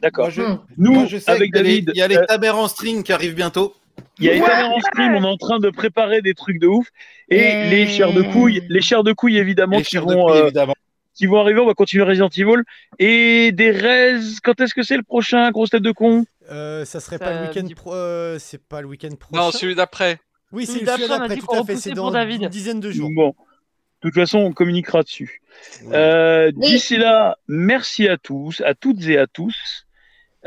[0.00, 0.30] D'accord.
[0.78, 2.52] Nous, moi, je sais avec qu'il y a les- David, il y a les euh,
[2.54, 3.74] en string qui arrivent bientôt.
[4.18, 6.58] Il y a les tamers en stream, on est en train de préparer des trucs
[6.58, 6.88] de ouf.
[7.28, 10.44] Et les chairs de couilles, les chairs de couilles évidemment Les qui vont, couilles, euh,
[10.44, 10.74] évidemment.
[11.14, 11.60] qui vont arriver.
[11.60, 12.62] On va continuer Resident Evil.
[12.98, 16.24] Et des raises, quand est-ce que c'est le prochain Grosse tête de con?
[16.50, 17.94] Euh, ça serait Ça pas le week-end dit- pro...
[17.94, 19.42] euh, c'est pas le week-end prochain.
[19.44, 20.18] Non, celui d'après.
[20.52, 21.76] Oui, c'est Celui d'après, tout à fait.
[21.76, 22.42] C'est pour dans David.
[22.42, 23.08] une dizaine de jours.
[23.14, 25.40] Bon, de toute façon, on communiquera dessus.
[25.84, 25.94] Ouais.
[25.94, 26.50] Euh.
[26.56, 29.86] D'ici là, merci à tous, à toutes et à tous.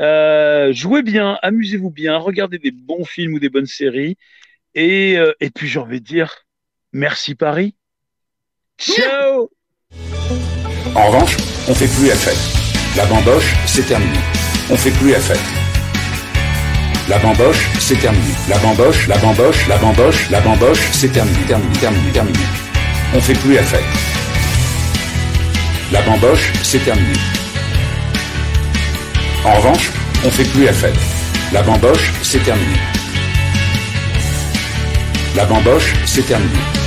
[0.00, 4.16] Euh, jouez bien, amusez-vous bien, regardez des bons films ou des bonnes séries.
[4.74, 6.46] Et, euh, et puis j'ai envie de dire,
[6.92, 7.74] merci Paris.
[8.78, 9.50] Ciao
[10.94, 11.36] En revanche,
[11.68, 12.96] on fait plus la fête.
[12.96, 14.18] La bamboche, c'est terminé.
[14.70, 15.64] On fait plus la fête.
[17.08, 18.32] La bamboche, c'est terminé.
[18.48, 22.38] La bamboche, la bamboche, la bamboche, la bamboche, c'est terminé, terminé, terminé, terminé.
[23.14, 23.84] On fait plus la fête.
[25.92, 27.12] La bamboche, c'est terminé.
[29.44, 29.92] En revanche,
[30.24, 30.96] on fait plus la fête.
[31.52, 32.78] La bamboche, c'est terminé.
[35.36, 36.83] La bamboche, c'est terminé.